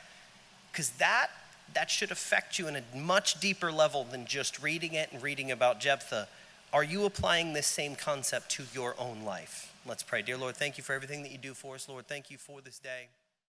Because 0.72 0.90
that, 0.94 1.28
that 1.76 1.92
should 1.92 2.10
affect 2.10 2.58
you 2.58 2.68
in 2.68 2.76
a 2.76 2.82
much 2.98 3.40
deeper 3.40 3.72
level 3.72 4.04
than 4.04 4.26
just 4.26 4.64
reading 4.64 4.96
it 4.96 5.10
and 5.12 5.22
reading 5.22 5.52
about 5.52 5.80
Jephthah. 5.80 6.28
Are 6.74 6.84
you 6.84 7.06
applying 7.06 7.54
this 7.54 7.68
same 7.68 7.96
concept 7.96 8.50
to 8.54 8.64
your 8.74 8.96
own 8.98 9.24
life? 9.24 9.72
Let's 9.86 10.02
pray. 10.02 10.24
Dear 10.24 10.38
Lord, 10.38 10.56
thank 10.56 10.80
you 10.80 10.84
for 10.84 10.94
everything 10.94 11.22
that 11.22 11.32
you 11.32 11.38
do 11.38 11.54
for 11.54 11.76
us. 11.76 11.88
Lord, 11.88 12.08
thank 12.08 12.32
you 12.32 12.40
for 12.40 12.62
this 12.62 12.80
day. 12.80 13.10